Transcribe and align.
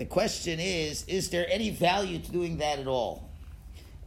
the 0.00 0.06
question 0.06 0.58
is 0.58 1.04
is 1.08 1.28
there 1.28 1.46
any 1.50 1.68
value 1.68 2.18
to 2.18 2.32
doing 2.32 2.56
that 2.56 2.78
at 2.78 2.86
all? 2.86 3.28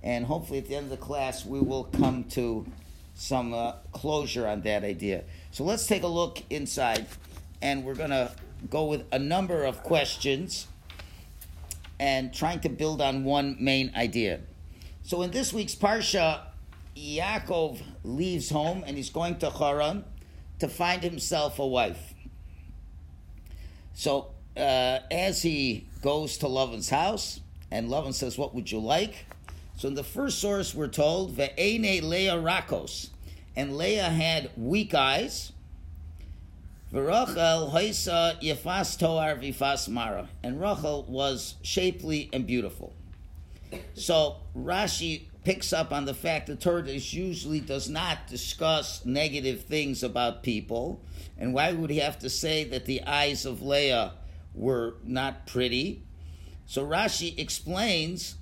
And 0.02 0.26
hopefully 0.26 0.58
at 0.58 0.66
the 0.66 0.76
end 0.76 0.86
of 0.86 0.90
the 0.90 1.06
class 1.06 1.46
we 1.46 1.60
will 1.60 1.84
come 1.84 2.24
to 2.32 2.66
some 3.14 3.54
uh, 3.54 3.74
closure 3.92 4.48
on 4.48 4.62
that 4.62 4.84
idea. 4.84 5.24
So 5.52 5.64
let's 5.64 5.86
take 5.86 6.02
a 6.02 6.08
look 6.08 6.42
inside 6.50 7.06
and 7.62 7.86
we're 7.86 7.94
going 7.94 8.10
to 8.10 8.32
go 8.72 8.86
with 8.86 9.06
a 9.12 9.20
number 9.20 9.66
of 9.66 9.84
questions 9.84 10.66
and 12.00 12.34
trying 12.34 12.62
to 12.62 12.70
build 12.70 13.00
on 13.00 13.24
one 13.24 13.56
main 13.60 13.92
idea. 13.96 14.40
So 15.04 15.22
in 15.22 15.30
this 15.30 15.54
week's 15.54 15.76
Parsha, 15.76 16.42
Yaakov 16.98 17.84
leaves 18.04 18.50
home 18.50 18.84
and 18.88 18.98
he's 18.98 19.12
going 19.12 19.38
to 19.38 19.52
Haran 19.52 20.06
to 20.58 20.68
find 20.68 21.04
himself 21.04 21.60
a 21.60 21.68
wife. 21.68 22.16
So 23.94 24.33
uh, 24.56 25.00
as 25.12 25.42
he 25.42 25.88
goes 26.02 26.38
to 26.40 26.48
Lavan's 26.48 26.90
house, 26.90 27.40
and 27.72 27.90
Lavan 27.90 28.14
says, 28.14 28.38
What 28.38 28.54
would 28.54 28.72
you 28.72 28.80
like? 28.80 29.26
So 29.76 29.88
in 29.88 29.96
the 29.96 30.04
first 30.04 30.40
source, 30.40 30.76
we're 30.76 30.88
told, 30.88 31.36
Ve'ene 31.36 32.04
Leah 32.04 32.36
Rakos. 32.36 33.10
And 33.56 33.78
Leah 33.78 34.10
had 34.10 34.52
weak 34.56 34.94
eyes. 34.94 35.52
V'Rachel 36.94 37.72
Hoisa 37.72 38.40
Yefas 38.42 38.98
Toar 38.98 39.36
Vifas 39.42 39.90
Mara. 39.90 40.30
And 40.44 40.62
Rachel 40.62 41.06
was 41.08 41.56
shapely 41.64 42.30
and 42.32 42.46
beautiful. 42.46 42.94
So 43.96 44.38
Rashi 44.56 45.24
picks 45.44 45.74
up 45.74 45.92
on 45.92 46.06
the 46.06 46.14
fact 46.14 46.48
that 46.48 46.62
Torah 46.62 46.84
usually 46.92 47.60
does 47.60 47.90
not 47.90 48.28
discuss 48.28 49.04
negative 49.06 49.64
things 49.64 50.04
about 50.04 50.44
people. 50.44 51.02
And 51.38 51.54
why 51.54 51.74
would 51.74 51.90
he 51.90 51.98
have 51.98 52.20
to 52.20 52.30
say 52.30 52.64
that 52.66 52.86
the 52.86 53.04
eyes 53.04 53.46
of 53.46 53.62
Leah 53.62 54.14
were 54.54 54.96
not 55.04 55.48
pretty? 55.48 56.04
So 56.66 56.86
Rashi 56.86 57.38
explains, 57.38 58.36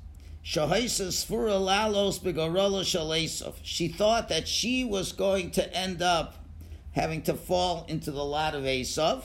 she 3.63 3.87
thought 3.87 4.29
that 4.29 4.48
she 4.48 4.84
was 4.84 5.12
going 5.12 5.51
to 5.51 5.76
end 5.76 6.01
up 6.01 6.35
having 6.93 7.21
to 7.23 7.34
fall 7.34 7.85
into 7.87 8.12
the 8.12 8.23
lot 8.23 8.55
of 8.55 8.63
Esav. 8.63 9.23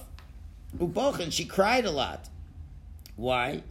Ubochen, 0.79 1.33
she 1.33 1.45
cried 1.45 1.85
a 1.85 1.91
lot. 1.91 2.29
Why? 3.17 3.63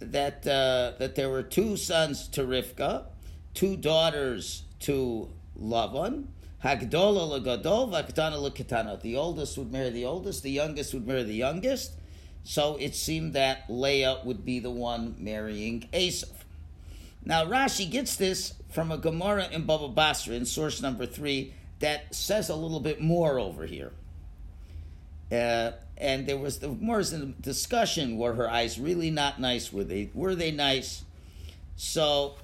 That 0.00 0.46
uh, 0.46 0.92
that 0.98 1.14
there 1.16 1.28
were 1.28 1.42
two 1.42 1.76
sons 1.76 2.28
to 2.28 2.42
Rivka, 2.44 3.04
two 3.54 3.76
daughters 3.76 4.62
to 4.80 5.28
Lavan. 5.60 6.28
Hagdola 6.64 7.40
legadol, 7.40 7.90
v'aktana 7.90 8.36
leketana. 8.36 9.00
The 9.00 9.16
oldest 9.16 9.56
would 9.58 9.70
marry 9.70 9.90
the 9.90 10.04
oldest, 10.04 10.42
the 10.42 10.50
youngest 10.50 10.92
would 10.92 11.06
marry 11.06 11.22
the 11.22 11.34
youngest. 11.34 11.92
So 12.42 12.76
it 12.76 12.94
seemed 12.94 13.34
that 13.34 13.64
Leah 13.68 14.20
would 14.24 14.44
be 14.44 14.58
the 14.58 14.70
one 14.70 15.14
marrying 15.18 15.88
Esav. 15.92 16.32
Now 17.24 17.44
Rashi 17.44 17.90
gets 17.90 18.16
this 18.16 18.54
from 18.70 18.90
a 18.90 18.98
Gemara 18.98 19.48
in 19.52 19.66
Baba 19.66 19.88
Basra 19.88 20.34
in 20.34 20.46
source 20.46 20.80
number 20.80 21.06
three 21.06 21.52
that 21.80 22.14
says 22.14 22.48
a 22.48 22.56
little 22.56 22.80
bit 22.80 23.00
more 23.00 23.38
over 23.38 23.66
here. 23.66 23.92
Uh, 25.30 25.72
and 25.98 26.26
there 26.26 26.38
was 26.38 26.60
the 26.60 26.68
more 26.68 27.02
discussion 27.40 28.16
were 28.16 28.34
her 28.34 28.48
eyes 28.48 28.78
really 28.78 29.10
not 29.10 29.40
nice 29.40 29.72
were 29.72 29.84
they 29.84 30.08
were 30.14 30.34
they 30.34 30.50
nice 30.50 31.04
so 31.76 32.36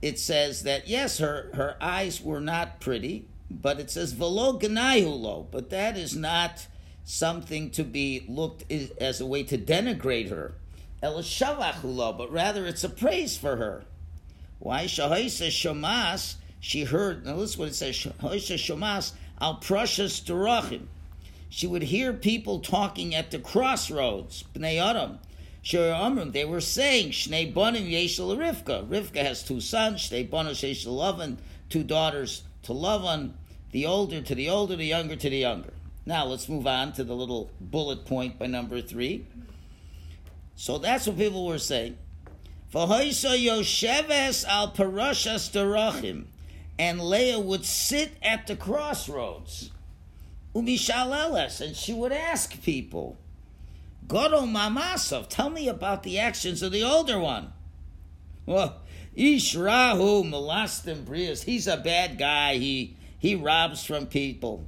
it 0.00 0.18
says 0.18 0.62
that 0.62 0.88
yes 0.88 1.18
her 1.18 1.50
her 1.52 1.76
eyes 1.80 2.22
were 2.22 2.40
not 2.40 2.80
pretty 2.80 3.26
but 3.60 3.80
it 3.80 3.90
says 3.90 4.12
velo 4.12 5.46
but 5.50 5.70
that 5.70 5.96
is 5.96 6.16
not 6.16 6.66
something 7.04 7.70
to 7.70 7.84
be 7.84 8.24
looked 8.28 8.70
as 9.00 9.20
a 9.20 9.26
way 9.26 9.42
to 9.42 9.58
denigrate 9.58 10.30
her 10.30 10.54
el 11.02 11.22
but 12.12 12.32
rather 12.32 12.66
it's 12.66 12.84
a 12.84 12.88
praise 12.88 13.36
for 13.36 13.56
her 13.56 13.84
why 14.58 14.84
shahaisa 14.84 15.48
shamas 15.48 16.36
she 16.60 16.84
heard 16.84 17.24
now 17.26 17.34
listen 17.34 17.58
what 17.58 17.68
it 17.68 17.74
says 17.74 17.94
shahaisa 17.96 18.54
shamas 18.54 19.12
al 19.40 19.56
precious 19.56 20.20
derachim 20.20 20.86
she 21.52 21.66
would 21.66 21.82
hear 21.82 22.14
people 22.14 22.60
talking 22.60 23.14
at 23.14 23.30
the 23.30 23.38
crossroads, 23.38 24.42
Bnei 24.54 24.80
Adam. 24.80 25.18
Amrim, 25.62 26.32
they 26.32 26.46
were 26.46 26.62
saying, 26.62 27.10
Shnei 27.10 27.52
Bonim 27.52 27.92
Yeshel 27.92 28.34
Rivka. 28.38 28.88
Rivka 28.88 29.22
has 29.22 29.42
two 29.42 29.60
sons, 29.60 30.08
Shnei 30.08 30.26
Bonim 30.26 30.52
Yeshel 30.52 31.36
two 31.68 31.82
daughters 31.82 32.44
to 32.62 32.72
Lavan, 32.72 33.32
the 33.72 33.84
older 33.86 34.22
to 34.22 34.34
the 34.34 34.48
older, 34.48 34.76
the 34.76 34.84
younger 34.84 35.16
to 35.16 35.28
the 35.30 35.38
younger. 35.38 35.72
Now 36.06 36.26
let's 36.26 36.48
move 36.48 36.66
on 36.66 36.92
to 36.94 37.04
the 37.04 37.14
little 37.14 37.50
bullet 37.60 38.04
point 38.04 38.38
by 38.38 38.46
number 38.46 38.80
three. 38.80 39.26
So 40.54 40.78
that's 40.78 41.06
what 41.06 41.16
people 41.16 41.46
were 41.46 41.58
saying. 41.58 41.98
Al. 42.74 43.02
And 46.78 47.00
Leah 47.00 47.38
would 47.38 47.64
sit 47.64 48.12
at 48.22 48.46
the 48.46 48.56
crossroads 48.56 49.70
umishaleles, 50.54 51.60
and 51.60 51.76
she 51.76 51.92
would 51.92 52.12
ask 52.12 52.62
people, 52.62 53.16
Goro 54.08 54.42
Mamasov, 54.42 55.28
tell 55.28 55.50
me 55.50 55.68
about 55.68 56.02
the 56.02 56.18
actions 56.18 56.62
of 56.62 56.72
the 56.72 56.82
older 56.82 57.18
one. 57.18 57.52
Well, 58.44 58.80
Ishrahu 59.16 60.28
Malastim 60.28 61.04
Brias, 61.04 61.44
he's 61.44 61.66
a 61.66 61.76
bad 61.76 62.18
guy. 62.18 62.56
He 62.56 62.96
he 63.22 63.36
robs 63.36 63.84
from 63.84 64.06
people. 64.06 64.64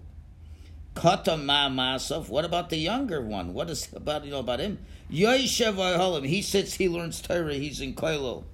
Kata 0.95 1.33
Mamasov, 1.33 2.29
what 2.29 2.45
about 2.45 2.71
the 2.71 2.77
younger 2.77 3.21
one? 3.21 3.53
What 3.53 3.69
is 3.69 3.89
about 3.93 4.25
you 4.25 4.31
know 4.31 4.39
about 4.39 4.61
him? 4.61 4.79
Yoshev 5.11 6.25
he 6.25 6.41
sits, 6.41 6.75
he 6.75 6.89
learns 6.89 7.21
Torah, 7.21 7.55
he's 7.55 7.81
in 7.81 7.97
Koilo. 7.97 8.45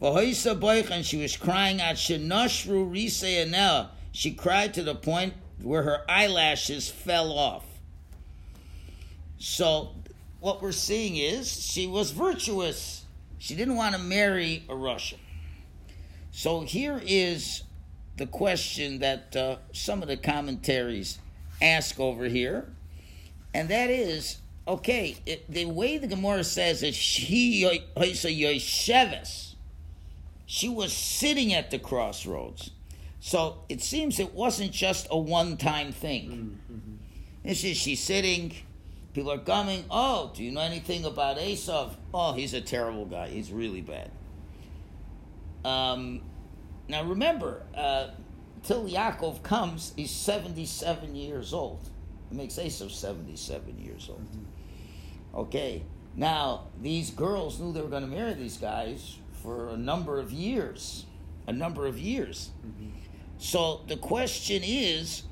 And 0.00 1.04
she 1.04 1.18
was 1.18 1.36
crying 1.36 1.78
at 1.78 1.96
Shenashru 1.96 2.90
Rise 2.90 3.88
She 4.12 4.32
cried 4.32 4.72
to 4.72 4.82
the 4.82 4.94
point 4.94 5.34
where 5.60 5.82
her 5.82 6.10
eyelashes 6.10 6.90
fell 6.90 7.32
off. 7.32 7.66
So, 9.36 9.94
what 10.40 10.62
we're 10.62 10.72
seeing 10.72 11.16
is 11.16 11.52
she 11.52 11.86
was 11.86 12.12
virtuous. 12.12 13.04
She 13.38 13.56
didn't 13.56 13.76
want 13.76 13.94
to 13.94 14.00
marry 14.00 14.64
a 14.70 14.72
rasha. 14.72 15.18
So, 16.30 16.62
here 16.62 16.98
is 17.04 17.64
the 18.16 18.26
question 18.26 18.98
that 19.00 19.34
uh, 19.34 19.56
some 19.72 20.02
of 20.02 20.08
the 20.08 20.16
commentaries 20.16 21.18
ask 21.60 21.98
over 21.98 22.26
here, 22.26 22.68
and 23.54 23.68
that 23.68 23.90
is 23.90 24.38
okay, 24.66 25.16
it, 25.26 25.50
the 25.50 25.64
way 25.64 25.98
the 25.98 26.06
Gemara 26.06 26.44
says 26.44 26.82
is 26.82 26.94
she 26.94 27.80
she 30.46 30.68
was 30.68 30.92
sitting 30.92 31.54
at 31.54 31.70
the 31.70 31.78
crossroads. 31.78 32.70
So 33.20 33.58
it 33.68 33.80
seems 33.80 34.18
it 34.18 34.34
wasn't 34.34 34.72
just 34.72 35.06
a 35.10 35.16
one 35.16 35.56
time 35.56 35.92
thing. 35.92 36.58
Mm-hmm. 36.70 36.94
This 37.44 37.64
is 37.64 37.76
she's 37.76 38.02
sitting, 38.02 38.52
people 39.14 39.32
are 39.32 39.38
coming. 39.38 39.84
Oh, 39.90 40.32
do 40.34 40.42
you 40.42 40.50
know 40.50 40.60
anything 40.60 41.04
about 41.04 41.38
Esav? 41.38 41.94
Oh, 42.12 42.32
he's 42.32 42.54
a 42.54 42.60
terrible 42.60 43.06
guy. 43.06 43.28
He's 43.28 43.50
really 43.50 43.80
bad. 43.80 44.10
Um, 45.64 46.22
now 46.88 47.04
remember, 47.04 47.62
uh, 47.76 48.08
till 48.62 48.88
Yaakov 48.88 49.42
comes, 49.42 49.92
he's 49.96 50.10
77 50.10 51.14
years 51.14 51.52
old. 51.52 51.88
It 52.30 52.36
makes 52.36 52.54
Esav 52.54 52.90
77 52.90 53.78
years 53.78 54.08
old. 54.08 54.24
Mm-hmm. 54.24 55.36
Okay, 55.40 55.82
now 56.16 56.66
these 56.80 57.10
girls 57.10 57.58
knew 57.58 57.72
they 57.72 57.80
were 57.80 57.88
going 57.88 58.02
to 58.02 58.08
marry 58.08 58.34
these 58.34 58.56
guys 58.56 59.18
for 59.42 59.68
a 59.68 59.76
number 59.76 60.18
of 60.18 60.32
years. 60.32 61.06
A 61.46 61.52
number 61.52 61.86
of 61.86 61.98
years. 61.98 62.50
Mm-hmm. 62.66 62.90
So 63.38 63.80
the 63.88 63.96
question 63.96 64.62
is, 64.64 65.24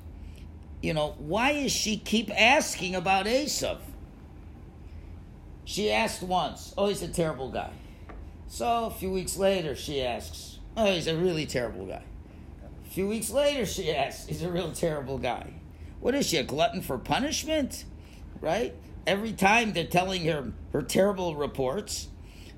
you 0.83 0.95
know, 0.95 1.15
why 1.19 1.53
does 1.53 1.73
she 1.73 1.97
keep 1.97 2.31
asking 2.31 2.95
about 2.95 3.27
Esav? 3.27 3.79
She 5.65 5.91
asked 5.91 6.23
once, 6.23 6.75
oh, 6.77 6.89
he's 6.89 7.03
a 7.03 7.09
terrible 7.09 7.51
guy. 7.51 7.71
So 8.49 8.87
a 8.87 8.91
few 8.91 9.13
weeks 9.13 9.37
later, 9.37 9.77
she 9.77 10.03
asks, 10.03 10.59
oh, 10.77 10.93
he's 10.93 11.07
a 11.07 11.17
really 11.17 11.47
terrible 11.47 11.87
guy. 11.87 12.03
A 12.87 12.91
few 12.91 13.09
weeks 13.09 13.31
later, 13.31 13.67
she 13.67 13.95
asks, 13.95 14.27
he's 14.27 14.43
a 14.43 14.51
real 14.51 14.73
terrible 14.73 15.19
guy. 15.19 15.53
What 16.01 16.15
is 16.15 16.27
she, 16.27 16.39
a 16.39 16.43
glutton 16.43 16.83
for 16.83 16.99
punishment? 16.99 17.85
Right? 18.41 18.75
Every 19.07 19.33
time 19.33 19.73
they're 19.73 19.85
telling 19.85 20.25
her 20.27 20.53
her 20.73 20.83
terrible 20.83 21.37
reports. 21.37 22.09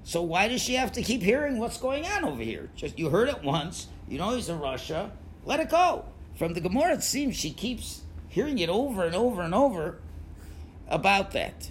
So 0.04 0.22
why 0.22 0.48
does 0.48 0.60
she 0.60 0.74
have 0.74 0.92
to 0.92 1.02
keep 1.02 1.22
hearing 1.22 1.58
what's 1.58 1.78
going 1.78 2.06
on 2.06 2.24
over 2.24 2.42
here? 2.42 2.70
Just 2.74 2.98
you 2.98 3.10
heard 3.10 3.28
it 3.28 3.42
once. 3.42 3.88
You 4.08 4.18
know 4.18 4.34
he's 4.34 4.48
in 4.48 4.58
rasha. 4.58 5.10
Let 5.44 5.60
it 5.60 5.70
go. 5.70 6.04
From 6.36 6.54
the 6.54 6.60
Gemara, 6.60 6.94
it 6.94 7.02
seems 7.02 7.36
she 7.36 7.50
keeps 7.50 8.02
hearing 8.28 8.58
it 8.58 8.68
over 8.68 9.04
and 9.04 9.14
over 9.14 9.42
and 9.42 9.54
over 9.54 9.98
about 10.88 11.32
that. 11.32 11.70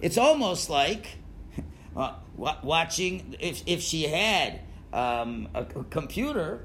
It's 0.00 0.18
almost 0.18 0.70
like 0.70 1.18
uh, 1.96 2.14
watching 2.36 3.36
if 3.40 3.62
if 3.66 3.80
she 3.80 4.04
had 4.04 4.60
um, 4.92 5.48
a, 5.54 5.62
a 5.62 5.84
computer 5.84 6.64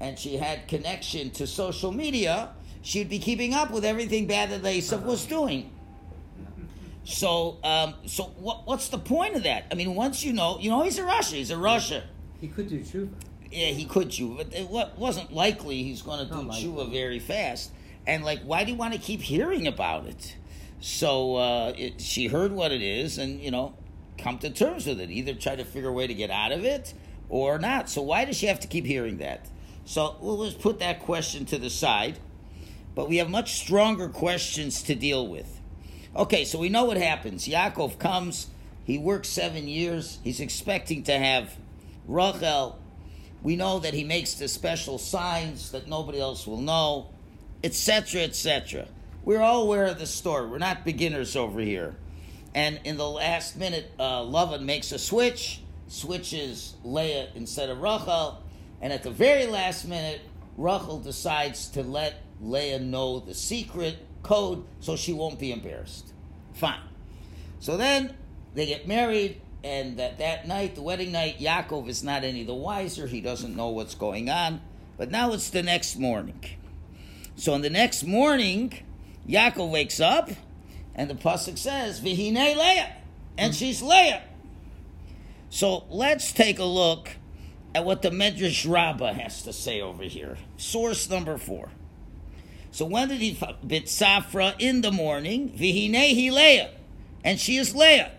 and 0.00 0.18
she 0.18 0.36
had 0.36 0.68
connection 0.68 1.30
to 1.30 1.46
social 1.46 1.92
media, 1.92 2.50
she'd 2.82 3.08
be 3.08 3.18
keeping 3.18 3.54
up 3.54 3.70
with 3.70 3.84
everything 3.84 4.26
bad 4.26 4.50
that 4.50 4.62
Esav 4.62 5.02
was 5.04 5.26
doing. 5.26 5.70
So, 7.04 7.56
um, 7.64 7.94
so 8.06 8.24
what, 8.38 8.66
what's 8.66 8.88
the 8.88 8.98
point 8.98 9.34
of 9.34 9.44
that? 9.44 9.64
I 9.70 9.74
mean, 9.74 9.94
once 9.94 10.22
you 10.22 10.32
know, 10.32 10.58
you 10.60 10.68
know, 10.68 10.82
he's 10.82 10.98
a 10.98 11.02
rasha. 11.02 11.32
He's 11.32 11.50
a 11.50 11.54
rasha. 11.54 12.02
He 12.40 12.48
could 12.48 12.68
do 12.68 12.80
tshuva. 12.80 13.08
Yeah, 13.50 13.68
he 13.68 13.86
could 13.86 14.10
chew, 14.10 14.34
but 14.36 14.52
it 14.52 14.68
wasn't 14.68 15.32
likely 15.32 15.82
he's 15.82 16.02
going 16.02 16.18
to 16.18 16.32
do 16.32 16.42
likely. 16.42 16.68
tshuva 16.68 16.92
very 16.92 17.18
fast. 17.18 17.72
And 18.06 18.24
like, 18.24 18.40
why 18.42 18.64
do 18.64 18.72
you 18.72 18.76
want 18.76 18.92
to 18.92 19.00
keep 19.00 19.22
hearing 19.22 19.66
about 19.66 20.06
it? 20.06 20.36
So 20.80 21.36
uh, 21.36 21.72
it, 21.76 22.00
she 22.00 22.26
heard 22.26 22.52
what 22.52 22.72
it 22.72 22.82
is, 22.82 23.18
and 23.18 23.40
you 23.40 23.50
know, 23.50 23.74
come 24.18 24.38
to 24.40 24.50
terms 24.50 24.86
with 24.86 25.00
it. 25.00 25.10
Either 25.10 25.34
try 25.34 25.56
to 25.56 25.64
figure 25.64 25.88
a 25.88 25.92
way 25.92 26.06
to 26.06 26.14
get 26.14 26.30
out 26.30 26.52
of 26.52 26.64
it, 26.64 26.92
or 27.28 27.58
not. 27.58 27.88
So 27.88 28.02
why 28.02 28.24
does 28.24 28.36
she 28.36 28.46
have 28.46 28.60
to 28.60 28.68
keep 28.68 28.84
hearing 28.84 29.18
that? 29.18 29.46
So 29.84 30.16
we'll 30.20 30.44
just 30.44 30.60
put 30.60 30.80
that 30.80 31.00
question 31.00 31.44
to 31.46 31.58
the 31.58 31.70
side. 31.70 32.18
But 32.94 33.08
we 33.08 33.18
have 33.18 33.30
much 33.30 33.54
stronger 33.54 34.08
questions 34.08 34.82
to 34.84 34.94
deal 34.94 35.26
with. 35.26 35.60
Okay, 36.16 36.44
so 36.44 36.58
we 36.58 36.68
know 36.68 36.84
what 36.84 36.96
happens. 36.96 37.46
Yaakov 37.46 37.98
comes, 37.98 38.48
he 38.84 38.98
works 38.98 39.28
seven 39.28 39.68
years, 39.68 40.18
he's 40.24 40.40
expecting 40.40 41.04
to 41.04 41.16
have 41.16 41.56
Rachel. 42.08 42.78
We 43.42 43.54
know 43.54 43.78
that 43.78 43.94
he 43.94 44.02
makes 44.02 44.34
the 44.34 44.48
special 44.48 44.98
signs 44.98 45.70
that 45.70 45.86
nobody 45.86 46.20
else 46.20 46.46
will 46.46 46.60
know, 46.60 47.10
etc., 47.62 48.22
etc. 48.22 48.88
We're 49.24 49.42
all 49.42 49.62
aware 49.62 49.84
of 49.84 49.98
the 49.98 50.06
story. 50.06 50.48
We're 50.48 50.58
not 50.58 50.84
beginners 50.84 51.36
over 51.36 51.60
here. 51.60 51.94
And 52.54 52.80
in 52.84 52.96
the 52.96 53.08
last 53.08 53.56
minute, 53.56 53.92
uh, 53.98 54.22
Lavan 54.22 54.62
makes 54.62 54.90
a 54.90 54.98
switch, 54.98 55.60
switches 55.88 56.74
Leah 56.84 57.28
instead 57.34 57.68
of 57.68 57.80
Rachel, 57.80 58.42
and 58.80 58.92
at 58.92 59.02
the 59.02 59.10
very 59.10 59.46
last 59.46 59.86
minute, 59.86 60.20
Rachel 60.56 61.00
decides 61.00 61.68
to 61.70 61.82
let 61.82 62.22
Leah 62.40 62.78
know 62.78 63.20
the 63.20 63.34
secret 63.34 63.98
code 64.22 64.64
so 64.80 64.96
she 64.96 65.12
won't 65.12 65.38
be 65.38 65.52
embarrassed. 65.52 66.12
Fine. 66.54 66.80
So 67.60 67.76
then 67.76 68.14
they 68.54 68.66
get 68.66 68.86
married, 68.86 69.40
and 69.64 69.98
that, 69.98 70.18
that 70.18 70.46
night, 70.46 70.74
the 70.74 70.82
wedding 70.82 71.12
night, 71.12 71.38
Yaakov 71.38 71.88
is 71.88 72.02
not 72.02 72.24
any 72.24 72.44
the 72.44 72.54
wiser. 72.54 73.06
He 73.06 73.20
doesn't 73.20 73.56
know 73.56 73.68
what's 73.68 73.94
going 73.94 74.30
on. 74.30 74.60
But 74.96 75.10
now 75.10 75.32
it's 75.32 75.50
the 75.50 75.62
next 75.62 75.96
morning. 75.96 76.44
So 77.36 77.54
on 77.54 77.62
the 77.62 77.70
next 77.70 78.02
morning, 78.02 78.72
Yaakov 79.28 79.70
wakes 79.70 80.00
up, 80.00 80.30
and 80.94 81.08
the 81.08 81.14
pasuk 81.14 81.56
says, 81.56 82.00
"Vihine 82.00 82.34
Leah," 82.34 82.96
and 83.36 83.52
mm. 83.52 83.56
she's 83.56 83.80
Leah. 83.80 84.24
So 85.50 85.84
let's 85.88 86.32
take 86.32 86.58
a 86.58 86.64
look 86.64 87.10
at 87.74 87.84
what 87.84 88.02
the 88.02 88.10
Medrash 88.10 88.68
Rabbah 88.70 89.12
has 89.12 89.42
to 89.42 89.52
say 89.52 89.80
over 89.80 90.02
here. 90.02 90.36
Source 90.56 91.08
number 91.08 91.38
four. 91.38 91.70
So 92.70 92.84
when 92.84 93.08
did 93.08 93.20
he 93.20 93.38
bit 93.66 93.86
Safra 93.86 94.54
in 94.58 94.82
the 94.82 94.92
morning? 94.92 95.50
Vihine 95.50 96.10
he 96.10 96.30
Leah, 96.30 96.70
and 97.24 97.40
she 97.40 97.56
is 97.56 97.74
Leah. 97.74 98.12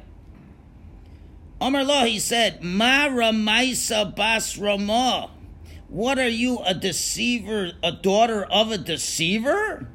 Omar 1.61 1.83
Law, 1.83 2.05
he 2.05 2.19
said, 2.19 2.63
Ma 2.63 3.07
Ramaisa 3.09 4.15
Bas 4.15 4.57
Ramah. 4.57 5.29
What 5.89 6.17
are 6.17 6.29
you, 6.29 6.59
a 6.59 6.73
deceiver, 6.73 7.71
a 7.83 7.91
daughter 7.91 8.43
of 8.45 8.71
a 8.71 8.77
deceiver? 8.77 9.87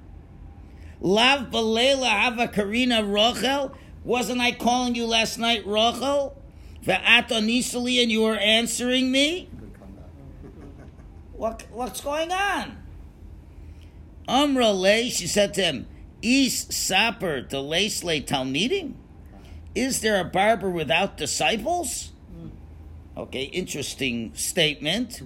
Lav 1.01 1.51
Balela 1.51 2.09
Hava 2.09 2.49
Karina 2.49 3.03
Rochel. 3.03 3.75
Wasn't 4.05 4.41
I 4.41 4.53
calling 4.53 4.95
you 4.95 5.07
last 5.07 5.39
night, 5.39 5.65
Rochel? 5.65 6.35
Ve'at 6.85 7.29
onisali, 7.29 8.03
and 8.03 8.11
you 8.11 8.25
are 8.25 8.37
answering 8.37 9.11
me? 9.11 9.49
What, 11.33 11.65
what's 11.73 12.01
going 12.01 12.31
on? 12.31 12.77
Amra 14.29 14.71
Le, 14.71 15.11
she 15.11 15.27
said 15.27 15.55
to 15.55 15.63
him, 15.63 15.87
Is 16.23 16.67
Saper 16.71 17.43
the 17.43 17.59
Lacelay 17.59 18.25
Talmidim? 18.25 18.95
Is 19.75 20.01
there 20.01 20.21
a 20.21 20.25
barber 20.25 20.71
without 20.71 21.17
disciples? 21.17 22.13
Okay, 23.17 23.45
interesting 23.45 24.35
statement. 24.35 25.23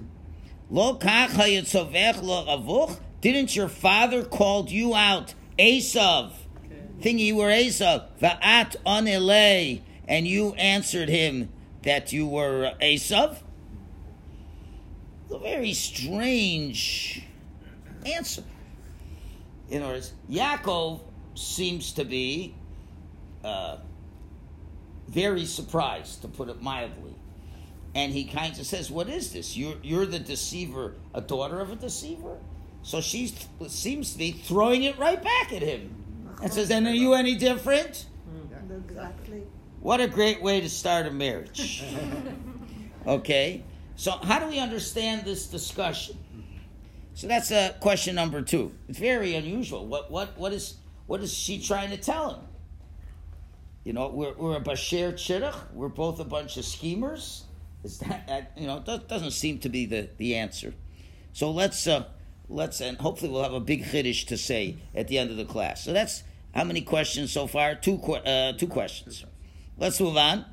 Lo 0.71 0.97
kach 0.97 1.29
hayitzovech 1.31 2.23
lo 2.23 2.47
avuch? 2.47 2.99
Didn't 3.21 3.57
your 3.57 3.69
father 3.69 4.25
called 4.25 4.71
you 4.71 4.95
out, 4.95 5.35
Esav, 5.59 6.33
thinking 7.01 7.27
you 7.27 7.37
were 7.37 7.49
Esav, 7.49 8.07
va'at 8.21 8.77
onele, 8.87 9.81
and 10.09 10.27
you 10.27 10.55
answered 10.55 11.09
him 11.09 11.51
that 11.83 12.13
you 12.13 12.27
were 12.27 12.73
Esav? 12.81 13.37
A 15.31 15.39
very 15.39 15.75
strange 15.75 17.23
answer. 18.07 18.43
In 19.69 19.83
other 19.83 19.93
words, 19.93 20.15
Yaakov 20.31 21.01
seems 21.35 21.93
to 21.93 22.05
be 22.05 22.55
uh, 23.45 23.77
very 25.07 25.45
surprised, 25.45 26.23
to 26.23 26.29
put 26.29 26.49
it 26.49 26.63
mildly. 26.63 27.15
And 27.95 28.13
he 28.13 28.25
kind 28.25 28.59
of 28.59 28.67
says, 28.67 28.91
What 28.91 29.09
is 29.09 29.33
this? 29.33 29.57
You're, 29.57 29.77
you're 29.83 30.07
the 30.07 30.19
deceiver, 30.19 30.95
a 31.15 31.21
daughter 31.21 31.61
of 31.61 31.71
a 31.71 31.77
deceiver? 31.77 32.39
So 32.83 33.01
she 33.03 33.35
seems 33.69 34.13
to 34.13 34.19
be 34.19 34.33
throwing 34.33 34.85
it 34.85 34.99
right 34.99 35.23
back 35.23 35.53
at 35.53 35.63
him. 35.63 35.95
And 36.43 36.53
says, 36.53 36.71
And 36.71 36.87
are 36.87 36.95
you 36.95 37.15
any 37.15 37.35
different? 37.35 38.07
Exactly. 38.71 39.45
What 39.81 40.01
a 40.01 40.09
great 40.09 40.43
way 40.43 40.61
to 40.61 40.69
start 40.69 41.07
a 41.07 41.11
marriage. 41.11 41.85
okay? 43.07 43.63
So, 43.97 44.13
how 44.13 44.39
do 44.39 44.47
we 44.47 44.59
understand 44.59 45.25
this 45.25 45.47
discussion? 45.47 46.17
So 47.19 47.27
that's 47.27 47.51
uh, 47.51 47.73
question 47.81 48.15
number 48.15 48.43
two. 48.43 48.73
It's 48.89 49.01
very 49.01 49.35
unusual. 49.35 49.85
What 49.85 50.09
what 50.09 50.39
what 50.39 50.53
is 50.53 50.77
what 51.09 51.21
is 51.21 51.35
she 51.35 51.61
trying 51.61 51.91
to 51.91 51.97
tell 51.97 52.35
him? 52.35 52.41
You 53.83 53.93
know, 53.93 54.09
we're, 54.09 54.35
we're 54.35 54.57
a 54.57 54.61
Bashir 54.61 55.15
Chidduch. 55.15 55.57
We're 55.73 55.89
both 55.89 56.21
a 56.21 56.25
bunch 56.25 56.57
of 56.59 56.65
schemers. 56.65 57.45
Is 57.83 57.99
that, 57.99 58.53
you 58.57 58.69
know 58.69 58.79
that 58.87 59.09
doesn't 59.09 59.33
seem 59.33 59.59
to 59.61 59.69
be 59.69 59.85
the, 59.85 60.11
the 60.17 60.37
answer. 60.37 60.75
So 61.33 61.51
let's 61.51 61.89
uh, 61.89 62.05
let's 62.49 62.81
and 62.81 62.99
hopefully 62.99 63.33
we'll 63.33 63.43
have 63.43 63.53
a 63.53 63.59
big 63.59 63.85
chiddush 63.85 64.27
to 64.29 64.37
say 64.37 64.77
at 64.95 65.09
the 65.09 65.19
end 65.19 65.33
of 65.33 65.37
the 65.37 65.45
class. 65.45 65.83
So 65.85 65.93
that's 65.93 66.23
how 66.55 66.63
many 66.63 66.83
questions 66.83 67.33
so 67.33 67.49
far? 67.49 67.75
Two 67.75 68.01
uh, 68.01 68.53
two 68.53 68.69
questions. 68.69 69.25
Let's 69.79 70.01
move 70.01 70.17
on. 70.17 70.45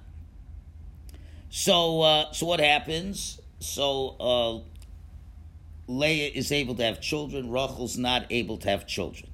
So 1.49 2.01
uh, 2.01 2.31
so 2.31 2.45
what 2.45 2.59
happens? 2.59 3.39
So 3.59 4.15
uh, 4.19 5.91
Leah 5.91 6.31
is 6.33 6.51
able 6.51 6.75
to 6.75 6.83
have 6.83 7.01
children. 7.01 7.49
Rachel's 7.49 7.97
not 7.97 8.25
able 8.29 8.57
to 8.57 8.69
have 8.69 8.85
children. 8.85 9.31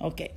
Okay. 0.00 0.32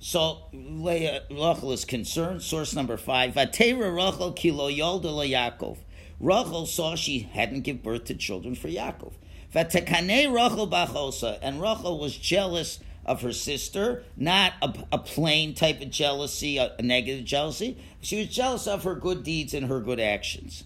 So 0.00 0.38
Leah, 0.52 1.22
Rachel 1.30 1.72
is 1.72 1.84
concerned. 1.84 2.42
Source 2.42 2.74
number 2.74 2.96
five. 2.96 3.34
Vatera 3.34 3.94
Rachel 3.94 4.32
kilo 4.32 4.70
yolda 4.70 5.28
Yaakov. 5.28 5.78
Rachel 6.18 6.66
saw 6.66 6.96
she 6.96 7.20
hadn't 7.20 7.60
given 7.62 7.82
birth 7.82 8.04
to 8.06 8.14
children 8.14 8.54
for 8.54 8.68
Yaakov. 8.68 9.12
Vatekane 9.54 10.32
Rachel 10.32 10.66
bachosa. 10.66 11.38
And 11.42 11.60
Rachel 11.60 11.98
was 11.98 12.16
jealous 12.16 12.80
of 13.04 13.22
her 13.22 13.32
sister, 13.32 14.04
not 14.16 14.52
a, 14.62 14.74
a 14.92 14.98
plain 14.98 15.54
type 15.54 15.80
of 15.80 15.90
jealousy, 15.90 16.58
a, 16.58 16.74
a 16.78 16.82
negative 16.82 17.24
jealousy. 17.24 17.78
She 18.00 18.18
was 18.18 18.28
jealous 18.28 18.66
of 18.66 18.84
her 18.84 18.94
good 18.94 19.22
deeds 19.22 19.54
and 19.54 19.66
her 19.66 19.80
good 19.80 20.00
actions. 20.00 20.64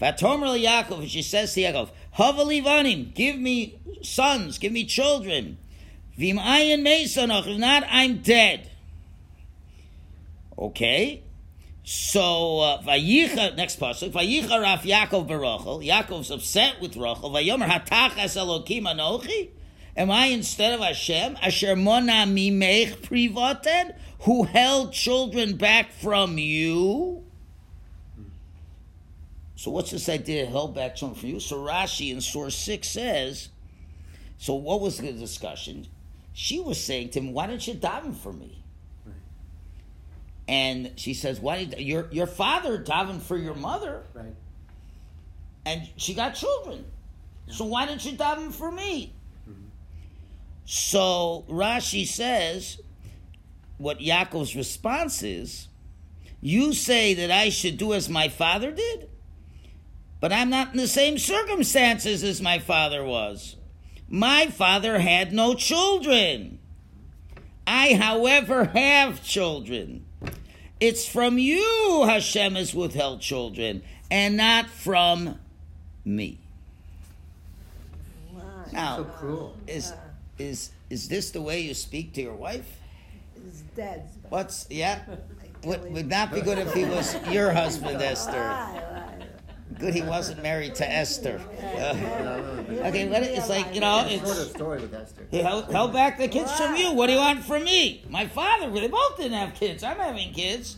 Vatomer 0.00 0.60
Yaakov, 0.60 1.08
she 1.08 1.22
says 1.22 1.54
to 1.54 1.60
Yaakov, 1.60 1.90
Havali 2.16 2.62
vanim, 2.62 3.14
give 3.14 3.38
me 3.38 3.78
sons, 4.02 4.58
give 4.58 4.72
me 4.72 4.84
children. 4.84 5.58
Vim 6.16 6.38
ayin 6.38 6.86
meisanoch, 6.86 7.46
if 7.46 7.58
not, 7.58 7.84
I'm 7.88 8.18
dead. 8.18 8.70
Okay. 10.58 11.22
So 11.84 12.60
uh, 12.60 12.82
Vayicha 12.82 13.56
next 13.56 13.78
pasuk 13.78 14.12
Vayicha 14.12 14.60
Raf 14.60 14.84
Yaakov 14.84 15.28
Barachel. 15.28 15.86
Yaakov's 15.86 16.30
upset 16.30 16.80
with 16.80 16.96
Rachel. 16.96 17.30
Vayomer 17.30 17.68
Hatachas 17.68 18.36
Elokim 18.36 18.84
Anochi. 18.84 19.50
Am 19.96 20.10
I 20.10 20.26
instead 20.26 20.72
of 20.72 20.80
Hashem? 20.80 21.38
Asher 21.40 21.76
Mona 21.76 22.24
Mimech 22.26 23.02
Privaten, 23.02 23.94
who 24.20 24.42
held 24.42 24.92
children 24.92 25.56
back 25.56 25.92
from 25.92 26.36
you. 26.36 27.24
So 29.56 29.70
what's 29.70 29.92
this 29.92 30.08
idea 30.08 30.46
held 30.46 30.74
back 30.74 30.96
children 30.96 31.18
from 31.18 31.28
you? 31.30 31.40
So 31.40 31.56
Rashi 31.56 32.12
in 32.12 32.20
source 32.20 32.56
six 32.56 32.88
says. 32.88 33.48
So 34.36 34.54
what 34.54 34.80
was 34.80 34.98
the 34.98 35.12
discussion? 35.12 35.86
She 36.32 36.60
was 36.60 36.82
saying 36.82 37.10
to 37.10 37.20
him, 37.20 37.32
"Why 37.32 37.46
don't 37.46 37.66
you 37.66 37.74
daven 37.74 38.14
for 38.14 38.32
me?" 38.32 38.62
And 40.46 40.90
she 40.96 41.14
says, 41.14 41.40
"Why 41.40 41.64
did 41.64 41.80
your 41.80 42.12
your 42.12 42.26
father 42.26 42.82
daven 42.82 43.22
for 43.22 43.38
your 43.38 43.54
mother, 43.54 44.02
Right. 44.12 44.34
and 45.64 45.88
she 45.96 46.12
got 46.12 46.34
children? 46.34 46.84
So 47.48 47.64
why 47.64 47.86
didn't 47.86 48.04
you 48.04 48.12
daven 48.18 48.52
for 48.52 48.70
me?" 48.70 49.13
So 50.64 51.44
Rashi 51.48 52.06
says, 52.06 52.80
what 53.78 53.98
Yaakov's 53.98 54.56
response 54.56 55.22
is, 55.22 55.68
"You 56.40 56.72
say 56.72 57.14
that 57.14 57.30
I 57.30 57.50
should 57.50 57.76
do 57.76 57.92
as 57.92 58.08
my 58.08 58.28
father 58.28 58.70
did, 58.70 59.08
but 60.20 60.32
I'm 60.32 60.50
not 60.50 60.72
in 60.72 60.78
the 60.78 60.88
same 60.88 61.18
circumstances 61.18 62.22
as 62.22 62.40
my 62.40 62.58
father 62.58 63.04
was." 63.04 63.56
My 64.08 64.46
father 64.46 65.00
had 65.00 65.32
no 65.32 65.54
children. 65.54 66.58
I, 67.66 67.94
however, 67.94 68.66
have 68.66 69.24
children. 69.24 70.04
It's 70.78 71.06
from 71.08 71.38
you 71.38 72.04
Hashem 72.06 72.54
has 72.54 72.74
withheld 72.74 73.22
children, 73.22 73.82
and 74.10 74.36
not 74.36 74.68
from 74.68 75.38
me. 76.04 76.38
Wow. 78.32 78.42
Now, 78.72 78.96
So 78.98 79.04
cruel. 79.04 79.56
is 79.66 79.92
is 80.38 80.70
is 80.90 81.08
this 81.08 81.30
the 81.30 81.40
way 81.40 81.60
you 81.60 81.74
speak 81.74 82.12
to 82.14 82.22
your 82.22 82.34
wife? 82.34 82.78
It's 83.46 83.60
dead. 83.76 84.08
What's 84.28 84.66
yeah? 84.70 85.02
Would, 85.64 85.92
would 85.92 86.08
not 86.08 86.32
be 86.32 86.40
good 86.40 86.58
if 86.58 86.74
he 86.74 86.84
was 86.84 87.16
your 87.28 87.50
husband, 87.50 88.00
Esther. 88.02 88.32
Right, 88.32 88.82
right. 88.92 89.78
Good 89.78 89.94
he 89.94 90.02
wasn't 90.02 90.42
married 90.42 90.74
to 90.76 90.90
Esther. 90.90 91.40
Uh, 91.58 91.96
okay, 92.86 93.08
let 93.08 93.22
it, 93.22 93.36
it's 93.36 93.48
like 93.48 93.74
you 93.74 93.80
know, 93.80 94.06
It's 94.08 94.22
sort 94.22 94.38
of 94.38 94.44
it's 94.44 94.54
story 94.54 94.80
with 94.80 94.94
Esther. 94.94 95.26
he 95.30 95.38
held, 95.38 95.72
held 95.72 95.92
back 95.92 96.18
the 96.18 96.28
kids 96.28 96.52
from 96.52 96.76
you. 96.76 96.92
What 96.92 97.06
do 97.06 97.14
you 97.14 97.18
want 97.18 97.42
from 97.44 97.64
me? 97.64 98.04
My 98.08 98.26
father, 98.26 98.70
they 98.70 98.88
both 98.88 99.16
didn't 99.16 99.32
have 99.32 99.54
kids. 99.54 99.82
I'm 99.82 99.96
having 99.96 100.32
kids. 100.32 100.76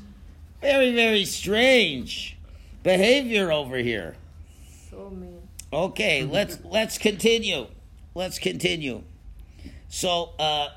Very, 0.63 0.95
very 0.95 1.25
strange 1.25 2.39
behavior 2.83 3.53
over 3.53 3.77
here. 3.77 4.17
So 4.91 5.11
mean. 5.11 5.43
Okay, 5.73 6.25
let's 6.25 6.59
let's 6.65 6.97
continue. 6.97 7.67
Let's 8.15 8.39
continue. 8.39 9.03
So, 9.97 10.35
uh, 10.39 10.69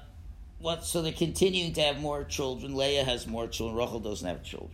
what? 0.60 0.86
So 0.86 1.02
they're 1.02 1.12
continuing 1.12 1.74
to 1.74 1.82
have 1.82 2.00
more 2.00 2.24
children. 2.24 2.74
Leah 2.74 3.04
has 3.04 3.28
more 3.28 3.48
children. 3.48 3.78
Rachel 3.78 4.00
doesn't 4.00 4.26
have 4.26 4.44
children. 4.44 4.72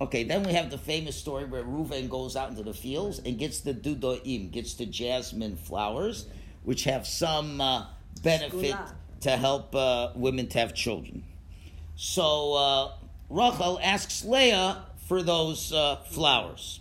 Okay, 0.00 0.24
then 0.24 0.42
we 0.42 0.54
have 0.54 0.70
the 0.70 0.78
famous 0.78 1.16
story 1.16 1.44
where 1.44 1.62
Reuven 1.62 2.08
goes 2.08 2.34
out 2.34 2.48
into 2.48 2.62
the 2.62 2.72
fields 2.72 3.18
and 3.18 3.38
gets 3.38 3.60
the 3.60 3.74
dudoim, 3.74 4.50
gets 4.50 4.72
the 4.72 4.86
jasmine 4.86 5.56
flowers, 5.56 6.24
which 6.64 6.84
have 6.84 7.06
some 7.06 7.60
uh, 7.60 7.88
benefit 8.22 8.74
to 9.20 9.32
help 9.32 9.74
uh, 9.74 10.12
women 10.14 10.46
to 10.46 10.58
have 10.58 10.72
children. 10.72 11.22
So 11.94 12.54
uh, 12.54 12.92
Rachel 13.28 13.78
asks 13.82 14.24
Leah 14.24 14.82
for 15.08 15.22
those 15.22 15.74
uh, 15.74 15.96
flowers. 15.96 16.80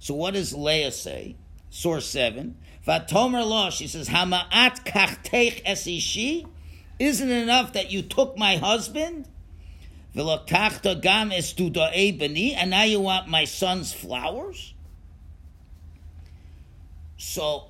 So 0.00 0.14
what 0.14 0.34
does 0.34 0.52
Leah 0.54 0.90
say? 0.90 1.36
Source 1.74 2.06
seven. 2.06 2.56
Vatomer 2.86 3.44
law. 3.44 3.68
She 3.68 3.88
says, 3.88 4.08
"Hama'at 4.08 4.84
kachtech 4.84 5.64
esishi." 5.64 6.46
Isn't 7.00 7.28
it 7.28 7.42
enough 7.42 7.72
that 7.72 7.90
you 7.90 8.00
took 8.00 8.38
my 8.38 8.58
husband? 8.58 9.26
V'lokachta 10.14 11.02
gam 11.02 11.32
es 11.32 11.52
dudae 11.52 12.16
bani, 12.16 12.54
and 12.54 12.70
now 12.70 12.84
you 12.84 13.00
want 13.00 13.26
my 13.26 13.44
son's 13.44 13.92
flowers? 13.92 14.72
So 17.16 17.64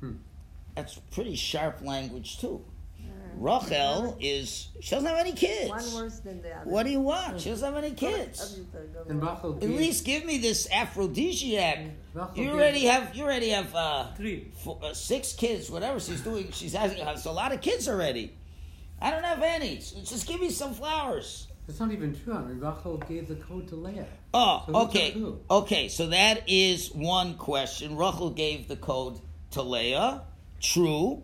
hmm. 0.00 0.12
that's 0.74 0.94
pretty 1.10 1.36
sharp 1.36 1.82
language 1.82 2.38
too. 2.38 2.64
Rachel 3.36 4.16
is 4.20 4.68
she 4.80 4.90
doesn't 4.90 5.08
have 5.08 5.18
any 5.18 5.32
kids. 5.32 5.70
One 5.70 5.94
worse 5.94 6.20
than 6.20 6.42
the 6.42 6.54
other. 6.56 6.70
What 6.70 6.84
do 6.84 6.90
you 6.90 7.00
want? 7.00 7.40
She 7.40 7.50
doesn't 7.50 7.74
have 7.74 7.82
any 7.82 7.94
kids. 7.94 8.60
And 9.08 9.22
Rachel 9.22 9.56
At 9.56 9.68
least 9.68 10.04
give 10.04 10.24
me 10.24 10.38
this 10.38 10.68
aphrodisiac. 10.70 11.78
Rachel 12.14 12.30
You 12.36 12.50
already 12.50 12.84
have 12.86 13.14
you 13.14 13.24
already 13.24 13.50
have 13.50 13.74
uh, 13.74 14.12
Three. 14.14 14.50
four, 14.62 14.78
uh, 14.82 14.92
six 14.94 15.32
kids, 15.32 15.70
whatever 15.70 16.00
she's 16.00 16.20
doing. 16.20 16.50
She's 16.52 16.72
has, 16.74 16.92
has 16.94 17.26
a 17.26 17.32
lot 17.32 17.52
of 17.52 17.60
kids 17.60 17.88
already. 17.88 18.32
I 19.00 19.10
don't 19.10 19.24
have 19.24 19.42
any. 19.42 19.80
So 19.80 20.00
just 20.00 20.26
give 20.26 20.40
me 20.40 20.50
some 20.50 20.74
flowers. 20.74 21.46
That's 21.66 21.78
not 21.80 21.92
even 21.92 22.18
true. 22.18 22.34
I 22.34 22.42
mean, 22.42 22.58
Rachel 22.58 22.96
gave 22.98 23.28
the 23.28 23.36
code 23.36 23.68
to 23.68 23.76
Leah. 23.76 24.06
Oh, 24.34 24.64
So 24.66 24.76
okay, 24.86 25.22
okay. 25.50 25.88
So 25.88 26.08
that 26.08 26.42
is 26.48 26.92
one 26.92 27.34
question. 27.34 27.96
Rachel 27.96 28.30
gave 28.30 28.66
the 28.68 28.76
code 28.76 29.20
to 29.52 29.62
Leah. 29.62 30.22
True, 30.60 31.22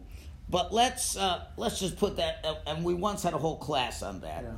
but 0.49 0.73
let's 0.73 1.17
uh, 1.17 1.45
let's 1.57 1.79
just 1.81 1.97
put 1.97 2.17
that. 2.17 2.45
Uh, 2.45 2.55
and 2.67 2.85
we 2.85 2.95
once 2.95 3.23
had 3.23 3.35
a 3.35 3.39
whole 3.39 3.57
class 3.57 4.03
on 4.03 4.21
that. 4.21 4.43
Yeah. 4.45 4.51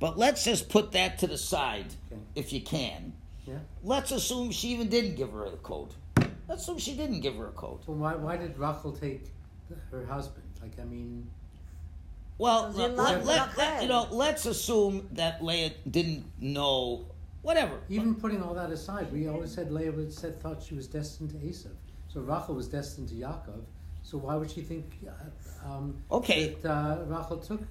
But 0.00 0.18
let's 0.18 0.44
just 0.44 0.68
put 0.68 0.92
that 0.92 1.18
to 1.20 1.26
the 1.26 1.38
side, 1.38 1.86
Okay. 2.10 2.20
if 2.34 2.52
you 2.52 2.60
can. 2.60 3.12
Yeah. 3.46 3.58
Let's 3.84 4.10
assume 4.10 4.50
she 4.50 4.68
even 4.68 4.88
didn't 4.88 5.14
give 5.14 5.32
her 5.32 5.46
a 5.46 5.50
code. 5.58 5.94
Let's 6.48 6.62
assume 6.62 6.78
she 6.78 6.94
didn't 6.96 7.20
give 7.20 7.36
her 7.36 7.48
a 7.48 7.52
code. 7.52 7.80
Well, 7.86 7.96
why, 7.96 8.14
why 8.16 8.36
did 8.36 8.58
Rachel 8.58 8.92
take 8.92 9.26
her 9.90 10.04
husband? 10.06 10.44
Like, 10.60 10.78
I 10.80 10.84
mean, 10.84 11.28
Well, 12.38 12.72
Because 12.72 12.96
let, 12.96 13.24
let, 13.24 13.56
let, 13.56 13.82
you 13.82 13.88
know, 13.88 14.08
let's 14.10 14.46
assume 14.46 15.08
that 15.12 15.42
Leah 15.44 15.72
didn't 15.90 16.24
know. 16.40 17.06
Whatever. 17.42 17.78
even 17.88 18.16
putting 18.16 18.42
all 18.42 18.54
that 18.54 18.70
aside, 18.70 19.12
we 19.12 19.28
always 19.28 19.52
said 19.52 19.70
Leah 19.70 20.10
said, 20.10 20.40
thought 20.40 20.60
she 20.60 20.74
was 20.74 20.88
destined 20.88 21.30
to 21.30 21.36
Esav. 21.36 21.70
So 22.08 22.20
Rachel 22.20 22.56
was 22.56 22.66
destined 22.66 23.08
to 23.10 23.14
Yaakov. 23.14 23.62
So 24.06 24.18
why 24.18 24.36
would 24.36 24.48
she 24.52 24.60
think 24.60 24.98
uh, 25.08 25.68
um, 25.68 25.96
Okay. 26.12 26.56
that 26.62 26.70
uh, 26.70 26.98
Rachel 27.06 27.38
took? 27.38 27.62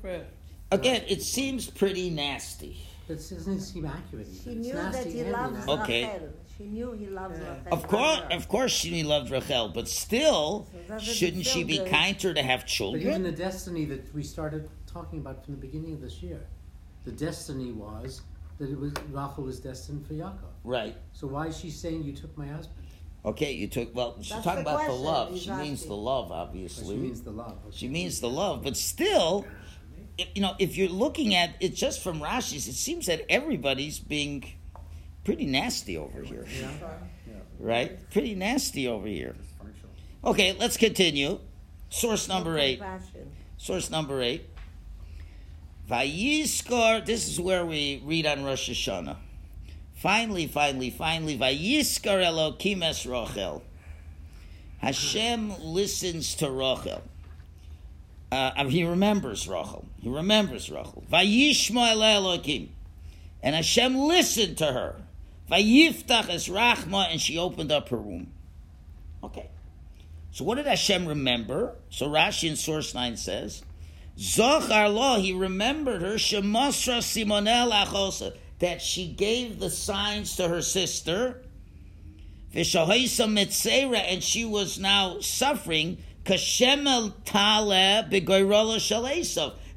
Again, 0.69 1.03
it 1.07 1.21
seems 1.21 1.69
pretty 1.69 2.09
nasty. 2.09 2.75
That 3.07 3.15
doesn't 3.19 3.61
seem 3.61 3.85
accurate. 3.85 4.27
She 4.43 4.49
It's 4.49 4.67
knew 4.67 4.73
that 4.73 5.05
he 5.05 5.21
and 5.21 5.31
loves 5.31 5.53
nasty. 5.65 5.71
Okay. 5.81 6.19
She 6.57 6.63
knew 6.65 6.91
he 6.91 7.07
loves 7.07 7.39
Yeah. 7.39 7.55
Rachel. 7.63 7.73
Of 7.73 7.87
course, 7.87 8.17
not 8.19 8.31
her. 8.33 8.37
of 8.37 8.47
course, 8.49 8.73
she 8.73 9.03
loved 9.03 9.29
Rachel, 9.31 9.69
but 9.69 9.87
still, 9.87 10.67
So 10.89 10.97
shouldn't 10.99 11.45
she 11.45 11.63
be 11.63 11.77
good? 11.77 11.87
kind 11.87 12.19
to 12.19 12.27
her 12.29 12.33
to 12.33 12.43
have 12.43 12.65
children? 12.65 13.01
But 13.03 13.09
even 13.09 13.23
the 13.23 13.31
destiny 13.31 13.85
that 13.85 14.13
we 14.13 14.21
started 14.23 14.69
talking 14.87 15.19
about 15.19 15.45
from 15.45 15.53
the 15.55 15.61
beginning 15.61 15.93
of 15.93 16.01
this 16.01 16.21
year, 16.21 16.41
the 17.05 17.11
destiny 17.13 17.71
was 17.71 18.21
that 18.57 18.69
it 18.69 18.77
was 18.77 18.91
Rachel 19.11 19.43
was 19.45 19.61
destined 19.61 20.05
for 20.05 20.13
Yaakov. 20.15 20.51
Right. 20.65 20.97
So 21.13 21.27
why 21.27 21.47
is 21.47 21.57
she 21.57 21.69
saying 21.69 22.03
you 22.03 22.11
took 22.13 22.37
my 22.37 22.47
husband? 22.47 22.84
Okay, 23.25 23.53
you 23.53 23.67
took. 23.67 23.95
Well, 23.95 24.15
she's 24.21 24.29
talking 24.43 24.63
the 24.63 24.69
about 24.73 24.85
the 24.87 24.93
love. 24.93 25.31
he's 25.31 25.43
She 25.43 25.51
means 25.51 25.83
the 25.85 25.95
love, 25.95 26.29
Well, 26.29 26.39
obviously. 26.39 26.95
she 26.95 27.01
means 27.01 27.21
the 27.21 27.31
love. 27.31 27.57
okay. 27.67 27.75
She 27.75 27.87
means 27.87 28.19
the 28.19 28.29
love, 28.29 28.63
but 28.63 28.77
still, 28.77 29.45
if, 30.17 30.27
you 30.35 30.41
know, 30.43 30.53
if 30.59 30.77
you're 30.77 30.89
looking 30.89 31.33
at 31.33 31.55
it 31.59 31.73
just 31.75 32.03
from 32.03 32.19
Rashi's, 32.21 32.67
it 32.67 32.73
seems 32.75 33.07
that 33.07 33.25
everybody's 33.29 33.97
being 33.99 34.43
pretty 35.23 35.45
nasty 35.47 35.97
over 35.97 36.21
here, 36.21 36.45
Yeah. 36.59 36.69
right? 37.59 38.09
Pretty 38.11 38.35
nasty 38.35 38.87
over 38.87 39.07
here. 39.07 39.35
Okay, 40.23 40.55
let's 40.59 40.77
continue. 40.77 41.39
Source 41.89 42.27
number 42.27 42.57
eight. 42.59 42.81
Source 43.57 43.89
number 43.89 44.21
eight. 44.21 44.47
Vayiskar, 45.89 47.05
this 47.05 47.27
is 47.27 47.39
where 47.39 47.65
we 47.65 48.01
read 48.05 48.25
on 48.25 48.43
Rosh 48.43 48.69
Hashanah. 48.69 49.17
Finally, 50.05 50.45
finally, 50.45 50.91
finally, 50.91 51.35
Vayiskar 51.35 52.23
Elokim 52.23 52.83
es 52.83 53.07
Rachel. 53.07 53.63
Hashem 54.77 55.51
listens 55.63 56.35
to 56.35 56.51
Rachel. 56.51 57.01
Uh, 58.31 58.65
he 58.65 58.83
remembers 58.83 59.47
Rachel. 59.47 59.83
He 59.99 60.07
remembers 60.07 60.69
Rachel. 60.69 61.03
Vayishma 61.11 61.93
el 61.93 62.01
Elokim. 62.01 62.67
And 63.41 63.55
Hashem 63.55 63.97
listened 63.97 64.59
to 64.59 64.67
her. 64.67 64.97
Vayiftach 65.49 66.29
es 66.29 66.49
Rachma, 66.49 67.11
and 67.11 67.19
she 67.19 67.39
opened 67.39 67.71
up 67.71 67.89
her 67.89 67.97
womb. 67.97 68.31
Okay. 69.23 69.49
So 70.31 70.43
what 70.43 70.57
did 70.57 70.67
Hashem 70.67 71.07
remember? 71.07 71.77
So 71.89 72.07
Rashi 72.07 72.47
in 72.47 72.57
source 72.57 72.93
9 72.93 73.17
says, 73.17 73.63
Zochar 74.19 74.93
lo, 74.93 75.19
he 75.19 75.33
remembered 75.33 76.03
her, 76.03 76.13
Shemasra 76.13 76.99
Simonel 76.99 77.71
Achosa, 77.71 78.35
that 78.59 78.81
she 78.81 79.07
gave 79.07 79.59
the 79.59 79.69
signs 79.69 80.35
to 80.37 80.47
her 80.47 80.61
sister, 80.61 81.43
and 82.53 82.65
she 84.23 84.45
was 84.45 84.79
now 84.79 85.19
suffering. 85.19 85.97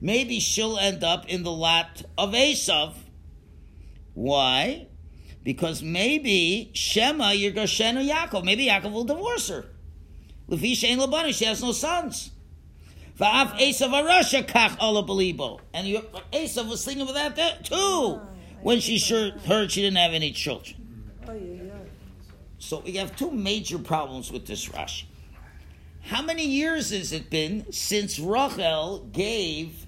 Maybe 0.01 0.39
she'll 0.39 0.79
end 0.79 1.05
up 1.05 1.29
in 1.29 1.43
the 1.43 1.51
lot 1.51 2.03
of 2.17 2.31
Esav. 2.33 2.95
Why? 4.15 4.87
Because 5.43 5.83
maybe 5.83 6.71
Shema 6.75 7.31
Yirgoshenu 7.31 8.09
Yaakov. 8.09 8.45
Maybe 8.45 8.67
Yaakov 8.67 8.93
will 8.93 9.05
divorce 9.05 9.49
her. 9.49 9.65
Levi 10.49 10.75
Shein 10.75 10.99
Labanu, 10.99 11.33
she 11.35 11.45
has 11.45 11.63
no 11.63 11.73
sons. 11.73 12.31
Va'af 13.19 13.53
And 15.75 15.87
Esav 16.33 16.69
was 16.69 16.85
thinking 16.85 17.09
about 17.09 17.37
that 17.37 17.65
too, 17.65 18.21
when 18.63 18.81
she 18.81 18.99
sure 18.99 19.31
heard 19.47 19.71
she 19.71 19.83
didn't 19.83 19.99
have 19.99 20.13
any 20.13 20.33
children. 20.33 20.77
Oh. 21.29 21.39
So 22.59 22.81
we 22.81 22.93
have 22.93 23.17
two 23.17 23.31
major 23.31 23.79
problems 23.79 24.33
with 24.33 24.47
this 24.47 24.69
Rashi. 24.69 25.05
How 26.03 26.23
many 26.23 26.47
years 26.47 26.91
has 26.91 27.13
it 27.13 27.31
been 27.31 27.71
since 27.73 28.19
Rachel 28.19 29.09
gave 29.13 29.87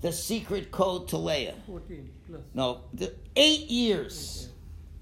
the 0.00 0.12
secret 0.12 0.70
code 0.70 1.08
to 1.08 1.16
Leah? 1.16 1.54
14 1.66 2.10
plus. 2.26 2.40
No, 2.54 2.82
the, 2.94 3.14
eight 3.36 3.68
years. 3.68 4.48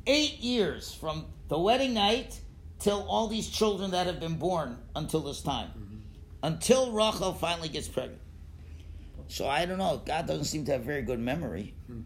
Eight 0.07 0.39
years 0.39 0.93
from 0.95 1.27
the 1.49 1.59
wedding 1.59 1.93
night 1.95 2.41
till 2.79 3.07
all 3.09 3.29
these 3.29 3.49
children 3.49 3.91
that 3.91 4.07
have 4.07 4.21
been 4.21 4.37
born 4.37 4.79
until 4.97 5.21
this 5.21 5.43
time. 5.43 5.69
Mm-hmm. 5.69 5.97
Until 6.43 6.93
Rachel 6.93 7.35
finally 7.35 7.69
gets 7.69 7.89
pregnant. 7.89 8.21
So 9.29 9.47
I 9.47 9.67
don't 9.67 9.79
know. 9.79 10.01
God 10.05 10.27
doesn't 10.27 10.45
seem 10.45 10.65
to 10.65 10.73
have 10.73 10.83
very 10.83 11.03
good 11.03 11.21
memory. 11.21 11.75
Hmm. 11.87 12.01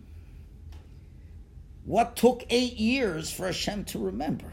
What 1.84 2.16
took 2.16 2.44
eight 2.50 2.74
years 2.74 3.30
for 3.32 3.46
Hashem 3.46 3.84
to 3.86 3.98
remember? 3.98 4.52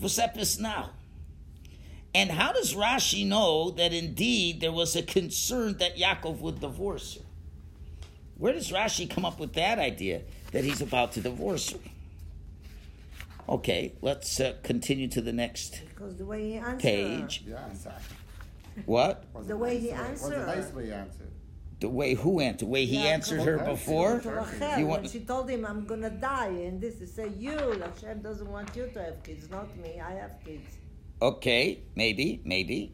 Vosepis 0.00 0.60
now. 0.60 0.90
And 2.14 2.30
how 2.30 2.52
does 2.52 2.74
Rashi 2.74 3.26
know 3.26 3.70
that 3.72 3.92
indeed 3.92 4.60
there 4.60 4.72
was 4.72 4.96
a 4.96 5.02
concern 5.02 5.78
that 5.78 5.96
Yaakov 5.96 6.40
would 6.40 6.60
divorce 6.60 7.14
her? 7.16 7.20
Where 8.36 8.52
does 8.52 8.70
Rashi 8.72 9.08
come 9.08 9.24
up 9.24 9.38
with 9.38 9.52
that 9.54 9.78
idea 9.78 10.22
that 10.52 10.64
he's 10.64 10.80
about 10.80 11.12
to 11.12 11.20
divorce 11.20 11.70
her? 11.70 11.78
Okay, 13.48 13.92
let's 14.00 14.40
uh, 14.40 14.54
continue 14.62 15.08
to 15.08 15.20
the 15.20 15.32
next 15.32 15.80
Because 15.88 16.16
the 16.16 16.24
way 16.24 16.50
he 16.52 16.56
answered. 16.56 16.80
page. 16.80 17.44
The 17.46 17.58
answer. 17.58 17.92
What? 18.86 19.24
Was 19.34 19.46
The 19.46 19.56
way 19.56 19.74
nice 19.74 19.82
he 19.82 19.88
Was 19.90 19.98
answered. 20.32 20.32
a 20.34 20.46
nice 20.46 20.72
way 20.72 20.92
answered. 20.92 21.30
The 21.80 21.88
way 21.88 22.14
who 22.14 22.40
answered? 22.40 22.60
The 22.60 22.66
way 22.66 22.84
he 22.84 22.96
Yeah, 22.96 23.14
answered 23.16 23.40
her 23.40 23.58
before? 23.58 24.20
To 24.20 24.30
Rachel, 24.30 24.78
You 24.78 24.86
when 24.86 25.08
she 25.08 25.20
told 25.20 25.48
him, 25.48 25.64
I'm 25.64 25.86
gonna 25.86 26.10
die, 26.10 26.48
and 26.48 26.80
this, 26.80 27.00
is 27.00 27.12
said, 27.12 27.34
You, 27.38 27.56
Hashem 27.56 28.20
doesn't 28.20 28.50
want 28.50 28.76
you 28.76 28.88
to 28.92 29.02
have 29.02 29.22
kids, 29.22 29.48
not 29.50 29.74
me, 29.78 29.98
I 29.98 30.12
have 30.12 30.32
kids. 30.44 30.76
Okay, 31.22 31.80
maybe, 31.96 32.42
maybe. 32.44 32.92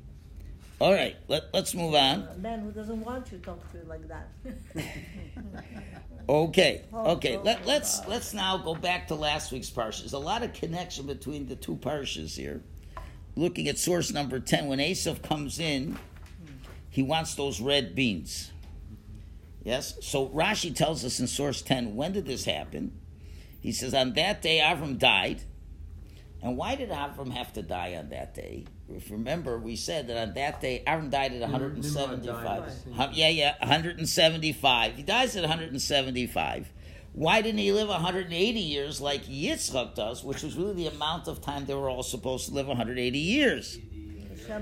All 0.78 0.92
right, 0.92 1.16
let, 1.26 1.52
let's 1.52 1.74
move 1.74 1.94
on. 1.94 2.28
A 2.34 2.38
man 2.38 2.60
who 2.60 2.70
doesn't 2.70 3.02
want 3.04 3.32
you 3.32 3.38
talk 3.38 3.60
to 3.72 3.78
you 3.78 3.84
like 3.84 4.06
that. 4.08 4.28
Okay, 6.28 6.82
okay. 6.92 7.36
Let, 7.36 7.66
let's 7.66 8.04
let's 8.08 8.34
now 8.34 8.56
go 8.56 8.74
back 8.74 9.06
to 9.08 9.14
last 9.14 9.52
week's 9.52 9.70
parsha. 9.70 10.00
There's 10.00 10.12
a 10.12 10.18
lot 10.18 10.42
of 10.42 10.52
connection 10.52 11.06
between 11.06 11.46
the 11.46 11.54
two 11.54 11.76
parshas 11.76 12.36
here. 12.36 12.62
Looking 13.36 13.68
at 13.68 13.78
source 13.78 14.12
number 14.12 14.40
ten, 14.40 14.66
when 14.66 14.80
Esav 14.80 15.22
comes 15.22 15.60
in, 15.60 15.96
he 16.90 17.00
wants 17.00 17.36
those 17.36 17.60
red 17.60 17.94
beans. 17.94 18.50
Yes. 19.66 19.98
So 20.00 20.28
Rashi 20.28 20.72
tells 20.72 21.04
us 21.04 21.18
in 21.18 21.26
source 21.26 21.60
ten, 21.60 21.96
when 21.96 22.12
did 22.12 22.24
this 22.24 22.44
happen? 22.44 23.00
He 23.60 23.72
says 23.72 23.94
on 23.94 24.12
that 24.12 24.40
day 24.40 24.60
Avram 24.60 24.96
died. 24.96 25.42
And 26.40 26.56
why 26.56 26.76
did 26.76 26.90
Avram 26.90 27.32
have 27.32 27.52
to 27.54 27.62
die 27.62 27.96
on 27.96 28.10
that 28.10 28.32
day? 28.32 28.66
If 28.88 29.10
you 29.10 29.16
remember, 29.16 29.58
we 29.58 29.74
said 29.74 30.06
that 30.06 30.18
on 30.18 30.34
that 30.34 30.60
day 30.60 30.84
Avram 30.86 31.10
died 31.10 31.32
at 31.32 31.40
175. 31.40 32.86
died. 32.96 33.10
Yeah, 33.14 33.28
yeah, 33.28 33.54
175. 33.58 34.94
He 34.94 35.02
dies 35.02 35.34
at 35.34 35.42
175. 35.42 36.72
Why 37.12 37.42
didn't 37.42 37.58
he 37.58 37.72
live 37.72 37.88
180 37.88 38.60
years 38.60 39.00
like 39.00 39.24
Yitzchak 39.24 39.96
does, 39.96 40.22
which 40.22 40.44
was 40.44 40.54
really 40.54 40.74
the 40.74 40.86
amount 40.86 41.26
of 41.26 41.40
time 41.40 41.66
they 41.66 41.74
were 41.74 41.90
all 41.90 42.04
supposed 42.04 42.46
to 42.48 42.54
live 42.54 42.68
180 42.68 43.18
years? 43.18 43.80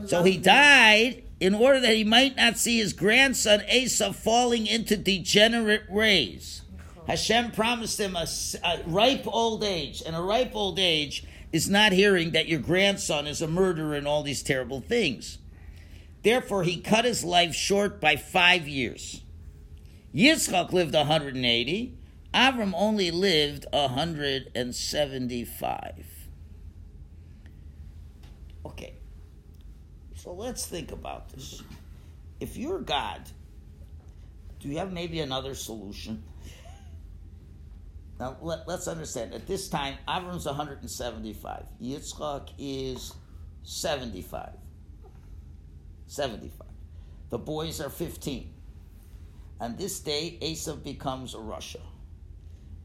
So 0.06 0.22
he 0.22 0.38
died 0.38 1.23
in 1.40 1.54
order 1.54 1.80
that 1.80 1.94
he 1.94 2.04
might 2.04 2.36
not 2.36 2.58
see 2.58 2.78
his 2.78 2.92
grandson 2.92 3.60
Esav 3.70 4.14
falling 4.14 4.66
into 4.66 4.96
degenerate 4.96 5.90
ways. 5.90 6.62
Hashem 7.06 7.52
promised 7.52 8.00
him 8.00 8.16
a 8.16 8.26
ripe 8.86 9.26
old 9.26 9.62
age, 9.62 10.02
and 10.04 10.16
a 10.16 10.22
ripe 10.22 10.52
old 10.54 10.78
age 10.78 11.24
is 11.52 11.68
not 11.68 11.92
hearing 11.92 12.30
that 12.30 12.48
your 12.48 12.60
grandson 12.60 13.26
is 13.26 13.42
a 13.42 13.46
murderer 13.46 13.94
and 13.94 14.08
all 14.08 14.22
these 14.22 14.42
terrible 14.42 14.80
things. 14.80 15.36
Therefore, 16.22 16.64
he 16.64 16.80
cut 16.80 17.04
his 17.04 17.22
life 17.22 17.54
short 17.54 18.00
by 18.00 18.16
five 18.16 18.66
years. 18.66 19.20
Yitzchak 20.14 20.72
lived 20.72 20.94
180. 20.94 21.98
Avram 22.32 22.72
only 22.74 23.10
lived 23.10 23.66
175. 23.72 26.06
Okay. 28.64 28.94
So 30.24 30.32
let's 30.32 30.64
think 30.64 30.90
about 30.90 31.28
this. 31.28 31.62
If 32.40 32.56
you're 32.56 32.80
God, 32.80 33.20
do 34.58 34.68
you 34.68 34.78
have 34.78 34.90
maybe 34.90 35.20
another 35.20 35.54
solution? 35.54 36.24
Now 38.18 38.38
let, 38.40 38.66
us 38.66 38.88
understand. 38.88 39.34
At 39.34 39.46
this 39.46 39.68
time, 39.68 39.96
Avram's 40.08 40.46
175. 40.46 41.66
Yitzchak 41.78 42.48
is 42.56 43.12
75. 43.64 44.52
75. 46.06 46.68
The 47.28 47.38
boys 47.38 47.82
are 47.82 47.90
15. 47.90 48.50
On 49.60 49.76
this 49.76 50.00
day, 50.00 50.38
Esav 50.40 50.82
becomes 50.82 51.34
a 51.34 51.38
rasha. 51.38 51.82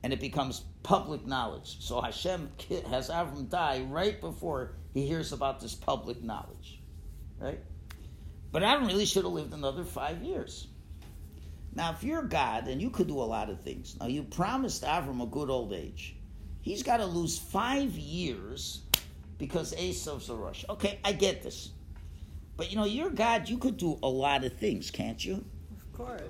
And 0.03 0.12
it 0.12 0.19
becomes 0.19 0.65
public 0.84 1.25
knowledge. 1.25 1.78
So 1.80 2.02
Hashem 2.02 2.49
has 2.89 3.10
Avram 3.10 3.47
die 3.47 3.86
right 3.88 4.19
before 4.19 4.73
he 4.93 5.08
hears 5.08 5.32
about 5.32 5.62
this 5.62 5.73
public 5.73 6.21
knowledge. 6.21 6.79
Right? 7.39 7.60
But 8.52 8.63
Avram 8.63 8.88
really 8.88 9.06
should 9.06 9.23
have 9.23 9.34
lived 9.34 9.54
another 9.54 9.84
five 9.84 10.21
years. 10.23 10.67
Now, 11.75 11.91
if 11.91 12.04
you're 12.04 12.23
God, 12.23 12.67
and 12.67 12.82
you 12.82 12.89
could 12.89 13.08
do 13.08 13.19
a 13.19 13.23
lot 13.23 13.49
of 13.49 13.62
things. 13.62 13.95
Now, 13.99 14.08
you 14.08 14.23
promised 14.23 14.84
Avram 14.84 15.21
a 15.21 15.28
good 15.28 15.49
old 15.49 15.71
age. 15.71 16.15
He's 16.62 16.84
got 16.84 16.97
to 16.97 17.06
lose 17.06 17.38
five 17.38 17.91
years 17.91 18.82
because 19.38 19.73
Esav's 19.75 20.30
a 20.30 20.36
rush. 20.36 20.65
Okay, 20.69 20.99
I 21.06 21.13
get 21.13 21.41
this. 21.43 21.69
But 22.58 22.69
you 22.69 22.75
know, 22.75 22.86
you're 22.86 23.10
God, 23.10 23.47
you 23.47 23.58
could 23.58 23.78
do 23.78 23.97
a 24.04 24.10
lot 24.10 24.43
of 24.43 24.54
things, 24.58 24.91
can't 24.91 25.23
you? 25.23 25.45
Of 25.71 25.93
course. 25.93 26.21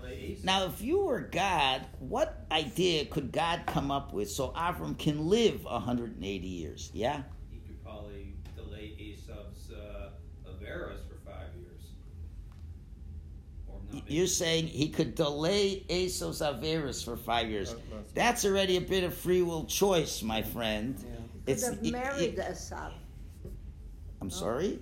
Now, 0.43 0.65
if 0.65 0.81
you 0.81 0.99
were 0.99 1.21
God, 1.21 1.87
what 1.97 2.45
idea 2.51 3.05
could 3.05 3.31
God 3.31 3.63
come 3.65 3.89
up 3.89 4.13
with 4.13 4.29
so 4.29 4.49
Avram 4.49 4.97
can 4.97 5.27
live 5.27 5.63
180 5.63 6.47
years? 6.47 6.91
Yeah? 6.93 7.23
Averas 10.69 10.99
for 11.07 11.17
five 11.25 11.47
years. 11.59 11.81
You're 14.07 14.27
saying 14.27 14.67
he 14.67 14.89
could 14.89 15.15
delay 15.15 15.83
Esav's 15.89 16.41
Averis 16.41 17.03
for 17.03 17.17
five 17.17 17.49
years. 17.49 17.73
That's- 17.73 18.11
That's 18.13 18.45
already 18.45 18.77
a 18.77 18.81
bit 18.81 19.03
of 19.03 19.13
free 19.13 19.41
will 19.41 19.65
choice, 19.65 20.21
my 20.21 20.41
friend. 20.41 20.97
Could 20.97 21.07
It's 21.47 21.65
have 21.65 21.81
married 21.83 22.37
it- 22.37 22.51
Esav. 22.51 22.93
I'm 24.21 24.27
oh, 24.27 24.29
sorry? 24.29 24.79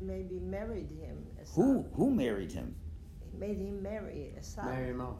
Maybe 0.00 0.38
married 0.40 0.90
him. 0.90 1.24
Esav. 1.40 1.54
Who 1.54 1.82
who 1.94 2.10
married 2.10 2.52
him? 2.52 2.74
Made 3.38 3.58
him 3.58 3.82
marry 3.82 4.34
Esav. 4.38 4.64
Marry 4.64 4.88
him 4.90 5.00
off. 5.00 5.18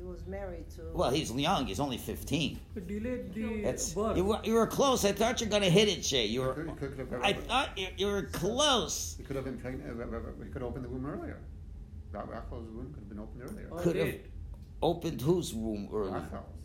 If 0.00 0.06
he 0.06 0.10
was 0.12 0.26
married 0.26 0.70
to. 0.76 0.82
Well, 0.94 1.10
he's 1.10 1.30
young. 1.32 1.66
He's 1.66 1.80
only 1.80 1.98
15. 1.98 2.58
delayed 2.86 3.34
the 3.34 3.62
That's 3.62 3.92
birth. 3.92 4.16
you 4.16 4.24
were, 4.24 4.40
you 4.44 4.54
were 4.54 4.66
close. 4.66 5.04
I 5.04 5.12
thought 5.12 5.40
you 5.40 5.46
were 5.46 5.50
going 5.50 5.62
to 5.62 5.70
hit 5.70 5.88
it, 5.88 6.02
Jay. 6.02 6.24
You 6.26 6.40
He 6.42 6.46
were. 6.46 6.54
could, 6.54 6.94
he 6.96 7.04
could, 7.04 7.20
I 7.22 7.32
thought 7.34 7.76
you, 7.76 7.88
you 7.98 8.06
were 8.06 8.22
close. 8.22 9.14
he 9.18 9.24
could 9.24 9.36
have 9.36 9.44
been 9.44 9.58
pregnant. 9.58 10.00
Uh, 10.00 10.04
uh, 10.04 10.18
uh, 10.18 10.44
he 10.44 10.50
could 10.50 10.62
open 10.62 10.82
the 10.82 10.88
womb 10.88 11.04
earlier. 11.06 11.38
Ra- 12.12 12.22
Rachel's 12.22 12.68
womb 12.70 12.92
could 12.94 13.00
have 13.00 13.08
been 13.08 13.18
opened 13.20 13.42
earlier. 13.42 13.68
Or 13.70 13.80
Could 13.80 13.96
have 13.96 14.14
opened 14.82 15.20
whose 15.20 15.52
womb 15.52 15.88
earlier? 15.92 16.12
Rachel's. 16.14 16.56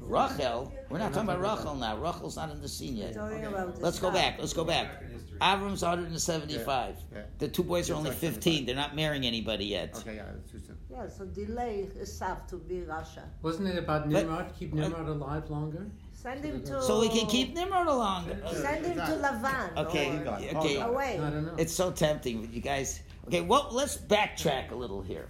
Rachel. 0.00 0.72
We're 0.88 0.98
not 0.98 1.12
talking 1.12 1.28
about 1.28 1.40
Rachel 1.40 1.74
now. 1.76 1.96
Rachel's 1.98 2.36
not 2.36 2.50
in 2.50 2.60
the 2.60 2.68
scene 2.68 2.96
yet. 2.96 3.16
Okay. 3.16 3.46
Let's 3.80 3.98
go 3.98 4.10
back. 4.10 4.38
Let's 4.38 4.52
go 4.54 4.64
back. 4.64 5.02
Back 5.42 5.62
in 5.62 5.70
history. 5.70 5.78
Avram's 5.78 5.82
175. 5.82 6.96
Yeah, 7.12 7.18
yeah. 7.18 7.24
The 7.38 7.48
two 7.48 7.62
boys 7.62 7.90
are 7.90 7.94
only 7.94 8.10
15. 8.10 8.66
They're 8.66 8.74
not 8.74 8.94
marrying 8.96 9.26
anybody 9.26 9.66
yet. 9.66 9.94
Okay, 9.96 10.16
yeah, 10.16 10.24
it's 10.36 10.50
too 10.50 10.58
soon. 10.58 10.76
Yeah, 10.90 11.08
so 11.08 11.24
delay 11.26 11.88
Esav 12.00 12.46
to 12.48 12.56
be 12.56 12.76
rasha. 12.80 13.24
Wasn't 13.42 13.68
it 13.68 13.78
about 13.78 14.10
But- 14.10 14.22
Nimrod? 14.24 14.52
Keep 14.58 14.70
but- 14.70 14.80
Nimrod 14.80 15.08
alive 15.08 15.50
longer? 15.50 15.86
Send 16.12 16.44
him 16.44 16.62
to. 16.64 16.82
So 16.82 17.00
we 17.00 17.08
can 17.08 17.26
keep 17.26 17.54
Nimrod 17.54 17.88
along. 17.88 18.26
Send 18.52 18.86
him 18.86 18.96
to 18.96 19.18
Lavan. 19.26 19.76
Okay, 19.76 20.10
or 20.10 20.24
Hold 20.24 20.64
okay. 20.64 20.76
hold. 20.78 20.94
Away. 20.94 21.18
I 21.18 21.30
don't 21.30 21.46
know. 21.46 21.54
It's 21.58 21.72
so 21.72 21.90
tempting, 21.90 22.48
you 22.52 22.60
guys. 22.60 23.00
Okay, 23.26 23.40
well, 23.40 23.68
let's 23.72 23.96
backtrack 23.96 24.70
a 24.70 24.74
little 24.74 25.02
here. 25.02 25.28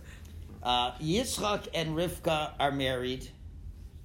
Uh, 0.63 0.93
Yitzchak 0.99 1.69
and 1.75 1.97
Rivka 1.97 2.53
are 2.61 2.71
married. 2.73 3.31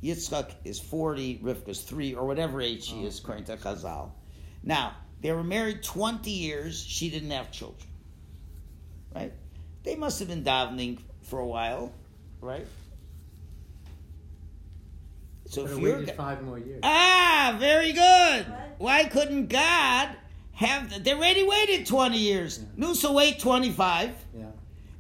Yitzchak 0.01 0.51
is 0.63 0.79
40, 0.79 1.39
Rivka's 1.43 1.81
3, 1.81 2.13
or 2.15 2.25
whatever 2.25 2.61
age 2.61 2.85
she 2.85 3.03
is, 3.03 3.19
according 3.19 3.43
to 3.45 3.57
Chazal. 3.57 4.11
Now, 4.63 4.95
they 5.21 5.32
were 5.32 5.43
married 5.43 5.84
20 5.84 6.30
years. 6.30 6.82
She 6.84 7.10
didn't 7.10 7.32
have 7.32 7.51
children. 7.51 7.88
Right? 9.15 9.34
They 9.84 9.95
must 9.95 10.19
have 10.19 10.27
been 10.27 10.43
davening 10.43 10.99
for 11.23 11.39
a 11.39 11.45
while, 11.47 11.91
right? 12.41 12.67
So 15.47 15.63
But 15.63 15.71
if 15.71 15.80
you're. 15.80 15.99
waited 15.99 16.15
five 16.15 16.43
more 16.43 16.60
years. 16.60 16.82
Ah, 16.84 17.56
very 17.60 17.93
good. 17.93 18.45
Why 18.80 19.06
couldn't 19.06 19.47
God 19.47 20.10
have? 20.53 21.03
They 21.03 21.13
already 21.13 21.43
waited 21.47 21.86
twenty 21.86 22.17
years. 22.19 22.60
Nusa 22.77 23.13
wait 23.13 23.39
twenty 23.39 23.71
five. 23.71 24.12
Yeah. 24.38 24.45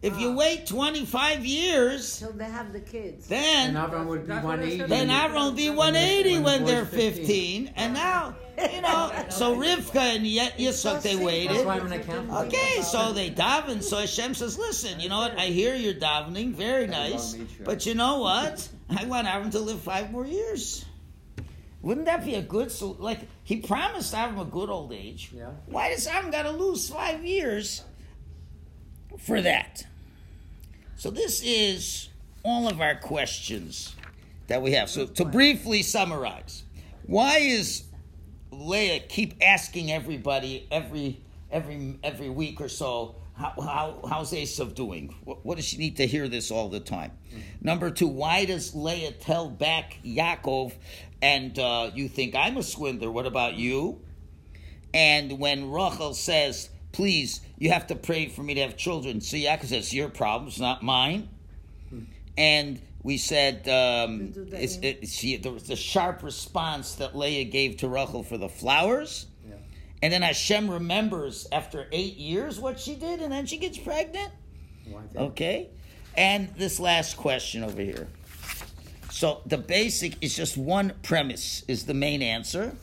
If 0.01 0.19
you 0.19 0.29
ah. 0.29 0.35
wait 0.35 0.67
twenty 0.67 1.05
five 1.05 1.43
years, 1.45 2.19
Till 2.19 2.31
they 2.31 2.45
have 2.45 2.71
the 2.71 2.79
kids. 2.79 3.27
then 3.27 3.75
And 3.75 3.77
Avram 3.77 4.05
would 4.07 4.21
be 4.21 4.27
That's 4.27 4.45
180. 4.45 4.83
then 4.87 5.09
Avram 5.09 5.33
will 5.45 5.51
be 5.53 5.69
one 5.71 5.95
eighty 5.95 6.35
When 6.35 6.43
when 6.43 6.65
they're 6.65 6.85
15. 6.85 7.13
fifteen, 7.13 7.73
and 7.75 7.93
now 7.95 8.35
you 8.71 8.81
know. 8.81 9.11
So 9.29 9.55
Rivka 9.55 9.95
and 10.15 10.25
Yet 10.25 10.57
Yitzchak 10.57 11.01
they 11.01 11.13
That's 11.15 11.25
waited. 11.25 11.65
why 11.65 11.77
I'm 11.77 11.85
an 11.87 11.93
accountant. 11.93 12.47
Okay, 12.47 12.81
so 12.81 13.11
they 13.13 13.29
daven. 13.31 13.81
So 13.81 13.97
Hashem 13.97 14.35
says, 14.35 14.57
"Listen, 14.57 14.99
you 14.99 15.09
know 15.09 15.17
what? 15.17 15.37
I 15.37 15.47
hear 15.47 15.75
you're 15.75 15.93
davening, 15.95 16.53
very 16.53 16.87
nice, 16.87 17.35
but 17.65 17.85
you 17.85 17.95
know 17.95 18.19
what? 18.19 18.67
I 18.89 19.05
want 19.05 19.27
Avram 19.27 19.51
to 19.51 19.59
live 19.59 19.81
five 19.81 20.11
more 20.11 20.25
years. 20.25 20.85
Wouldn't 21.81 22.05
that 22.05 22.25
be 22.25 22.35
a 22.35 22.41
good? 22.41 22.71
So, 22.71 22.95
like 22.99 23.19
he 23.43 23.57
promised 23.57 24.13
Avram 24.13 24.41
a 24.41 24.45
good 24.45 24.69
old 24.69 24.93
age. 24.93 25.31
Yeah. 25.33 25.51
Why 25.67 25.89
does 25.89 26.07
Avram 26.07 26.31
got 26.31 26.43
to 26.43 26.51
lose 26.51 26.89
five 26.89 27.25
years 27.25 27.83
for 29.17 29.41
that? 29.41 29.85
So 30.95 31.11
this 31.11 31.41
is 31.43 32.09
all 32.43 32.67
of 32.67 32.81
our 32.81 32.95
questions 32.95 33.95
that 34.47 34.61
we 34.61 34.71
have. 34.71 34.89
So 34.89 35.05
to 35.05 35.25
briefly 35.25 35.83
summarize, 35.83 36.63
why 37.05 37.37
is 37.37 37.83
Leah 38.51 38.99
keep 38.99 39.35
asking 39.41 39.91
everybody 39.91 40.67
every 40.71 41.21
every 41.51 41.99
every 42.03 42.29
week 42.29 42.61
or 42.61 42.69
so. 42.69 43.15
How, 43.35 43.53
how 43.61 44.07
how's 44.09 44.31
Esav 44.31 44.73
doing? 44.73 45.13
What, 45.23 45.45
what 45.45 45.57
does 45.57 45.65
she 45.65 45.77
need 45.77 45.97
to 45.97 46.07
hear 46.07 46.27
this 46.27 46.49
all 46.49 46.69
the 46.69 46.79
time? 46.79 47.11
Number 47.61 47.91
two, 47.91 48.07
why 48.07 48.45
does 48.45 48.73
Leah 48.73 49.11
tell 49.11 49.49
back 49.49 49.99
Yaakov, 50.03 50.73
and 51.21 51.57
uh, 51.59 51.91
you 51.93 52.07
think 52.07 52.35
I'm 52.35 52.57
a 52.57 52.63
swindler? 52.63 53.11
What 53.11 53.27
about 53.27 53.55
you? 53.55 54.01
And 54.93 55.37
when 55.37 55.69
Rachel 55.69 56.13
says, 56.13 56.69
"Please, 56.91 57.41
you 57.57 57.71
have 57.71 57.87
to 57.87 57.95
pray 57.95 58.27
for 58.27 58.43
me 58.43 58.53
to 58.55 58.61
have 58.61 58.77
children," 58.77 59.21
so 59.21 59.37
Yaakov 59.37 59.65
says, 59.65 59.93
"Your 59.93 60.09
problem's 60.09 60.59
not 60.59 60.83
mine." 60.83 61.29
And 62.37 62.79
we 63.01 63.17
said 63.17 63.67
um, 63.67 64.33
it's, 64.51 64.77
it, 64.77 65.07
she, 65.07 65.37
the, 65.37 65.51
the 65.51 65.75
sharp 65.75 66.23
response 66.23 66.95
that 66.95 67.17
Leah 67.17 67.45
gave 67.45 67.77
to 67.77 67.87
Rachel 67.87 68.21
for 68.21 68.37
the 68.37 68.49
flowers. 68.49 69.27
Yeah. 69.47 69.55
And 70.03 70.13
then 70.13 70.21
Hashem 70.21 70.69
remembers 70.69 71.47
after 71.51 71.87
eight 71.91 72.17
years 72.17 72.59
what 72.59 72.79
she 72.79 72.95
did, 72.95 73.21
and 73.21 73.31
then 73.31 73.45
she 73.45 73.57
gets 73.57 73.77
pregnant. 73.77 74.31
Okay? 75.15 75.69
And 76.15 76.49
this 76.55 76.79
last 76.79 77.17
question 77.17 77.63
over 77.63 77.81
here. 77.81 78.07
So 79.09 79.41
the 79.45 79.57
basic 79.57 80.21
is 80.21 80.35
just 80.35 80.57
one 80.57 80.93
premise 81.01 81.63
is 81.67 81.85
the 81.85 81.93
main 81.93 82.21
answer. 82.21 82.75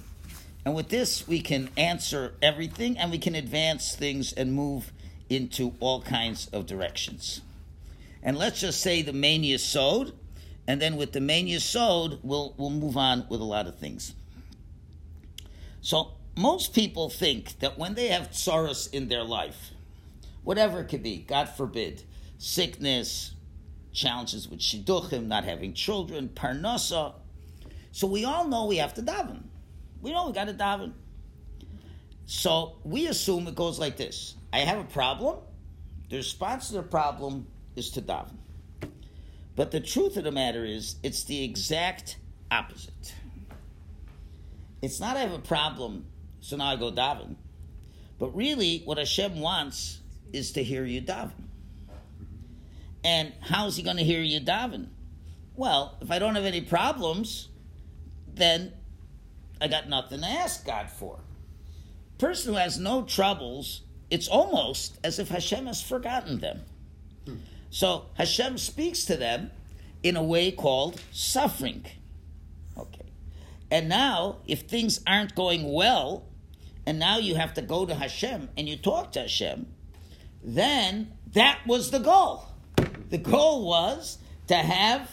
And 0.64 0.74
with 0.74 0.88
this, 0.88 1.29
we 1.29 1.40
can 1.40 1.68
answer 1.77 2.35
everything 2.40 2.96
and 2.96 3.11
we 3.11 3.18
can 3.18 3.35
advance 3.35 3.94
things 3.94 4.33
and 4.33 4.53
move 4.53 4.92
into 5.29 5.74
all 5.81 6.03
kinds 6.03 6.48
of 6.48 6.66
directions. 6.66 7.42
And 8.22 8.38
let's 8.38 8.61
just 8.61 8.81
say 8.81 9.03
the 9.03 9.12
main 9.12 9.42
yisod, 9.42 10.12
and 10.66 10.81
then 10.81 10.96
with 10.96 11.12
the 11.12 11.20
main 11.20 11.46
yisod, 11.46 12.20
we'll, 12.22 12.55
we'll 12.57 12.70
move 12.70 12.96
on 12.96 13.27
with 13.29 13.40
a 13.40 13.44
lot 13.44 13.66
of 13.66 13.79
things. 13.79 14.14
So 15.83 16.12
most 16.37 16.72
people 16.72 17.11
think 17.11 17.59
that 17.59 17.79
when 17.79 17.94
they 17.94 18.09
have 18.09 18.35
sorrows 18.35 18.87
in 18.87 19.09
their 19.09 19.22
life, 19.22 19.72
whatever 20.42 20.81
it 20.81 20.88
could 20.88 21.03
be, 21.03 21.18
God 21.18 21.50
forbid, 21.50 22.03
sickness, 22.38 23.35
challenges 23.92 24.48
with 24.48 24.61
shidduchim, 24.61 25.27
not 25.27 25.44
having 25.44 25.74
children, 25.74 26.31
parnasa. 26.35 27.12
So 27.92 28.07
we 28.07 28.24
all 28.24 28.48
know 28.48 28.64
we 28.64 28.79
have 28.79 28.94
to 28.94 29.03
daven. 29.03 29.44
We 30.05 30.12
know 30.12 30.27
we 30.27 30.35
got 30.35 30.49
to 30.49 30.53
daven. 30.53 30.93
So 32.27 32.77
we 32.85 33.07
assume 33.07 33.47
it 33.49 33.55
goes 33.55 33.79
like 33.79 33.97
this: 33.97 34.35
I 34.53 34.59
have 34.59 34.79
a 34.79 34.85
problem. 34.85 35.38
The 36.11 36.17
response 36.19 36.69
to 36.69 36.75
the 36.75 36.83
problem 36.83 37.47
is 37.75 37.90
to 37.93 38.03
daven. 38.03 38.37
But 39.57 39.71
the 39.71 39.81
truth 39.81 40.19
of 40.19 40.25
the 40.25 40.31
matter 40.31 40.62
is, 40.62 40.97
it's 41.03 41.25
the 41.25 41.43
exact 41.43 42.19
opposite. 42.51 43.14
It's 44.83 45.01
not 45.01 45.17
I 45.17 45.21
have 45.21 45.33
a 45.33 45.38
problem, 45.38 46.05
so 46.40 46.59
now 46.59 46.67
I 46.67 46.77
go 46.77 46.93
daven. 46.93 47.37
But 48.19 48.37
really, 48.37 48.83
what 48.85 48.99
Hashem 48.99 49.40
wants 49.40 50.01
is 50.35 50.53
to 50.53 50.62
hear 50.62 50.85
you 50.85 51.01
daven. 51.01 51.49
And 53.03 53.33
how's 53.40 53.77
he 53.77 53.83
going 53.83 53.97
to 53.97 54.05
hear 54.05 54.21
you 54.21 54.40
daven? 54.40 54.88
Well, 55.57 55.97
if 56.03 56.11
I 56.11 56.19
don't 56.19 56.35
have 56.35 56.45
any 56.45 56.61
problems, 56.61 57.49
then 58.35 58.75
I 59.61 59.69
got 59.69 59.88
nothing 59.88 60.21
to 60.21 60.27
ask 60.27 60.67
God 60.67 60.90
for. 60.90 61.21
Person 62.19 62.53
who 62.53 62.59
has 62.59 62.79
no 62.79 63.03
troubles, 63.03 63.83
it's 64.11 64.29
almost 64.29 64.99
as 65.03 65.19
if 65.19 65.29
Hashem 65.29 65.67
has 65.67 65.83
forgotten 65.83 66.40
them. 66.40 66.62
So 67.71 68.07
Hashem 68.14 68.59
speaks 68.59 69.05
to 69.07 69.17
them 69.17 69.51
in 70.03 70.17
a 70.17 70.23
way 70.23 70.53
called 70.53 71.01
suffering. 71.11 71.85
Okay. 72.79 73.11
And 73.71 73.88
now, 73.88 74.37
if 74.47 74.62
things 74.62 75.01
aren't 75.07 75.35
going 75.35 75.73
well, 75.73 76.27
and 76.87 76.99
now 76.99 77.19
you 77.19 77.35
have 77.35 77.55
to 77.55 77.62
go 77.62 77.85
to 77.87 77.95
Hashem 77.95 78.51
and 78.57 78.69
you 78.69 78.77
talk 78.77 79.12
to 79.12 79.23
Hashem, 79.23 79.67
then 80.43 81.12
that 81.33 81.61
was 81.67 81.90
the 81.90 81.99
goal. 81.99 82.47
The 83.11 83.19
goal 83.19 83.67
was 83.67 84.19
to 84.47 84.55
have 84.55 85.11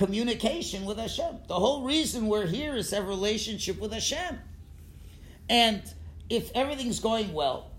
communication 0.00 0.86
with 0.86 0.96
Hashem. 0.96 1.40
The 1.46 1.60
whole 1.60 1.82
reason 1.82 2.26
we're 2.26 2.46
here 2.46 2.74
is 2.74 2.88
to 2.88 2.96
have 2.96 3.04
a 3.04 3.08
relationship 3.08 3.78
with 3.78 3.92
Hashem. 3.92 4.38
And 5.50 5.82
if 6.30 6.50
everything's 6.54 7.00
going 7.00 7.34
well, 7.34 7.72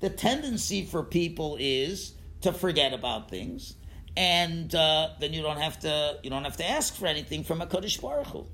the 0.00 0.10
tendency 0.10 0.84
for 0.84 1.02
people 1.02 1.56
is 1.58 2.12
to 2.42 2.52
forget 2.52 2.92
about 2.92 3.30
things, 3.30 3.76
and 4.14 4.74
uh, 4.74 5.12
then 5.20 5.32
you 5.32 5.40
don't 5.40 5.56
have 5.56 5.80
to 5.80 6.18
you 6.22 6.28
don't 6.28 6.44
have 6.44 6.58
to 6.58 6.68
ask 6.68 6.94
for 6.96 7.06
anything 7.06 7.44
from 7.44 7.62
a 7.62 7.66
Kodesh 7.66 7.98
Baruch 7.98 8.26
Hu. 8.26 8.46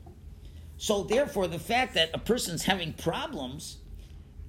So 0.77 1.03
therefore, 1.03 1.49
the 1.49 1.59
fact 1.59 1.95
that 1.95 2.11
a 2.15 2.19
person's 2.19 2.63
having 2.63 2.93
problems, 2.93 3.79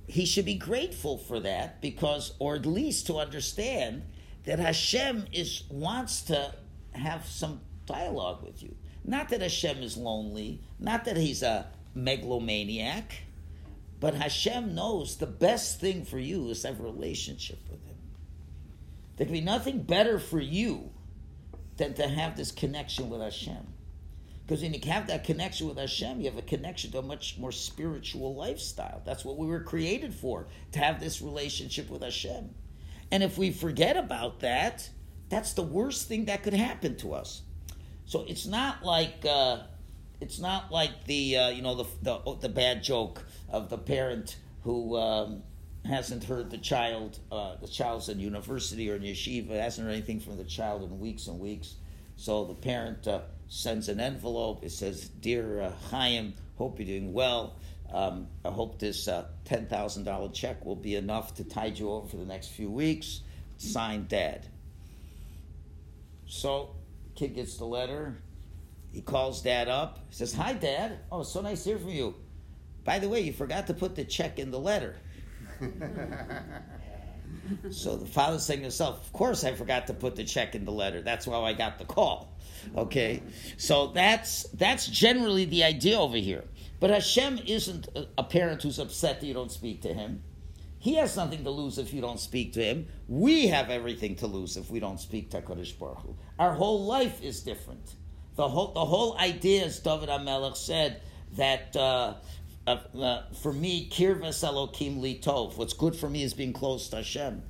he 0.06 0.24
should 0.28 0.46
be 0.46 0.54
grateful 0.54 1.18
for 1.18 1.40
that 1.40 1.82
because, 1.82 2.36
or 2.38 2.58
at 2.58 2.68
least 2.68 3.08
to 3.08 3.18
understand 3.18 4.04
that 4.44 4.60
Hashem 4.60 5.26
is 5.34 5.64
wants 5.72 6.22
to 6.24 6.54
have 6.94 7.26
some 7.26 7.62
dialogue 7.92 8.44
with 8.44 8.62
you. 8.62 8.76
Not 9.04 9.30
that 9.30 9.42
Hashem 9.42 9.82
is 9.82 9.98
lonely, 9.98 10.62
not 10.80 11.06
that 11.06 11.18
he's 11.18 11.42
a 11.42 11.68
megalomaniac, 11.96 13.14
but 14.00 14.16
Hashem 14.16 14.74
knows 14.74 15.18
the 15.18 15.28
best 15.28 15.80
thing 15.80 16.06
for 16.06 16.18
you 16.18 16.50
is 16.50 16.62
to 16.62 16.70
have 16.70 16.80
a 16.80 16.84
relationship 16.84 17.60
with 17.70 17.86
Him. 17.86 17.96
There 19.16 19.26
can 19.28 19.34
be 19.34 19.42
nothing 19.42 19.84
better 19.84 20.18
for 20.18 20.40
you 20.40 20.90
than 21.78 21.94
to 21.94 22.08
have 22.08 22.36
this 22.36 22.52
connection 22.52 23.10
with 23.10 23.22
Hashem. 23.22 23.68
Because 24.44 24.64
when 24.64 24.74
you 24.74 24.82
have 24.92 25.08
that 25.08 25.24
connection 25.24 25.68
with 25.68 25.78
Hashem, 25.78 26.20
you 26.20 26.26
have 26.30 26.38
a 26.38 26.42
connection 26.42 26.92
to 26.92 26.98
a 26.98 27.04
much 27.04 27.38
more 27.38 27.52
spiritual 27.52 28.36
lifestyle. 28.36 29.02
That's 29.06 29.24
what 29.24 29.38
we 29.38 29.46
were 29.46 29.62
created 29.62 30.14
for, 30.16 30.48
to 30.72 30.80
have 30.80 31.00
this 31.00 31.22
relationship 31.22 31.90
with 31.90 32.02
Hashem. 32.02 32.50
And 33.12 33.22
if 33.24 33.38
we 33.38 33.52
forget 33.52 33.98
about 33.98 34.40
that, 34.40 34.90
that's 35.30 35.54
the 35.54 35.62
worst 35.62 36.08
thing 36.08 36.26
that 36.26 36.42
could 36.44 36.54
happen 36.54 36.98
to 36.98 37.14
us. 37.14 37.44
So 38.12 38.26
it's 38.28 38.46
not 38.46 38.84
like 38.84 39.26
uh, 39.26 39.60
it's 40.20 40.38
not 40.38 40.70
like 40.70 41.06
the 41.06 41.38
uh, 41.38 41.50
you 41.52 41.62
know 41.62 41.76
the, 41.76 41.86
the 42.02 42.36
the 42.42 42.50
bad 42.50 42.84
joke 42.84 43.26
of 43.48 43.70
the 43.70 43.78
parent 43.78 44.36
who 44.64 44.98
um, 44.98 45.44
hasn't 45.86 46.26
heard 46.26 46.52
the 46.52 46.58
child 46.58 47.18
uh, 47.32 47.56
the 47.62 47.70
child's 47.70 48.10
in 48.10 48.20
university 48.20 48.92
or 48.92 48.98
in 48.98 49.04
yeshiva 49.04 49.52
hasn't 49.52 49.88
heard 49.88 49.94
anything 49.94 50.20
from 50.20 50.36
the 50.36 50.44
child 50.44 50.84
in 50.84 51.00
weeks 51.00 51.28
and 51.28 51.40
weeks. 51.40 51.76
So 52.18 52.44
the 52.44 52.54
parent 52.54 53.08
uh, 53.08 53.22
sends 53.48 53.88
an 53.88 54.02
envelope. 54.02 54.62
It 54.62 54.74
says, 54.74 55.08
"Dear 55.08 55.62
uh, 55.62 55.72
Chaim, 55.90 56.34
hope 56.58 56.80
you're 56.80 56.88
doing 56.88 57.14
well. 57.14 57.56
Um, 57.94 58.28
I 58.44 58.50
hope 58.50 58.78
this 58.78 59.08
uh, 59.08 59.28
ten 59.46 59.68
thousand 59.68 60.04
dollar 60.04 60.28
check 60.34 60.66
will 60.66 60.76
be 60.76 60.98
enough 60.98 61.36
to 61.36 61.46
tide 61.46 61.80
you 61.80 61.90
over 61.90 62.10
for 62.10 62.18
the 62.18 62.26
next 62.26 62.50
few 62.50 62.70
weeks." 62.70 63.22
Signed, 63.58 64.10
Dad. 64.10 64.48
So, 66.26 66.76
kid 67.22 67.36
gets 67.36 67.58
the 67.58 67.66
letter. 67.66 68.18
He 68.92 69.02
calls 69.02 69.44
Dad 69.44 69.68
up. 69.68 70.00
He 70.10 70.16
says, 70.16 70.34
"Hi, 70.34 70.54
Dad. 70.54 70.98
Oh, 71.12 71.22
so 71.22 71.42
nice 71.42 71.64
to 71.64 71.70
hear 71.70 71.78
from 71.78 71.90
you. 71.90 72.16
By 72.84 72.98
the 72.98 73.08
way, 73.08 73.22
you 73.22 73.32
forgot 73.32 73.68
to 73.68 73.76
put 73.76 73.96
the 73.96 74.04
check 74.04 74.40
in 74.40 74.50
the 74.50 74.60
letter." 74.60 74.96
So 77.70 77.96
the 77.96 78.06
father's 78.08 78.44
saying 78.44 78.62
to 78.62 78.64
himself, 78.64 79.06
Of 79.06 79.14
course 79.14 79.44
I 79.44 79.54
forgot 79.54 79.88
to 79.88 79.94
put 79.94 80.16
the 80.16 80.24
check 80.24 80.56
in 80.56 80.66
the 80.66 80.72
letter. 80.72 81.02
That's 81.02 81.28
why 81.28 81.38
I 81.38 81.54
got 81.54 81.78
the 81.78 81.86
call. 81.86 82.36
Okay? 82.76 83.22
So 83.58 83.88
that's 83.88 84.44
that's 84.54 84.88
generally 84.88 85.46
the 85.46 85.64
idea 85.64 86.00
over 86.00 86.18
here. 86.18 86.44
But 86.80 86.90
Hashem 86.90 87.40
isn't 87.46 87.88
a- 87.96 88.08
a 88.18 88.24
parent 88.24 88.64
who's 88.64 88.80
upset 88.80 89.20
that 89.22 89.28
you 89.28 89.34
don't 89.34 89.52
speak 89.52 89.82
to 89.84 89.94
him. 89.94 90.24
He 90.82 90.96
has 90.96 91.16
nothing 91.16 91.44
to 91.44 91.52
lose 91.52 91.78
if 91.78 91.94
you 91.94 92.02
don't 92.02 92.20
speak 92.20 92.54
to 92.54 92.64
him. 92.64 92.88
We 93.08 93.48
have 93.50 93.70
everything 93.70 94.16
to 94.16 94.26
lose 94.26 94.58
if 94.58 94.72
we 94.72 94.80
don't 94.80 95.00
speak 95.00 95.30
to 95.30 95.42
Kodesh 95.42 95.78
Baruch 95.78 96.00
Hu. 96.00 96.16
Our 96.40 96.54
whole 96.54 96.86
life 96.86 97.22
is 97.22 97.42
different. 97.42 97.94
The 98.36 98.50
whole 98.50 98.74
the 98.74 98.84
whole 98.84 99.16
idea, 99.20 99.66
as 99.66 99.80
David 99.80 100.10
HaMelech 100.10 100.58
said, 100.58 101.02
that 101.34 101.76
uh, 101.76 102.16
uh, 102.66 102.78
uh, 103.00 103.22
for 103.44 103.54
me, 103.54 103.90
kirvas 103.92 104.44
Elokim 104.44 105.02
li 105.02 105.20
tov. 105.24 105.56
What's 105.56 105.74
good 105.74 105.96
for 105.96 106.10
me 106.10 106.24
is 106.24 106.34
being 106.34 106.52
close 106.52 106.90
to 106.90 106.96
Hashem. 106.96 107.44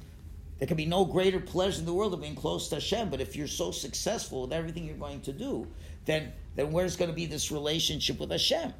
There 0.59 0.67
can 0.67 0.75
be 0.75 0.85
no 0.85 1.05
greater 1.05 1.39
pleasure 1.39 1.79
in 1.79 1.85
the 1.85 1.93
world 1.93 2.11
than 2.11 2.19
being 2.19 2.35
close 2.35 2.67
to 2.67 2.75
Hashem. 2.75 3.09
But 3.09 3.21
if 3.21 3.37
you're 3.37 3.47
so 3.47 3.71
successful 3.71 4.41
with 4.41 4.51
everything 4.51 4.83
you're 4.83 4.97
going 4.97 5.21
to 5.21 5.31
do, 5.31 5.67
then 6.03 6.33
then 6.57 6.73
where's 6.73 6.97
going 6.97 7.09
to 7.09 7.15
be 7.15 7.27
this 7.27 7.49
relationship 7.49 8.19
with 8.19 8.31
Hashem? 8.31 8.73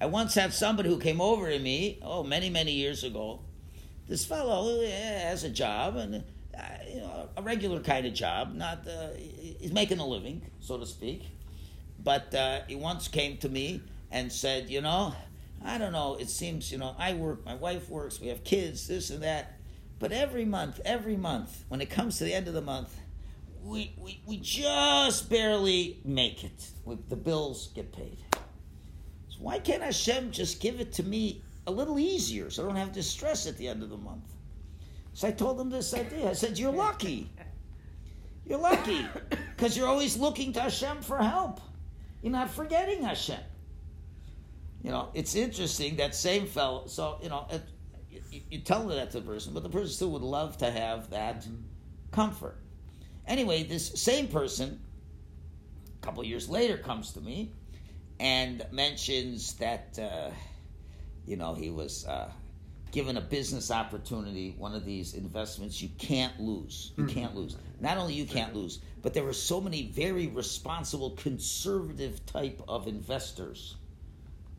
I 0.00 0.06
once 0.06 0.34
had 0.34 0.54
somebody 0.54 0.88
who 0.88 0.98
came 0.98 1.20
over 1.20 1.50
to 1.50 1.58
me, 1.58 1.98
oh, 2.02 2.22
many 2.22 2.48
many 2.48 2.72
years 2.72 3.04
ago. 3.04 3.40
This 4.08 4.24
fellow 4.24 4.80
eh, 4.80 5.28
has 5.28 5.44
a 5.44 5.50
job 5.50 5.96
and 5.96 6.24
uh, 6.56 6.60
you 6.88 7.00
know 7.00 7.28
a 7.36 7.42
regular 7.42 7.80
kind 7.80 8.06
of 8.06 8.14
job, 8.14 8.54
not 8.54 8.86
uh, 8.88 9.08
he's 9.60 9.72
making 9.72 9.98
a 9.98 10.06
living, 10.06 10.42
so 10.58 10.78
to 10.78 10.86
speak. 10.86 11.26
But 12.02 12.34
uh, 12.34 12.60
he 12.66 12.76
once 12.76 13.08
came 13.08 13.36
to 13.38 13.48
me 13.50 13.82
and 14.10 14.32
said, 14.32 14.70
you 14.70 14.80
know, 14.80 15.14
I 15.62 15.76
don't 15.76 15.92
know. 15.92 16.16
It 16.18 16.30
seems 16.30 16.72
you 16.72 16.78
know 16.78 16.96
I 16.98 17.12
work, 17.12 17.44
my 17.44 17.54
wife 17.54 17.90
works, 17.90 18.20
we 18.20 18.28
have 18.28 18.42
kids, 18.42 18.88
this 18.88 19.10
and 19.10 19.22
that. 19.22 19.58
But 19.98 20.12
every 20.12 20.46
month, 20.46 20.80
every 20.82 21.16
month, 21.16 21.64
when 21.68 21.82
it 21.82 21.90
comes 21.90 22.16
to 22.18 22.24
the 22.24 22.32
end 22.32 22.48
of 22.48 22.54
the 22.54 22.62
month, 22.62 22.96
we, 23.62 23.92
we, 23.98 24.22
we 24.26 24.38
just 24.38 25.28
barely 25.28 26.00
make 26.06 26.42
it. 26.42 26.70
We, 26.86 26.96
the 27.10 27.16
bills 27.16 27.68
get 27.74 27.92
paid. 27.92 28.16
Why 29.40 29.58
can't 29.58 29.82
Hashem 29.82 30.32
just 30.32 30.60
give 30.60 30.80
it 30.80 30.92
to 30.94 31.02
me 31.02 31.42
a 31.66 31.70
little 31.70 31.98
easier, 31.98 32.50
so 32.50 32.62
I 32.62 32.66
don't 32.66 32.76
have 32.76 32.92
distress 32.92 33.46
at 33.46 33.56
the 33.56 33.68
end 33.68 33.82
of 33.82 33.88
the 33.88 33.96
month. 33.96 34.34
So 35.14 35.28
I 35.28 35.30
told 35.30 35.60
him 35.60 35.70
this 35.70 35.94
idea. 35.94 36.28
I 36.28 36.34
said, 36.34 36.58
You're 36.58 36.72
lucky. 36.72 37.30
You're 38.46 38.58
lucky. 38.58 39.06
Because 39.56 39.76
you're 39.76 39.88
always 39.88 40.16
looking 40.16 40.54
to 40.54 40.60
Hashem 40.62 41.02
for 41.02 41.18
help. 41.18 41.60
You're 42.22 42.32
not 42.32 42.48
forgetting 42.48 43.02
Hashem. 43.02 43.40
You 44.82 44.90
know, 44.90 45.10
it's 45.12 45.34
interesting 45.34 45.96
that 45.96 46.14
same 46.14 46.46
fellow. 46.46 46.86
So, 46.86 47.18
you 47.22 47.28
know, 47.28 47.46
it, 47.50 47.60
you, 48.30 48.40
you 48.48 48.60
tell 48.60 48.86
that 48.88 49.10
to 49.10 49.20
the 49.20 49.26
person, 49.26 49.52
but 49.52 49.62
the 49.62 49.68
person 49.68 49.90
still 49.90 50.12
would 50.12 50.22
love 50.22 50.56
to 50.58 50.70
have 50.70 51.10
that 51.10 51.46
comfort. 52.10 52.56
Anyway, 53.26 53.64
this 53.64 53.92
same 54.00 54.28
person, 54.28 54.80
a 56.00 56.06
couple 56.06 56.24
years 56.24 56.48
later, 56.48 56.78
comes 56.78 57.12
to 57.12 57.20
me 57.20 57.52
and 58.20 58.66
mentions 58.70 59.54
that, 59.54 59.98
uh, 59.98 60.30
you 61.26 61.36
know, 61.36 61.54
he 61.54 61.70
was 61.70 62.06
uh, 62.06 62.30
given 62.92 63.16
a 63.16 63.20
business 63.20 63.70
opportunity, 63.70 64.54
one 64.58 64.74
of 64.74 64.84
these 64.84 65.14
investments 65.14 65.80
you 65.80 65.88
can't 65.98 66.38
lose. 66.38 66.92
You 66.96 67.06
can't 67.06 67.34
lose. 67.34 67.56
Not 67.80 67.96
only 67.96 68.12
you 68.12 68.26
can't 68.26 68.54
lose, 68.54 68.80
but 69.00 69.14
there 69.14 69.24
were 69.24 69.32
so 69.32 69.58
many 69.58 69.90
very 69.90 70.26
responsible, 70.26 71.12
conservative 71.12 72.24
type 72.26 72.60
of 72.68 72.86
investors, 72.86 73.76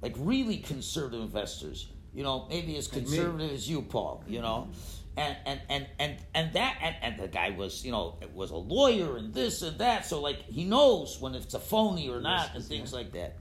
like 0.02 0.16
really 0.18 0.58
conservative 0.58 1.22
investors. 1.22 1.88
You 2.16 2.24
know, 2.24 2.48
maybe 2.50 2.76
as 2.78 2.88
conservative 2.88 3.52
as 3.52 3.70
you, 3.70 3.84
Paul. 3.84 4.24
You 4.28 4.42
know, 4.42 4.70
and 5.16 5.38
and 5.46 5.62
and 5.70 5.88
and 6.00 6.18
and 6.34 6.54
that 6.54 6.78
and, 6.82 6.96
and 7.02 7.20
the 7.20 7.28
guy 7.28 7.52
was 7.52 7.86
you 7.86 7.92
know 7.92 8.18
was 8.34 8.52
a 8.52 8.58
lawyer 8.58 9.18
and 9.18 9.34
this 9.34 9.62
and 9.62 9.78
that. 9.78 10.06
So 10.06 10.20
like 10.20 10.42
he 10.48 10.66
knows 10.66 11.22
when 11.22 11.36
it's 11.36 11.54
a 11.54 11.60
phony 11.60 12.10
or 12.10 12.22
not 12.22 12.56
and 12.56 12.64
things 12.64 12.92
like 12.92 13.12
that. 13.14 13.38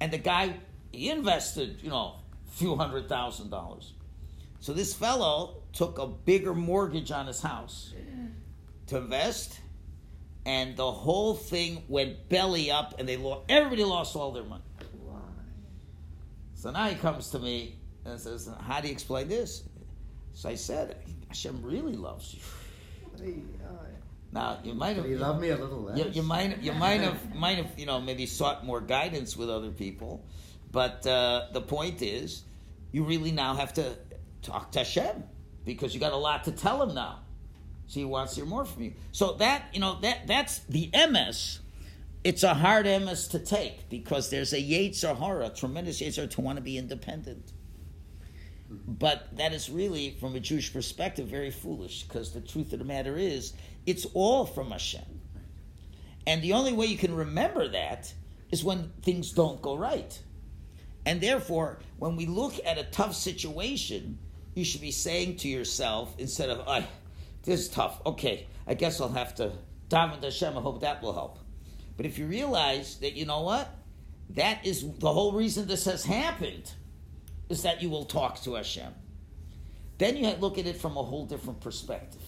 And 0.00 0.12
the 0.12 0.18
guy 0.18 0.56
he 0.92 1.10
invested 1.10 1.78
you 1.82 1.90
know 1.90 2.16
a 2.46 2.50
few 2.50 2.76
hundred 2.76 3.08
thousand 3.08 3.50
dollars. 3.50 3.92
So 4.60 4.72
this 4.72 4.94
fellow 4.94 5.62
took 5.72 5.98
a 5.98 6.06
bigger 6.06 6.54
mortgage 6.54 7.10
on 7.10 7.26
his 7.26 7.40
house 7.40 7.92
to 8.86 8.96
invest, 8.98 9.60
and 10.46 10.76
the 10.76 10.90
whole 10.90 11.34
thing 11.34 11.84
went 11.88 12.28
belly 12.28 12.70
up, 12.70 12.98
and 12.98 13.08
they 13.08 13.16
lost. 13.16 13.42
Everybody 13.48 13.84
lost 13.84 14.16
all 14.16 14.32
their 14.32 14.44
money. 14.44 14.62
So 16.54 16.70
now 16.70 16.88
he 16.88 16.94
comes 16.94 17.30
to 17.30 17.38
me 17.38 17.78
and 18.06 18.18
says, 18.18 18.48
"How 18.60 18.80
do 18.80 18.88
you 18.88 18.92
explain 18.92 19.28
this?" 19.28 19.64
So 20.32 20.48
I 20.48 20.54
said, 20.54 20.96
"Hashem 21.28 21.62
really 21.62 21.94
loves 21.96 22.34
you." 22.34 22.40
Now 24.34 24.58
you 24.64 24.74
might 24.74 24.96
have 24.96 25.04
But 25.04 25.10
he 25.10 25.16
loved 25.16 25.40
me 25.40 25.50
a 25.50 25.56
little 25.56 25.82
less. 25.82 25.96
you, 25.96 26.10
you 26.10 26.22
might 26.22 26.60
you 26.60 26.72
might 26.72 27.00
have 27.00 27.34
might 27.36 27.56
have 27.58 27.78
you 27.78 27.86
know 27.86 28.00
maybe 28.00 28.26
sought 28.26 28.66
more 28.66 28.80
guidance 28.80 29.36
with 29.36 29.48
other 29.48 29.70
people, 29.70 30.26
but 30.72 31.06
uh, 31.06 31.46
the 31.52 31.60
point 31.60 32.02
is, 32.02 32.42
you 32.90 33.04
really 33.04 33.30
now 33.30 33.54
have 33.54 33.72
to 33.74 33.96
talk 34.42 34.72
to 34.72 34.80
Hashem 34.80 35.22
because 35.64 35.94
you 35.94 36.00
got 36.00 36.12
a 36.12 36.16
lot 36.16 36.44
to 36.44 36.52
tell 36.52 36.82
him 36.82 36.94
now. 36.94 37.20
So 37.86 38.00
he 38.00 38.04
wants 38.04 38.34
to 38.34 38.40
hear 38.40 38.48
more 38.48 38.64
from 38.64 38.82
you. 38.82 38.94
So 39.12 39.34
that 39.34 39.66
you 39.72 39.78
know 39.78 40.00
that 40.00 40.26
that's 40.26 40.58
the 40.68 40.90
MS. 40.92 41.60
It's 42.24 42.42
a 42.42 42.54
hard 42.54 42.86
MS 42.86 43.28
to 43.28 43.38
take 43.38 43.88
because 43.88 44.30
there's 44.30 44.52
a 44.52 44.60
Yetzer 44.60 45.16
Hara, 45.16 45.50
tremendous 45.50 46.00
Yetzer 46.00 46.28
to 46.30 46.40
want 46.40 46.56
to 46.56 46.62
be 46.62 46.76
independent. 46.76 47.52
But 48.70 49.36
that 49.36 49.52
is 49.52 49.68
really, 49.70 50.16
from 50.18 50.34
a 50.34 50.40
Jewish 50.40 50.72
perspective, 50.72 51.28
very 51.28 51.50
foolish 51.50 52.02
because 52.04 52.32
the 52.32 52.40
truth 52.40 52.72
of 52.72 52.78
the 52.78 52.84
matter 52.84 53.16
is, 53.16 53.52
it's 53.86 54.06
all 54.14 54.46
from 54.46 54.70
Hashem. 54.70 55.02
And 56.26 56.42
the 56.42 56.54
only 56.54 56.72
way 56.72 56.86
you 56.86 56.96
can 56.96 57.14
remember 57.14 57.68
that 57.68 58.12
is 58.50 58.64
when 58.64 58.92
things 59.02 59.32
don't 59.32 59.60
go 59.60 59.76
right. 59.76 60.18
And 61.06 61.20
therefore, 61.20 61.80
when 61.98 62.16
we 62.16 62.26
look 62.26 62.54
at 62.64 62.78
a 62.78 62.84
tough 62.84 63.14
situation, 63.14 64.18
you 64.54 64.64
should 64.64 64.80
be 64.80 64.90
saying 64.90 65.36
to 65.38 65.48
yourself, 65.48 66.14
instead 66.18 66.48
of, 66.48 66.66
"I, 66.66 66.86
this 67.42 67.60
is 67.60 67.68
tough. 67.68 68.00
Okay, 68.06 68.46
I 68.66 68.74
guess 68.74 69.00
I'll 69.00 69.08
have 69.08 69.34
to 69.36 69.52
daven 69.88 70.20
to 70.20 70.26
Hashem. 70.26 70.56
I 70.56 70.60
hope 70.60 70.80
that 70.80 71.02
will 71.02 71.12
help." 71.12 71.38
But 71.96 72.06
if 72.06 72.18
you 72.18 72.26
realize 72.26 72.96
that, 73.00 73.14
you 73.14 73.26
know 73.26 73.42
what, 73.42 73.68
that 74.30 74.64
is 74.64 74.88
the 74.98 75.12
whole 75.12 75.32
reason 75.32 75.66
this 75.66 75.84
has 75.84 76.04
happened, 76.04 76.72
is 77.48 77.62
that 77.62 77.82
you 77.82 77.90
will 77.90 78.04
talk 78.06 78.40
to 78.42 78.54
Hashem. 78.54 78.92
Then 79.98 80.16
you 80.16 80.28
look 80.40 80.58
at 80.58 80.66
it 80.66 80.76
from 80.76 80.96
a 80.96 81.02
whole 81.02 81.26
different 81.26 81.60
perspective. 81.60 82.22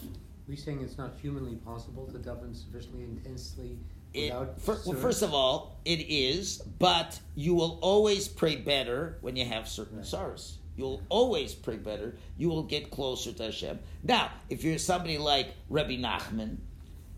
We 0.48 0.56
saying 0.56 0.80
it's 0.82 0.96
not 0.98 1.14
humanly 1.20 1.56
possible 1.56 2.06
to 2.06 2.18
daven 2.18 2.54
sufficiently 2.54 3.02
intensely 3.04 3.78
It, 4.14 4.32
without. 4.32 4.87
well, 4.87 4.96
first 4.96 5.22
of 5.22 5.35
all, 5.35 5.76
it 5.85 6.00
is, 6.09 6.59
but 6.78 7.18
you 7.35 7.54
will 7.54 7.78
always 7.82 8.28
pray 8.28 8.56
better 8.56 9.18
when 9.22 9.35
you 9.37 9.44
have 9.44 9.68
certain 9.68 9.98
Right. 9.98 10.06
sorrows. 10.06 10.59
You'll 10.76 11.02
always 11.09 11.54
pray 11.54 11.76
better. 11.78 12.16
You 12.37 12.48
will 12.50 12.62
get 12.62 12.90
closer 12.90 13.32
to 13.32 13.44
Hashem. 13.44 13.78
Now, 14.04 14.30
if 14.50 14.62
you're 14.62 14.78
somebody 14.78 15.18
like 15.18 15.54
Rabbi 15.70 15.96
Nachman, 15.96 16.59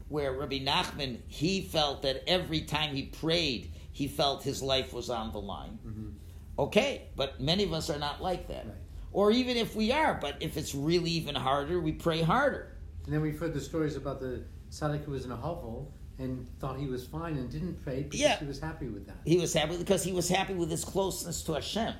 where 0.08 0.32
Rabbi 0.32 0.60
Nachman, 0.60 1.18
he 1.26 1.60
felt 1.62 2.02
that 2.02 2.22
every 2.26 2.62
time 2.62 2.94
he 2.94 3.02
prayed, 3.02 3.72
he 3.92 4.06
felt 4.08 4.42
his 4.44 4.62
life 4.62 4.92
was 4.94 5.10
on 5.10 5.32
the 5.32 5.40
line. 5.40 5.78
Mhm. 5.84 6.12
Okay, 6.58 7.08
but 7.14 7.40
many 7.40 7.64
of 7.64 7.72
us 7.72 7.90
are 7.90 7.98
not 7.98 8.22
like 8.22 8.48
that. 8.48 8.64
Right. 8.66 8.74
Or 9.12 9.30
even 9.32 9.56
if 9.56 9.74
we 9.76 9.90
are, 9.92 10.14
but 10.20 10.36
if 10.40 10.56
it's 10.56 10.74
really 10.74 11.10
even 11.10 11.34
harder, 11.34 11.80
we 11.80 11.92
pray 11.92 12.22
harder. 12.22 12.72
And 13.08 13.14
then 13.14 13.22
we've 13.22 13.38
heard 13.38 13.54
the 13.54 13.60
stories 13.62 13.96
about 13.96 14.20
the 14.20 14.42
tzaddik 14.70 15.02
who 15.04 15.12
was 15.12 15.24
in 15.24 15.32
a 15.32 15.36
hovel 15.36 15.90
and 16.18 16.46
thought 16.60 16.78
he 16.78 16.86
was 16.86 17.06
fine 17.06 17.38
and 17.38 17.50
didn't 17.50 17.82
pray 17.82 18.02
because 18.02 18.20
Yeah. 18.20 18.38
he 18.38 18.44
was 18.44 18.60
happy 18.60 18.88
with 18.88 19.06
that. 19.06 19.16
He 19.24 19.38
was 19.38 19.54
happy 19.54 19.78
because 19.78 20.04
he 20.04 20.12
was 20.12 20.28
happy 20.28 20.52
with 20.52 20.70
his 20.70 20.84
closeness 20.84 21.42
to 21.44 21.54
Hashem. 21.54 21.94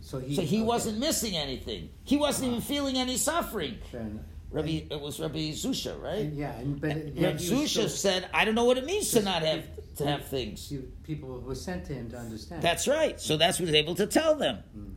So 0.00 0.20
he, 0.20 0.36
So 0.36 0.42
he 0.42 0.58
okay, 0.58 0.64
wasn't 0.64 0.98
missing 1.00 1.36
anything. 1.36 1.90
He 2.04 2.16
wasn't 2.16 2.50
even 2.50 2.60
feeling 2.60 2.96
any 2.98 3.16
suffering. 3.16 3.78
Rabbi, 4.52 4.82
it 4.88 5.00
was 5.00 5.18
Rabbi 5.18 5.50
Zusha, 5.50 6.00
right? 6.00 6.20
And, 6.20 6.36
yeah, 6.36 6.56
and 6.56 6.80
but 6.80 6.92
And 6.92 7.20
Rabbi 7.20 7.38
Zusha 7.38 7.88
said, 7.88 8.28
"I 8.32 8.44
don't 8.44 8.54
know 8.54 8.64
what 8.64 8.78
it 8.78 8.84
means 8.86 9.10
to 9.10 9.22
not 9.22 9.42
have 9.42 9.64
to 9.96 10.06
have 10.06 10.26
things." 10.26 10.72
people 11.02 11.40
were 11.40 11.56
sent 11.56 11.84
to 11.86 11.94
him 11.94 12.10
to 12.10 12.16
understand. 12.16 12.62
That's 12.62 12.86
right. 12.86 13.20
So 13.20 13.36
that's 13.36 13.58
what 13.58 13.66
he's 13.66 13.74
able 13.74 13.96
to 13.96 14.06
tell 14.06 14.36
them. 14.36 14.58
Mm. 14.78 14.94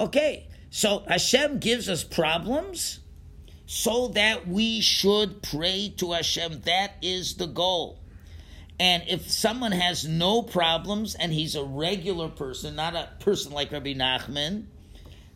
Okay, 0.00 0.48
so 0.70 1.04
Hashem 1.06 1.60
gives 1.60 1.88
us 1.88 2.02
problems 2.02 2.99
so 3.72 4.08
that 4.08 4.48
we 4.48 4.80
should 4.80 5.42
pray 5.42 5.94
to 5.96 6.10
Hashem. 6.10 6.62
That 6.62 6.94
is 7.02 7.36
the 7.36 7.46
goal. 7.46 8.00
And 8.80 9.04
if 9.06 9.30
someone 9.30 9.70
has 9.70 10.04
no 10.04 10.42
problems 10.42 11.14
and 11.14 11.32
he's 11.32 11.54
a 11.54 11.62
regular 11.62 12.28
person, 12.28 12.74
not 12.74 12.96
a 12.96 13.08
person 13.20 13.52
like 13.52 13.70
Rabbi 13.70 13.94
Nachman, 13.94 14.64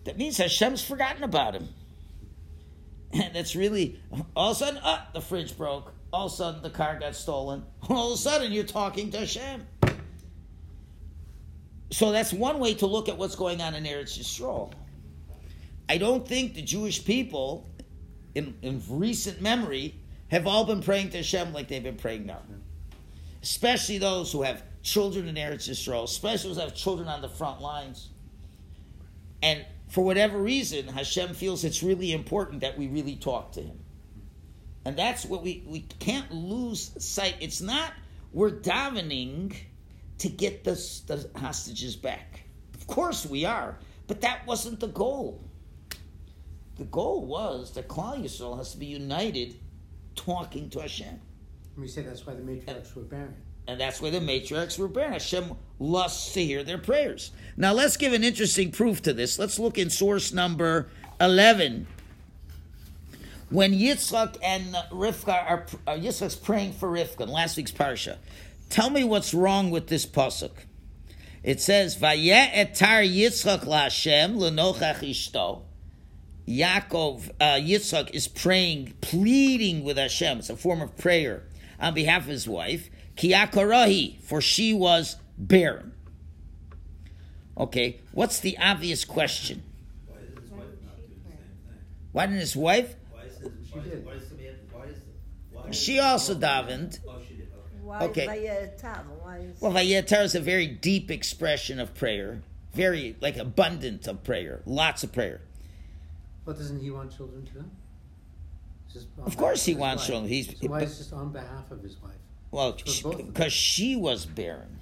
that 0.03 0.19
means 0.19 0.37
Hashem's 0.37 0.83
forgotten 0.85 1.23
about 1.23 1.55
him. 1.55 1.69
And 3.13 3.33
that's 3.33 3.55
really 3.55 4.01
all 4.35 4.51
of 4.51 4.57
a 4.57 4.59
sudden, 4.59 4.81
ah, 4.83 5.09
the 5.15 5.21
fridge 5.21 5.57
broke. 5.57 5.93
All 6.13 6.27
of 6.27 6.33
a 6.33 6.35
sudden, 6.35 6.61
the 6.61 6.71
car 6.71 6.99
got 6.99 7.15
stolen. 7.15 7.63
All 7.89 8.09
of 8.09 8.19
a 8.19 8.21
sudden, 8.21 8.51
you're 8.51 8.65
talking 8.65 9.13
to 9.13 9.19
Hashem. 9.19 9.65
So 11.93 12.11
that's 12.11 12.33
one 12.33 12.59
way 12.59 12.75
to 12.75 12.87
look 12.87 13.09
at 13.09 13.17
what's 13.17 13.37
going 13.37 13.61
on 13.61 13.77
in 13.77 13.85
Eretz 13.85 14.19
Yisrael. 14.19 14.73
I 15.89 15.99
don't 15.99 16.27
think 16.27 16.55
the 16.55 16.63
Jewish 16.63 17.05
people, 17.05 17.71
in, 18.35 18.55
in 18.63 18.83
recent 18.89 19.41
memory, 19.41 19.95
have 20.29 20.47
all 20.47 20.65
been 20.65 20.83
praying 20.83 21.11
to 21.11 21.19
Hashem 21.19 21.53
like 21.53 21.69
they've 21.69 21.83
been 21.83 21.97
praying 21.97 22.27
now. 22.27 22.41
Especially 23.43 23.99
those 23.99 24.33
who 24.33 24.43
have 24.43 24.63
children 24.83 25.29
in 25.29 25.35
Eretz 25.35 25.69
Yisrael, 25.69 26.05
especially 26.05 26.51
those 26.51 26.57
who 26.57 26.63
have 26.63 26.75
children 26.75 27.09
on 27.09 27.23
the 27.23 27.29
front 27.29 27.61
lines. 27.61 28.09
And 29.43 29.65
for 29.89 30.05
whatever 30.05 30.39
reason, 30.39 30.89
Hashem 30.89 31.35
feels 31.35 31.65
it's 31.65 31.83
really 31.83 32.13
important 32.13 32.63
that 32.63 32.79
we 32.79 32.89
really 32.89 33.17
talk 33.17 33.53
to 33.53 33.61
Him. 33.61 33.79
And 34.85 34.97
that's 34.97 35.25
what 35.25 35.43
we, 35.43 35.63
we 35.67 35.81
can't 35.81 36.33
lose 36.33 36.93
sight. 36.99 37.37
It's 37.41 37.61
not 37.61 37.93
we're 38.35 38.51
davening 38.51 39.55
to 40.19 40.29
get 40.29 40.65
the, 40.65 40.73
the 41.07 41.31
hostages 41.39 41.95
back. 41.95 42.43
Of 42.75 42.87
course 42.89 43.25
we 43.25 43.45
are, 43.45 43.79
but 44.09 44.21
that 44.23 44.45
wasn't 44.47 44.81
the 44.81 44.89
goal. 44.89 45.44
The 46.77 46.85
goal 46.85 47.25
was 47.27 47.73
that 47.75 47.89
Klal 47.89 48.23
Yisrael 48.23 48.57
has 48.59 48.73
to 48.73 48.79
be 48.79 48.87
united, 48.87 49.57
talking 50.17 50.71
to 50.71 50.81
Hashem, 50.81 51.09
And 51.09 51.21
we 51.77 51.87
say 51.89 52.03
that's 52.03 52.27
why 52.27 52.35
the 52.35 52.43
matriarchs 52.43 52.95
were 52.95 53.03
barren. 53.03 53.35
and 53.67 53.81
that's 53.81 54.01
why 54.01 54.11
the 54.11 54.19
matriarchs 54.21 54.79
were 54.79 54.89
barren. 54.89 55.13
Hashem 55.13 55.53
lusts 55.79 56.33
to 56.35 56.45
hear 56.45 56.63
their 56.65 56.79
prayers. 56.79 57.31
Now 57.57 57.73
let's 57.73 57.97
give 57.97 58.13
an 58.13 58.25
interesting 58.25 58.71
proof 58.73 59.03
to 59.03 59.13
this. 59.13 59.39
Let's 59.39 59.59
look 59.59 59.79
in 59.79 59.89
source 59.91 60.33
number 60.33 60.89
eleven. 61.21 61.87
When 63.51 63.73
Yitzchak 63.73 64.37
and 64.43 64.75
Rivka 64.91 65.29
are 65.29 65.67
uh, 65.87 65.93
Yitzchak's 65.93 66.35
praying 66.35 66.73
for 66.73 66.91
Rivka 66.91 67.21
in 67.23 67.29
last 67.29 67.57
week's 67.57 67.71
parsha, 67.73 68.17
tell 68.69 68.91
me 68.91 69.05
what's 69.05 69.33
wrong 69.33 69.71
with 69.71 69.87
this 69.87 70.07
pasuk. 70.07 70.51
It 71.45 71.61
says, 71.61 71.97
"Vayeh 71.97 72.53
etar 72.53 73.05
Yitzchak 73.09 73.61
laHashem 73.65 74.37
lenochach 74.37 75.01
ishto." 75.01 75.63
Yaakov, 76.47 77.31
uh, 77.41 77.45
Yitzchak 77.55 78.11
is 78.11 78.29
praying, 78.29 78.95
pleading 79.01 79.83
with 79.85 79.97
Hashem. 79.97 80.39
It's 80.39 80.51
a 80.51 80.57
form 80.57 80.81
of 80.83 80.97
prayer 80.97 81.45
on 81.81 81.95
behalf 81.95 82.23
of 82.23 82.29
his 82.29 82.47
wife. 82.49 82.91
Kiakarahi, 83.17 84.21
for 84.23 84.41
she 84.41 84.73
was 84.75 85.17
barren. 85.39 85.93
Okay, 87.57 88.01
what's 88.13 88.41
the 88.41 88.59
obvious 88.59 89.05
question? 89.05 89.63
Why 92.13 92.27
didn't 92.27 92.41
his 92.41 92.57
wife? 92.57 92.95
Why 93.11 93.23
is 93.23 93.41
it, 93.41 93.53
She 93.67 93.73
why, 93.79 93.85
did. 93.85 94.07
why 94.07 94.13
is 94.13 94.29
Samantha, 94.29 94.59
why? 95.51 95.71
She 95.73 95.99
also 95.99 96.35
davened. 96.37 97.01
Oh, 97.09 97.17
she 97.27 97.35
did, 97.35 97.49
okay. 97.53 97.79
Why 97.83 98.01
Okay. 98.05 98.27
Vayetar? 98.27 99.05
Why 99.21 99.39
is 99.39 99.61
Well, 99.61 99.73
Vayetar 99.73 100.23
is 100.23 100.37
a 100.37 100.41
very 100.41 100.69
deep 100.69 101.11
expression 101.11 101.81
of 101.81 101.93
prayer, 101.95 102.43
very 102.73 103.17
like 103.21 103.37
abundant 103.37 104.07
of 104.07 104.23
prayer, 104.23 104.63
lots 104.65 105.03
of 105.03 105.13
prayer. 105.13 105.41
But 106.45 106.59
doesn't 106.59 106.81
he 106.81 106.91
want 106.91 107.15
children 107.17 107.47
too? 107.53 107.65
Just 108.93 109.07
Of 109.25 109.37
course 109.37 109.65
he 109.65 109.75
wants 109.75 110.03
wife. 110.03 110.07
children. 110.09 110.29
He's- 110.31 110.47
so 110.61 110.69
why 110.69 110.81
but- 110.81 110.89
is 110.89 110.99
just 110.99 111.13
on 111.13 111.33
behalf 111.33 111.71
of 111.71 111.83
his 111.83 112.01
wife? 112.03 112.13
Well, 112.51 112.73
For 112.79 112.85
both 112.85 113.05
of 113.05 113.17
them. 113.19 113.27
because 113.29 113.53
she 113.53 113.97
was 113.97 114.27
barren, 114.27 114.79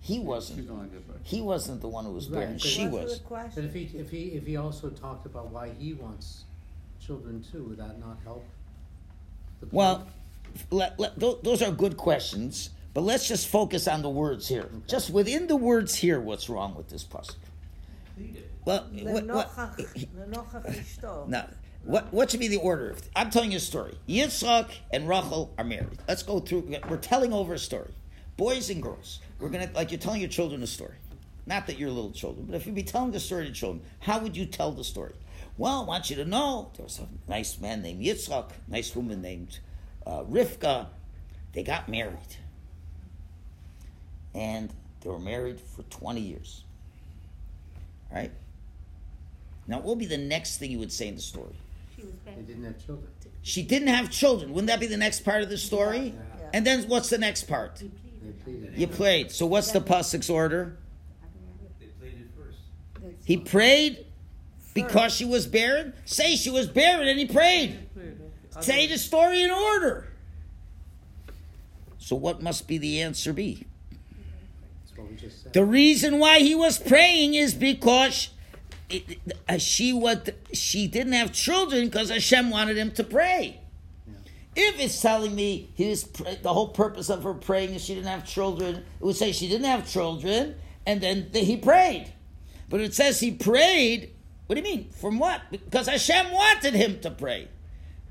he 0.00 0.18
wasn't. 0.18 0.66
the 0.66 0.72
one 0.74 0.82
that 0.82 0.92
did, 0.92 1.06
but. 1.08 1.16
He 1.22 1.40
wasn't 1.40 1.80
the 1.80 1.88
one 1.88 2.04
who 2.04 2.12
was 2.12 2.28
Right, 2.28 2.40
barren. 2.40 2.58
She 2.58 2.86
was. 2.86 3.12
the 3.14 3.18
But 3.20 3.26
question? 3.28 3.64
if 3.64 3.72
he 3.74 3.84
if 3.98 4.10
he 4.10 4.22
if 4.32 4.46
he 4.46 4.56
also 4.56 4.90
talked 4.90 5.24
about 5.26 5.50
why 5.50 5.70
he 5.78 5.94
wants 5.94 6.44
children 7.00 7.42
too, 7.50 7.64
would 7.64 7.78
that 7.78 7.98
not 7.98 8.18
help? 8.24 8.44
Well, 9.72 10.06
let, 10.70 10.98
let, 11.00 11.18
those 11.18 11.62
are 11.62 11.72
good 11.72 11.96
questions, 11.96 12.70
but 12.92 13.00
let's 13.02 13.26
just 13.26 13.48
focus 13.48 13.88
on 13.88 14.02
the 14.02 14.10
words 14.10 14.48
here. 14.48 14.68
Just 14.86 15.08
within 15.10 15.46
the 15.46 15.56
words 15.56 15.94
here, 15.94 16.20
what's 16.20 16.48
wrong 16.50 16.74
with 16.74 16.88
this 16.90 17.04
pasuk? 17.04 17.36
Eh, 18.66 18.80
eh, 19.06 19.20
now, 19.20 19.44
no. 21.28 21.44
What, 21.84 22.12
what 22.12 22.30
should 22.30 22.40
be 22.40 22.48
the 22.48 22.56
order 22.56 22.90
of? 22.90 23.00
I'm 23.14 23.30
telling 23.30 23.52
you 23.52 23.58
a 23.58 23.60
story. 23.60 23.96
Yitzchak 24.08 24.70
and 24.92 25.08
Rachel 25.08 25.54
are 25.56 25.64
married. 25.64 25.98
Let's 26.08 26.24
go 26.24 26.40
through. 26.40 26.74
We're 26.88 26.96
telling 26.96 27.32
over 27.32 27.54
a 27.54 27.58
story. 27.58 27.92
Boys 28.36 28.68
and 28.70 28.82
girls, 28.82 29.20
we're 29.38 29.50
gonna 29.50 29.70
like 29.74 29.92
you're 29.92 30.00
telling 30.00 30.20
your 30.20 30.28
children 30.28 30.62
a 30.62 30.66
story. 30.66 30.96
Not 31.46 31.68
that 31.68 31.78
you're 31.78 31.90
little 31.90 32.10
children, 32.10 32.46
but 32.46 32.56
if 32.56 32.66
you'd 32.66 32.74
be 32.74 32.82
telling 32.82 33.12
the 33.12 33.20
story 33.20 33.46
to 33.46 33.52
children, 33.52 33.82
how 34.00 34.18
would 34.18 34.36
you 34.36 34.46
tell 34.46 34.72
the 34.72 34.82
story? 34.82 35.14
Well, 35.56 35.82
I 35.82 35.84
want 35.84 36.10
you 36.10 36.16
to 36.16 36.24
know 36.24 36.72
there 36.76 36.84
was 36.84 36.98
a 36.98 37.08
nice 37.30 37.60
man 37.60 37.82
named 37.82 38.02
Yitzchak, 38.02 38.50
nice 38.66 38.94
woman 38.96 39.22
named 39.22 39.60
uh, 40.04 40.24
Rivka. 40.24 40.88
They 41.52 41.62
got 41.62 41.88
married, 41.88 42.36
and 44.34 44.70
they 45.00 45.08
were 45.08 45.20
married 45.20 45.60
for 45.60 45.82
20 45.84 46.20
years. 46.20 46.64
All 48.10 48.18
right. 48.18 48.32
Now, 49.68 49.76
what 49.78 49.86
will 49.86 49.96
be 49.96 50.06
the 50.06 50.18
next 50.18 50.58
thing 50.58 50.70
you 50.70 50.78
would 50.78 50.92
say 50.92 51.08
in 51.08 51.16
the 51.16 51.20
story? 51.22 51.54
She 51.96 52.02
was 52.02 52.12
they 52.24 52.30
bad. 52.32 52.46
didn't 52.46 52.64
have 52.64 52.84
children. 52.86 53.08
She 53.42 53.62
didn't 53.62 53.88
have 53.88 54.10
children. 54.10 54.52
Wouldn't 54.52 54.68
that 54.68 54.80
be 54.80 54.86
the 54.86 54.96
next 54.96 55.24
part 55.24 55.42
of 55.42 55.48
the 55.48 55.58
story? 55.58 56.14
Yeah. 56.16 56.50
And 56.52 56.66
then 56.66 56.88
what's 56.88 57.10
the 57.10 57.18
next 57.18 57.44
part? 57.44 57.78
He 57.78 57.86
They 57.88 58.32
pleaded. 58.32 58.60
pleaded. 58.62 58.78
You 58.80 58.86
prayed. 58.88 59.30
So 59.32 59.46
what's 59.46 59.70
the 59.72 59.80
pasuk's 59.80 60.28
order? 60.30 60.76
They 61.80 61.86
pleaded 61.86 62.28
first. 62.36 62.58
He 63.24 63.36
prayed 63.36 64.04
because 64.74 65.12
she 65.14 65.24
was 65.24 65.46
barren. 65.46 65.92
Say 66.04 66.36
she 66.36 66.50
was 66.50 66.66
barren, 66.66 67.08
and 67.08 67.18
he 67.18 67.26
prayed. 67.26 67.78
Say 68.60 68.86
the 68.86 68.98
story 68.98 69.42
in 69.42 69.50
order. 69.50 70.08
So 71.98 72.16
what 72.16 72.40
must 72.42 72.66
be 72.68 72.78
the 72.78 73.00
answer 73.02 73.32
be? 73.32 73.66
That's 73.90 74.96
what 74.98 75.10
we 75.10 75.16
just 75.16 75.42
said. 75.42 75.52
The 75.52 75.64
reason 75.64 76.18
why 76.18 76.38
he 76.38 76.54
was 76.54 76.78
praying 76.78 77.34
is 77.34 77.52
because 77.52 78.28
it, 78.88 79.18
uh, 79.48 79.58
she 79.58 79.92
what 79.92 80.34
she 80.52 80.86
didn't 80.86 81.12
have 81.12 81.32
children 81.32 81.86
because 81.86 82.10
Hashem 82.10 82.50
wanted 82.50 82.76
him 82.76 82.92
to 82.92 83.04
pray. 83.04 83.60
If 84.54 84.80
it's 84.80 85.00
telling 85.02 85.34
me 85.34 85.70
he 85.74 85.90
was 85.90 86.04
pr- 86.04 86.24
the 86.42 86.52
whole 86.52 86.68
purpose 86.68 87.10
of 87.10 87.22
her 87.24 87.34
praying 87.34 87.74
is 87.74 87.84
she 87.84 87.94
didn't 87.94 88.08
have 88.08 88.24
children, 88.24 88.76
it 88.76 89.04
would 89.04 89.16
say 89.16 89.32
she 89.32 89.48
didn't 89.48 89.66
have 89.66 89.88
children, 89.88 90.54
and 90.86 91.00
then 91.00 91.30
th- 91.30 91.46
he 91.46 91.56
prayed. 91.56 92.12
But 92.68 92.80
it 92.80 92.94
says 92.94 93.20
he 93.20 93.32
prayed. 93.32 94.12
What 94.46 94.54
do 94.54 94.62
you 94.62 94.76
mean? 94.76 94.90
From 94.90 95.18
what? 95.18 95.42
Because 95.50 95.88
Hashem 95.88 96.32
wanted 96.32 96.74
him 96.74 97.00
to 97.00 97.10
pray. 97.10 97.48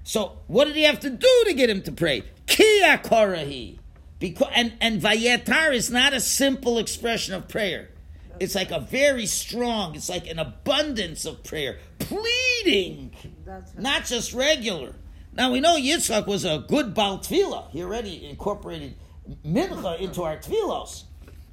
So 0.04 0.38
what 0.48 0.66
did 0.66 0.76
he 0.76 0.84
have 0.84 1.00
to 1.00 1.10
do 1.10 1.44
to 1.46 1.54
get 1.54 1.70
him 1.70 1.82
to 1.84 1.92
pray? 1.92 2.24
Kia 2.46 2.98
korahi. 2.98 3.80
Because 4.20 4.52
and 4.56 4.74
and 4.80 5.02
vayetar 5.02 5.74
is 5.74 5.90
not 5.90 6.14
a 6.14 6.20
simple 6.20 6.78
expression 6.78 7.34
of 7.34 7.48
prayer. 7.48 7.90
It's 8.40 8.56
like 8.56 8.72
a 8.72 8.80
very 8.80 9.26
strong. 9.26 9.96
It's 9.96 10.10
like 10.10 10.28
an 10.28 10.40
abundance 10.40 11.26
of 11.26 11.44
prayer, 11.44 11.80
pleading, 12.00 13.14
right. 13.46 13.64
not 13.78 14.06
just 14.06 14.34
regular. 14.34 14.96
Now 15.34 15.52
we 15.52 15.60
know 15.60 15.78
Yitzchak 15.78 16.28
was 16.28 16.46
a 16.46 16.66
good 16.68 16.94
Baal 16.94 17.20
Tefillah. 17.20 17.70
He 17.72 17.84
already 17.84 18.26
incorporated 18.26 18.96
mincha 19.46 20.00
into 20.00 20.24
our 20.24 20.38
tefillos. 20.38 21.04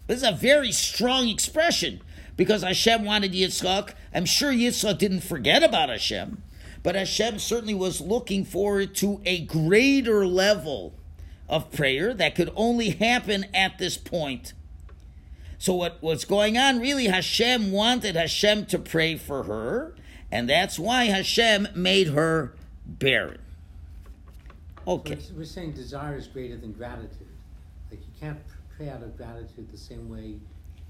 This 0.06 0.18
is 0.18 0.28
a 0.28 0.32
very 0.32 0.72
strong 0.72 1.28
expression 1.28 2.00
because 2.36 2.62
Hashem 2.62 3.04
wanted 3.04 3.32
Yitzchak. 3.32 3.94
I'm 4.14 4.24
sure 4.24 4.52
Yitzchak 4.52 4.98
didn't 4.98 5.22
forget 5.22 5.62
about 5.62 5.88
Hashem, 5.88 6.42
but 6.82 6.94
Hashem 6.94 7.38
certainly 7.38 7.74
was 7.74 8.00
looking 8.00 8.44
forward 8.44 8.94
to 8.96 9.20
a 9.24 9.44
greater 9.46 10.26
level 10.26 10.94
of 11.48 11.70
prayer 11.72 12.14
that 12.14 12.34
could 12.34 12.52
only 12.56 12.90
happen 12.90 13.46
at 13.54 13.78
this 13.78 13.96
point. 13.96 14.54
So 15.62 15.74
what, 15.74 15.98
what's 16.00 16.24
going 16.24 16.58
on 16.58 16.80
really, 16.80 17.06
Hashem 17.06 17.70
wanted 17.70 18.16
Hashem 18.16 18.66
to 18.66 18.80
pray 18.80 19.14
for 19.14 19.44
her, 19.44 19.94
and 20.28 20.48
that's 20.48 20.76
why 20.76 21.04
Hashem 21.04 21.68
made 21.76 22.08
her 22.08 22.56
barren. 22.84 23.38
Okay. 24.88 25.18
We're, 25.30 25.38
we're 25.38 25.44
saying 25.44 25.74
desire 25.74 26.16
is 26.16 26.26
greater 26.26 26.56
than 26.56 26.72
gratitude. 26.72 27.28
Like 27.92 28.00
you 28.00 28.12
can't 28.18 28.40
pray 28.76 28.88
out 28.88 29.04
of 29.04 29.16
gratitude 29.16 29.70
the 29.70 29.78
same 29.78 30.08
way 30.08 30.34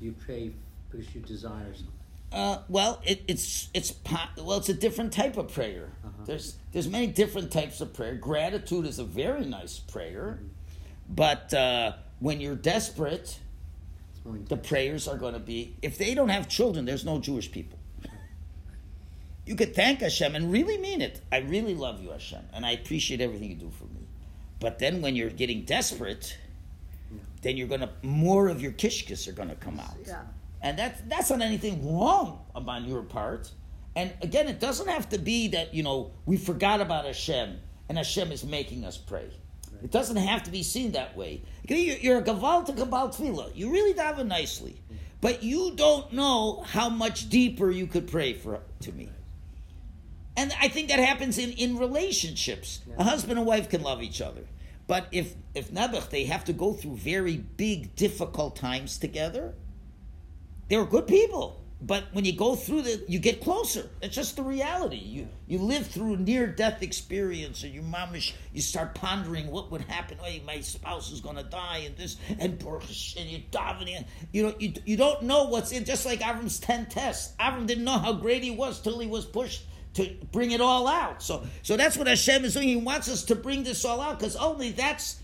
you 0.01 0.13
pray 0.25 0.53
because 0.91 1.15
you 1.15 1.21
desire 1.21 1.75
something. 1.75 1.93
Uh, 2.33 2.63
well, 2.71 3.03
it, 3.05 3.25
it's 3.29 3.69
it's 3.75 3.93
well, 4.39 4.57
it's 4.57 4.71
a 4.71 4.75
different 4.75 5.13
type 5.13 5.37
of 5.37 5.53
prayer. 5.53 5.91
Uh-huh. 6.03 6.25
There's 6.25 6.57
there's 6.73 6.89
many 6.89 7.09
different 7.09 7.53
types 7.53 7.83
of 7.83 7.93
prayer. 7.93 8.15
Gratitude 8.15 8.87
is 8.87 8.99
a 8.99 9.05
very 9.05 9.45
nice 9.45 9.79
prayer, 9.81 10.39
but 11.11 11.53
uh, 11.53 11.93
when 12.21 12.41
you're 12.41 12.57
desperate, 12.57 13.39
It's 14.25 14.27
more 14.27 14.39
the 14.49 14.57
prayers 14.57 15.09
are 15.09 15.17
going 15.17 15.35
to 15.35 15.41
be. 15.41 15.77
If 15.83 15.99
they 15.99 16.15
don't 16.15 16.29
have 16.29 16.49
children, 16.49 16.85
there's 16.85 17.05
no 17.05 17.19
Jewish 17.19 17.51
people. 17.51 17.79
You 19.45 19.57
could 19.57 19.75
thank 19.75 20.01
Hashem 20.01 20.37
and 20.37 20.53
really 20.53 20.79
mean 20.79 21.03
it. 21.03 21.21
I 21.33 21.39
really 21.39 21.75
love 21.75 22.01
you, 22.01 22.11
Hashem, 22.11 22.43
and 22.53 22.65
I 22.65 22.73
appreciate 22.73 23.21
everything 23.21 23.51
you 23.51 23.57
do 23.57 23.71
for 23.71 23.85
me. 23.85 24.07
But 24.61 24.79
then 24.79 25.03
when 25.03 25.17
you're 25.17 25.31
getting 25.31 25.65
desperate, 25.65 26.39
then 27.43 27.57
you're 27.57 27.67
gonna 27.67 27.91
more 28.03 28.49
of 28.49 28.63
your 28.63 28.71
kishkis 28.71 29.27
are 29.27 29.33
gonna 29.33 29.57
come 29.57 29.81
out. 29.81 29.97
Yeah. 30.07 30.23
And 30.61 30.79
that's 30.79 31.01
that's 31.09 31.31
not 31.31 31.43
anything 31.43 31.93
wrong 31.93 32.45
on 32.55 32.85
your 32.85 33.03
part. 33.03 33.51
And 33.97 34.13
again, 34.23 34.47
it 34.47 34.61
doesn't 34.61 34.89
have 34.89 35.09
to 35.09 35.19
be 35.19 35.49
that 35.49 35.75
you 35.75 35.83
know 35.83 36.13
we 36.25 36.37
forgot 36.37 36.81
about 36.81 37.05
Hashem 37.05 37.59
and 37.89 37.99
Hashem 37.99 38.31
is 38.31 38.45
making 38.45 38.85
us 38.85 38.97
pray. 38.97 39.29
It 39.83 39.91
doesn't 39.91 40.17
have 40.17 40.45
to 40.45 40.51
be 40.51 40.63
seen 40.63 40.93
that 40.93 41.17
way. 41.17 41.43
You're, 41.69 41.97
you're 41.97 42.19
a 42.19 42.23
gaval 42.23 42.65
to 42.67 42.73
gaval 42.73 43.15
tefillah. 43.15 43.55
You 43.55 43.71
really 43.71 43.95
daven 43.95 44.27
nicely, 44.27 44.81
but 45.21 45.43
you 45.43 45.73
don't 45.75 46.13
know 46.13 46.63
how 46.67 46.89
much 46.89 47.29
deeper 47.29 47.71
you 47.71 47.87
could 47.87 48.07
pray 48.09 48.33
for 48.33 48.61
to 48.81 48.93
me. 48.93 49.09
And 50.37 50.55
I 50.61 50.69
think 50.69 50.89
that 50.89 50.99
happens 50.99 51.37
in, 51.39 51.53
in 51.53 51.79
relationships. 51.79 52.81
A 52.97 53.05
husband 53.05 53.39
and 53.39 53.47
wife 53.47 53.69
can 53.69 53.83
love 53.83 54.03
each 54.03 54.21
other. 54.21 54.45
But 54.87 55.07
if 55.13 55.35
if 55.55 55.71
Nebuch, 55.71 56.11
they 56.11 56.25
have 56.25 56.45
to 56.47 56.53
go 56.53 56.73
through 56.73 56.97
very 56.97 57.37
big, 57.37 57.95
difficult 57.95 58.57
times 58.57 58.99
together, 58.99 59.55
they're 60.69 60.85
good 60.85 61.07
people. 61.07 61.62
But 61.85 62.05
when 62.13 62.25
you 62.25 62.33
go 62.33 62.55
through 62.55 62.83
the, 62.83 63.05
you 63.09 63.19
get 63.19 63.41
closer. 63.41 63.91
It's 64.01 64.15
just 64.15 64.37
the 64.37 64.43
reality. 64.43 64.97
You 64.97 65.29
you 65.49 65.59
live 65.59 65.87
through 65.89 66.19
near 66.19 66.47
death 66.47 66.81
experience, 66.81 67.65
and 67.65 67.75
your 67.75 67.83
mamish, 67.83 68.33
you 68.53 68.63
start 68.63 68.95
pondering 68.95 69.51
what 69.51 69.73
would 69.73 69.81
happen. 69.83 70.17
Hey, 70.23 70.43
my 70.47 70.61
spouse 70.61 71.11
is 71.11 71.21
going 71.21 71.37
to 71.37 71.43
die, 71.43 71.79
and 71.79 71.97
this, 71.97 72.17
and 72.39 72.63
and 72.63 72.63
you're 72.63 73.41
davening. 73.51 74.07
You 74.31 74.45
know, 74.45 74.55
you 74.61 74.75
you 74.85 74.97
don't 74.97 75.23
know 75.23 75.45
what's 75.45 75.73
in. 75.73 75.85
Just 75.85 76.07
like 76.07 76.21
Avram's 76.21 76.61
ten 76.61 76.87
tests, 76.87 77.35
Avram 77.41 77.67
didn't 77.67 77.85
know 77.85 77.99
how 77.99 78.13
great 78.13 78.45
he 78.45 78.53
was 78.53 78.81
till 78.81 79.01
he 79.01 79.09
was 79.09 79.25
pushed 79.25 79.65
to 79.95 80.15
bring 80.31 80.53
it 80.53 80.61
all 80.61 80.87
out. 80.87 81.21
So 81.21 81.45
so 81.63 81.77
that's 81.77 81.97
what 81.97 82.07
Hashem 82.07 82.45
is 82.45 82.55
doing. 82.55 82.69
He 82.69 82.77
wants 82.77 83.09
us 83.09 83.25
to 83.25 83.35
bring 83.35 83.65
this 83.65 83.85
all 83.85 84.01
out 84.01 84.21
because 84.21 84.37
only 84.37 84.71
that's 84.71 85.21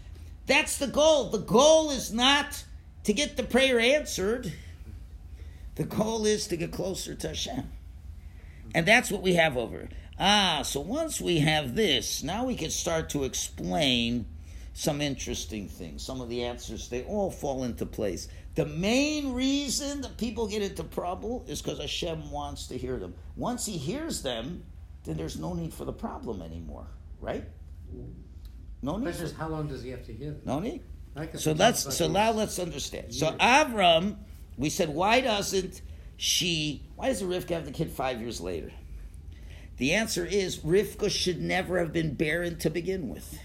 that's 0.47 0.79
the 0.79 0.89
goal. 0.89 1.31
The 1.31 1.39
goal 1.39 1.93
is 1.93 2.13
not 2.13 2.65
to 3.05 3.13
get 3.13 3.37
the 3.37 3.45
prayer 3.45 3.79
answered. 3.79 4.53
The 5.79 5.85
goal 5.85 6.27
is 6.27 6.49
to 6.49 6.57
get 6.57 6.73
closer 6.73 7.15
to 7.15 7.29
Hashem. 7.29 7.71
And 8.75 8.85
that's 8.85 9.11
what 9.13 9.23
we 9.23 9.35
have 9.35 9.57
over. 9.57 9.89
Ah, 10.19 10.63
so 10.65 10.81
once 10.81 11.21
we 11.21 11.39
have 11.39 11.77
this, 11.77 12.25
now 12.25 12.45
we 12.45 12.57
can 12.57 12.71
start 12.71 13.11
to 13.11 13.23
explain 13.23 14.27
some 14.75 15.01
interesting 15.01 15.69
things. 15.69 16.05
Some 16.05 16.21
of 16.21 16.29
the 16.29 16.43
answers, 16.45 16.89
they 16.89 17.05
all 17.05 17.31
fall 17.31 17.63
into 17.63 17.87
place. 17.87 18.27
The 18.57 18.67
main 18.67 19.33
reason 19.33 20.01
that 20.01 20.17
people 20.19 20.49
get 20.49 20.63
into 20.63 20.83
trouble 20.83 21.45
is 21.47 21.63
because 21.63 21.79
Hashem 21.79 22.31
wants 22.33 22.67
to 22.67 22.77
hear 22.77 22.97
them. 22.99 23.15
Once 23.37 23.65
He 23.65 23.79
hears 23.79 24.21
them, 24.23 24.65
then 25.05 25.17
there's 25.17 25.39
no 25.39 25.55
need 25.55 25.73
for 25.73 25.85
the 25.85 25.93
problem 25.93 26.43
anymore, 26.43 26.89
right? 27.21 27.45
No 28.83 28.97
need. 28.97 29.05
question 29.05 29.29
For, 29.29 29.35
how 29.37 29.49
long 29.49 29.69
does 29.69 29.83
he 29.83 29.91
have 29.91 30.05
to 30.07 30.13
hear 30.13 30.33
them? 30.33 30.43
no 30.45 30.59
need. 30.61 30.83
So 31.37 31.53
let's 31.53 31.97
so 31.97 32.07
now 32.07 32.31
let's 32.31 32.59
understand. 32.61 33.13
So 33.13 33.33
Avram, 33.39 34.17
we 34.59 34.69
said, 34.69 34.91
why 34.91 35.21
doesn't 35.21 35.81
she? 36.17 36.83
Why 36.97 37.09
does 37.09 37.21
the 37.21 37.27
Rivka 37.27 37.51
have 37.51 37.65
the 37.65 37.71
kid 37.71 37.91
five 37.91 38.21
years 38.21 38.41
later? 38.41 38.73
The 39.79 39.95
answer 39.95 40.25
is 40.25 40.59
Rivka 40.59 41.09
should 41.11 41.41
never 41.41 41.79
have 41.79 41.93
been 41.93 42.15
barren 42.15 42.59
to 42.59 42.69
begin 42.69 43.09
with. 43.09 43.39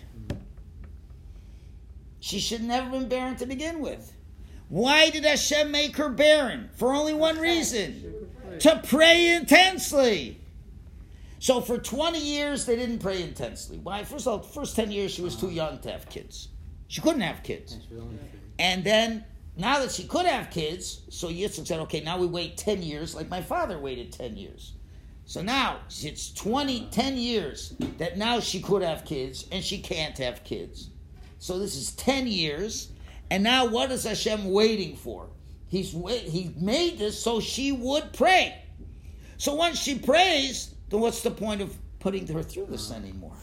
She 2.20 2.39
should 2.39 2.64
never 2.64 2.89
have 2.89 2.91
been 2.91 3.09
barren 3.09 3.36
to 3.38 3.45
begin 3.45 3.80
with. 3.80 4.14
Why 4.70 5.11
did 5.11 5.24
Hashem 5.24 5.70
make 5.70 5.97
her 5.97 6.09
barren? 6.09 6.70
For 6.74 6.93
only 6.93 7.14
one 7.14 7.38
reason 7.38 8.30
to 8.59 8.82
pray 8.84 9.36
intensely. 9.36 10.39
So 11.38 11.61
for 11.61 11.78
20 11.78 12.18
years, 12.18 12.66
they 12.66 12.78
didn't 12.78 12.99
pray 12.99 13.22
intensely. 13.22 13.78
Why? 13.78 14.03
First 14.03 14.26
of 14.26 14.34
all, 14.34 14.38
the 14.39 14.47
first 14.47 14.76
10 14.76 14.91
years, 14.91 15.11
she 15.11 15.22
was 15.22 15.36
too 15.36 15.49
young 15.49 15.80
to 15.80 15.91
have 15.91 16.09
kids. 16.09 16.47
She 16.88 17.01
couldn't 17.01 17.22
have 17.22 17.43
kids. 17.43 17.74
And 17.74 17.84
she 17.84 17.93
was 17.93 18.03
only 18.03 18.18
three. 18.18 18.39
And 18.57 18.84
then, 18.84 19.26
now 19.55 19.79
that 19.79 19.91
she 19.91 20.05
could 20.05 20.25
have 20.25 20.49
kids, 20.49 21.03
so 21.09 21.27
Yitzchak 21.27 21.67
said, 21.67 21.79
okay, 21.81 22.01
now 22.01 22.17
we 22.17 22.25
wait 22.25 22.57
10 22.57 22.81
years, 22.81 23.13
like 23.15 23.29
my 23.29 23.41
father 23.41 23.77
waited 23.77 24.11
10 24.11 24.35
years. 24.35 24.73
So 25.25 25.41
now, 25.41 25.79
it's 25.87 26.33
20, 26.33 26.87
10 26.91 27.17
years 27.17 27.75
that 27.97 28.17
now 28.17 28.39
she 28.39 28.61
could 28.61 28.81
have 28.81 29.05
kids, 29.05 29.45
and 29.51 29.63
she 29.63 29.79
can't 29.79 30.17
have 30.17 30.43
kids. 30.43 30.89
So 31.39 31.59
this 31.59 31.75
is 31.75 31.91
10 31.95 32.27
years, 32.27 32.91
and 33.29 33.43
now 33.43 33.65
what 33.65 33.91
is 33.91 34.03
Hashem 34.03 34.51
waiting 34.51 34.95
for? 34.95 35.29
He's 35.67 35.91
He 35.91 36.53
made 36.57 36.99
this 36.99 37.21
so 37.21 37.39
she 37.39 37.71
would 37.71 38.13
pray. 38.13 38.63
So 39.37 39.55
once 39.55 39.79
she 39.79 39.97
prays, 39.97 40.73
then 40.89 40.99
what's 40.99 41.21
the 41.21 41.31
point 41.31 41.61
of 41.61 41.75
putting 41.99 42.27
her 42.27 42.43
through 42.43 42.67
this 42.67 42.91
anymore? 42.91 43.37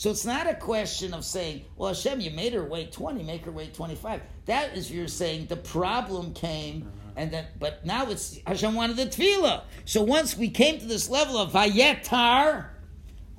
So 0.00 0.10
it's 0.10 0.24
not 0.24 0.46
a 0.46 0.54
question 0.54 1.12
of 1.12 1.26
saying, 1.26 1.66
well, 1.76 1.88
Hashem, 1.88 2.20
you 2.20 2.30
made 2.30 2.54
her 2.54 2.64
wait 2.64 2.90
20, 2.90 3.22
make 3.22 3.44
her 3.44 3.50
wait 3.50 3.74
25. 3.74 4.22
That 4.46 4.74
is 4.74 4.90
you're 4.90 5.08
saying 5.08 5.48
the 5.48 5.58
problem 5.58 6.32
came, 6.32 6.84
uh-huh. 6.84 7.12
and 7.16 7.30
then, 7.30 7.44
but 7.58 7.84
now 7.84 8.08
it's, 8.08 8.38
Hashem 8.46 8.74
wanted 8.74 8.96
the 8.96 9.04
tefillah. 9.04 9.64
So 9.84 10.00
once 10.00 10.38
we 10.38 10.48
came 10.48 10.78
to 10.78 10.86
this 10.86 11.10
level 11.10 11.36
of 11.36 11.52
vayetar, 11.52 12.68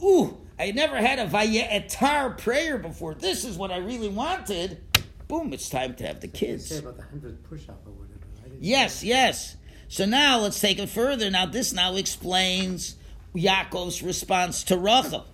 ooh, 0.03 0.37
I 0.59 0.69
never 0.69 0.97
had 0.97 1.17
a 1.17 1.25
vayetar 1.25 2.37
prayer 2.37 2.77
before. 2.77 3.15
This 3.15 3.43
is 3.43 3.57
what 3.57 3.71
I 3.71 3.77
really 3.77 4.09
wanted. 4.09 4.83
Boom, 5.27 5.53
it's 5.53 5.67
time 5.67 5.95
to 5.95 6.05
have 6.05 6.21
the 6.21 6.27
kids. 6.27 6.67
say 6.67 6.77
about 6.77 6.95
the 6.95 7.01
hundredth 7.01 7.41
push-up 7.41 7.81
or 7.87 7.93
whatever. 7.93 8.19
Yes, 8.59 9.03
yes. 9.03 9.55
So 9.87 10.05
now 10.05 10.37
let's 10.37 10.59
take 10.59 10.77
it 10.77 10.89
further. 10.89 11.31
Now 11.31 11.47
this 11.47 11.73
now 11.73 11.95
explains 11.95 12.97
Yaakov's 13.33 14.03
response 14.03 14.63
to 14.65 14.77
Rachel. 14.77 15.25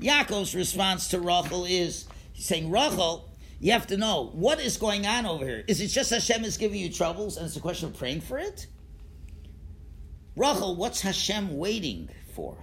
Yaakov's 0.00 0.54
response 0.54 1.08
to 1.08 1.20
Rachel 1.20 1.64
is 1.64 2.06
he's 2.32 2.46
saying, 2.46 2.70
Rachel, 2.70 3.28
you 3.60 3.72
have 3.72 3.86
to 3.88 3.96
know 3.96 4.30
what 4.32 4.60
is 4.60 4.78
going 4.78 5.06
on 5.06 5.26
over 5.26 5.44
here. 5.44 5.64
Is 5.68 5.80
it 5.80 5.88
just 5.88 6.10
Hashem 6.10 6.44
is 6.44 6.56
giving 6.56 6.80
you 6.80 6.90
troubles 6.90 7.36
and 7.36 7.46
it's 7.46 7.56
a 7.56 7.60
question 7.60 7.88
of 7.88 7.98
praying 7.98 8.22
for 8.22 8.38
it? 8.38 8.66
Rachel, 10.36 10.74
what's 10.76 11.02
Hashem 11.02 11.58
waiting 11.58 12.08
for? 12.34 12.56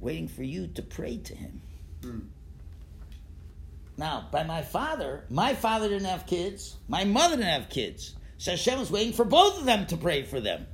Waiting 0.00 0.28
for 0.28 0.42
you 0.42 0.66
to 0.68 0.82
pray 0.82 1.18
to 1.18 1.34
him. 1.34 1.62
Hmm. 2.02 2.18
Now, 3.96 4.28
by 4.32 4.44
my 4.44 4.62
father, 4.62 5.24
my 5.28 5.54
father 5.54 5.88
didn't 5.88 6.08
have 6.08 6.26
kids, 6.26 6.76
my 6.88 7.04
mother 7.04 7.36
didn't 7.36 7.50
have 7.50 7.68
kids. 7.68 8.16
So 8.38 8.52
Hashem 8.52 8.78
was 8.78 8.90
waiting 8.90 9.12
for 9.12 9.26
both 9.26 9.58
of 9.58 9.66
them 9.66 9.86
to 9.86 9.96
pray 9.98 10.22
for 10.22 10.40
them. 10.40 10.66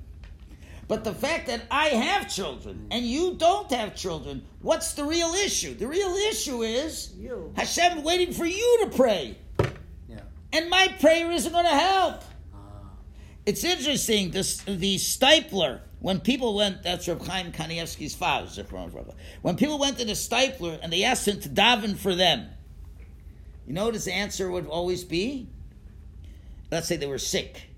But 0.89 1.03
the 1.03 1.15
fact 1.15 1.49
that 1.49 1.63
I 1.71 1.89
have 1.89 2.33
children 2.33 2.87
and 2.91 3.05
you 3.05 3.35
don't 3.35 3.71
have 3.73 3.97
children, 3.97 4.45
what's 4.61 4.95
the 4.95 5.05
real 5.05 5.35
issue? 5.35 5.75
The 5.75 5.89
real 5.89 6.15
issue 6.15 6.63
is 6.63 7.13
You. 7.19 7.53
Hashem 7.57 8.05
waiting 8.05 8.33
for 8.33 8.45
you 8.45 8.85
to 8.85 8.97
pray. 8.97 9.37
Yeah. 10.09 10.21
And 10.53 10.71
my 10.71 10.95
prayer 11.01 11.31
isn't 11.33 11.51
going 11.53 11.65
to 11.65 11.71
help. 11.71 12.23
Ah. 12.55 12.59
It's 13.45 13.65
interesting, 13.65 14.31
this, 14.31 14.59
the 14.59 14.97
Steipler, 14.97 15.81
when 15.99 16.21
people 16.21 16.55
went, 16.55 16.85
that's 16.85 17.09
Reb 17.09 17.27
Chaim 17.27 17.51
Kanievsky's 17.51 18.15
father. 18.15 18.65
When 19.43 19.57
people 19.57 19.81
went 19.81 19.99
to 19.99 20.05
the 20.05 20.13
Steipler 20.13 20.79
and 20.81 20.93
they 20.93 21.03
asked 21.03 21.27
him 21.27 21.41
to 21.41 21.49
daven 21.49 21.97
for 21.97 22.15
them, 22.15 22.47
you 23.67 23.73
know 23.73 23.87
what 23.87 23.95
his 23.95 24.07
answer 24.07 24.49
would 24.49 24.69
always 24.69 25.03
be? 25.03 25.49
Let's 26.71 26.87
say 26.87 26.97
they 26.97 27.07
were 27.07 27.19
sick. 27.19 27.71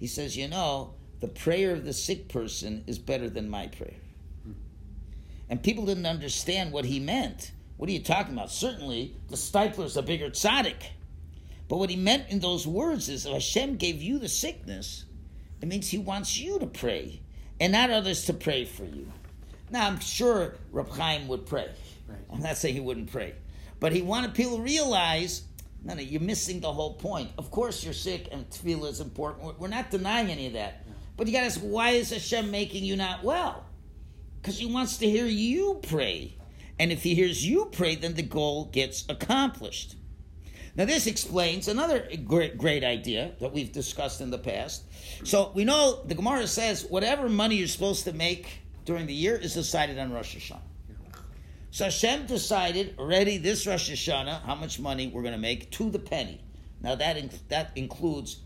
He 0.00 0.08
says, 0.08 0.36
you 0.36 0.48
know, 0.48 0.94
the 1.20 1.28
prayer 1.28 1.72
of 1.72 1.84
the 1.84 1.92
sick 1.92 2.28
person 2.28 2.84
is 2.86 2.98
better 2.98 3.28
than 3.28 3.48
my 3.48 3.66
prayer. 3.68 3.96
And 5.48 5.62
people 5.62 5.84
didn't 5.84 6.06
understand 6.06 6.72
what 6.72 6.84
he 6.84 7.00
meant. 7.00 7.52
What 7.76 7.88
are 7.88 7.92
you 7.92 8.02
talking 8.02 8.34
about? 8.34 8.50
Certainly, 8.50 9.16
the 9.28 9.36
Steipler's 9.36 9.96
a 9.96 10.02
bigger 10.02 10.30
tzaddik. 10.30 10.82
But 11.68 11.78
what 11.78 11.90
he 11.90 11.96
meant 11.96 12.28
in 12.30 12.40
those 12.40 12.66
words 12.66 13.08
is 13.08 13.26
if 13.26 13.32
Hashem 13.32 13.76
gave 13.76 14.02
you 14.02 14.18
the 14.18 14.28
sickness, 14.28 15.04
it 15.60 15.68
means 15.68 15.88
he 15.88 15.98
wants 15.98 16.38
you 16.38 16.58
to 16.58 16.66
pray 16.66 17.20
and 17.60 17.72
not 17.72 17.90
others 17.90 18.24
to 18.26 18.34
pray 18.34 18.64
for 18.64 18.84
you. 18.84 19.10
Now, 19.70 19.86
I'm 19.86 20.00
sure 20.00 20.56
Reb 20.72 20.90
Chaim 20.90 21.28
would 21.28 21.46
pray. 21.46 21.68
Right. 22.08 22.18
I'm 22.32 22.40
not 22.40 22.56
saying 22.56 22.74
he 22.74 22.80
wouldn't 22.80 23.12
pray. 23.12 23.34
But 23.78 23.92
he 23.92 24.02
wanted 24.02 24.34
people 24.34 24.56
to 24.56 24.62
realize, 24.62 25.42
no, 25.84 25.94
no, 25.94 26.00
you're 26.00 26.20
missing 26.20 26.60
the 26.60 26.72
whole 26.72 26.94
point. 26.94 27.30
Of 27.38 27.50
course 27.50 27.84
you're 27.84 27.94
sick 27.94 28.28
and 28.32 28.48
tefillah 28.50 28.90
is 28.90 29.00
important. 29.00 29.58
We're 29.58 29.68
not 29.68 29.90
denying 29.90 30.30
any 30.30 30.46
of 30.46 30.54
that. 30.54 30.79
But 31.20 31.26
you 31.26 31.34
got 31.34 31.40
to 31.40 31.46
ask, 31.48 31.60
why 31.60 31.90
is 31.90 32.08
Hashem 32.08 32.50
making 32.50 32.82
you 32.82 32.96
not 32.96 33.22
well? 33.22 33.66
Because 34.40 34.58
he 34.58 34.64
wants 34.64 34.96
to 34.96 35.06
hear 35.06 35.26
you 35.26 35.78
pray. 35.86 36.38
And 36.78 36.90
if 36.90 37.02
he 37.02 37.14
hears 37.14 37.46
you 37.46 37.66
pray, 37.66 37.94
then 37.94 38.14
the 38.14 38.22
goal 38.22 38.70
gets 38.72 39.04
accomplished. 39.06 39.96
Now, 40.74 40.86
this 40.86 41.06
explains 41.06 41.68
another 41.68 42.08
great, 42.24 42.56
great 42.56 42.84
idea 42.84 43.32
that 43.38 43.52
we've 43.52 43.70
discussed 43.70 44.22
in 44.22 44.30
the 44.30 44.38
past. 44.38 44.84
So, 45.24 45.52
we 45.54 45.62
know 45.66 46.02
the 46.06 46.14
Gemara 46.14 46.46
says 46.46 46.86
whatever 46.86 47.28
money 47.28 47.56
you're 47.56 47.68
supposed 47.68 48.04
to 48.04 48.14
make 48.14 48.62
during 48.86 49.04
the 49.04 49.12
year 49.12 49.36
is 49.36 49.52
decided 49.52 49.98
on 49.98 50.14
Rosh 50.14 50.34
Hashanah. 50.34 50.62
So, 51.70 51.84
Hashem 51.84 52.28
decided 52.28 52.94
already 52.98 53.36
this 53.36 53.66
Rosh 53.66 53.90
Hashanah 53.90 54.40
how 54.44 54.54
much 54.54 54.80
money 54.80 55.08
we're 55.08 55.20
going 55.20 55.34
to 55.34 55.38
make 55.38 55.70
to 55.72 55.90
the 55.90 55.98
penny. 55.98 56.40
Now, 56.80 56.94
that, 56.94 57.18
inc- 57.18 57.46
that 57.48 57.72
includes 57.76 58.40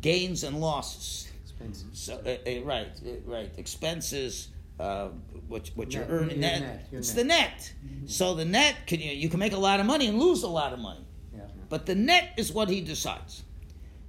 gains 0.00 0.44
and 0.44 0.60
losses. 0.60 1.29
Expensive. 1.60 1.88
So 1.92 2.14
uh, 2.14 2.50
uh, 2.50 2.64
right, 2.64 2.88
uh, 3.06 3.10
right. 3.30 3.50
Expenses, 3.56 4.48
uh, 4.78 5.08
what 5.48 5.70
what 5.74 5.92
you're 5.92 6.02
Net, 6.04 6.10
earning 6.10 6.40
net. 6.40 6.60
net, 6.60 6.86
it's 6.92 7.12
the 7.12 7.24
net. 7.24 7.72
So 8.06 8.34
the 8.34 8.44
net 8.44 8.76
can 8.86 9.00
you 9.00 9.10
you 9.12 9.28
can 9.28 9.38
make 9.38 9.52
a 9.52 9.58
lot 9.58 9.80
of 9.80 9.86
money 9.86 10.06
and 10.06 10.18
lose 10.18 10.42
a 10.42 10.48
lot 10.48 10.72
of 10.72 10.78
money, 10.78 11.04
Yeah. 11.34 11.42
but 11.68 11.86
the 11.86 11.94
net 11.94 12.34
is 12.36 12.52
what 12.52 12.68
he 12.68 12.80
decides. 12.80 13.42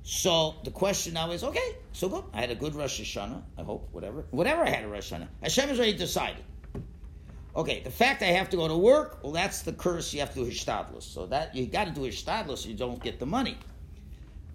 So 0.03 0.55
the 0.63 0.71
question 0.71 1.13
now 1.13 1.29
is, 1.31 1.43
okay, 1.43 1.75
so 1.93 2.09
good. 2.09 2.23
I 2.33 2.41
had 2.41 2.49
a 2.49 2.55
good 2.55 2.73
Rosh 2.73 2.99
Hashanah. 3.01 3.41
I 3.57 3.63
hope 3.63 3.89
whatever 3.91 4.25
whatever 4.31 4.63
I 4.63 4.69
had 4.69 4.83
a 4.83 4.87
Rosh 4.87 5.11
Hashanah. 5.11 5.27
Hashem 5.43 5.69
has 5.69 5.77
already 5.77 5.97
decided. 5.97 6.43
Okay, 7.53 7.81
the 7.83 7.91
fact 7.91 8.23
I 8.23 8.27
have 8.27 8.49
to 8.51 8.57
go 8.57 8.69
to 8.69 8.77
work, 8.77 9.19
well, 9.23 9.33
that's 9.33 9.61
the 9.63 9.73
curse. 9.73 10.13
You 10.13 10.21
have 10.21 10.33
to 10.35 10.45
do 10.45 10.49
hishtadlus. 10.49 11.03
So 11.03 11.25
that 11.27 11.53
you 11.53 11.65
got 11.65 11.85
to 11.85 11.91
do 11.91 12.01
hishtadlus, 12.01 12.65
you 12.65 12.73
don't 12.75 13.03
get 13.03 13.19
the 13.19 13.25
money. 13.25 13.57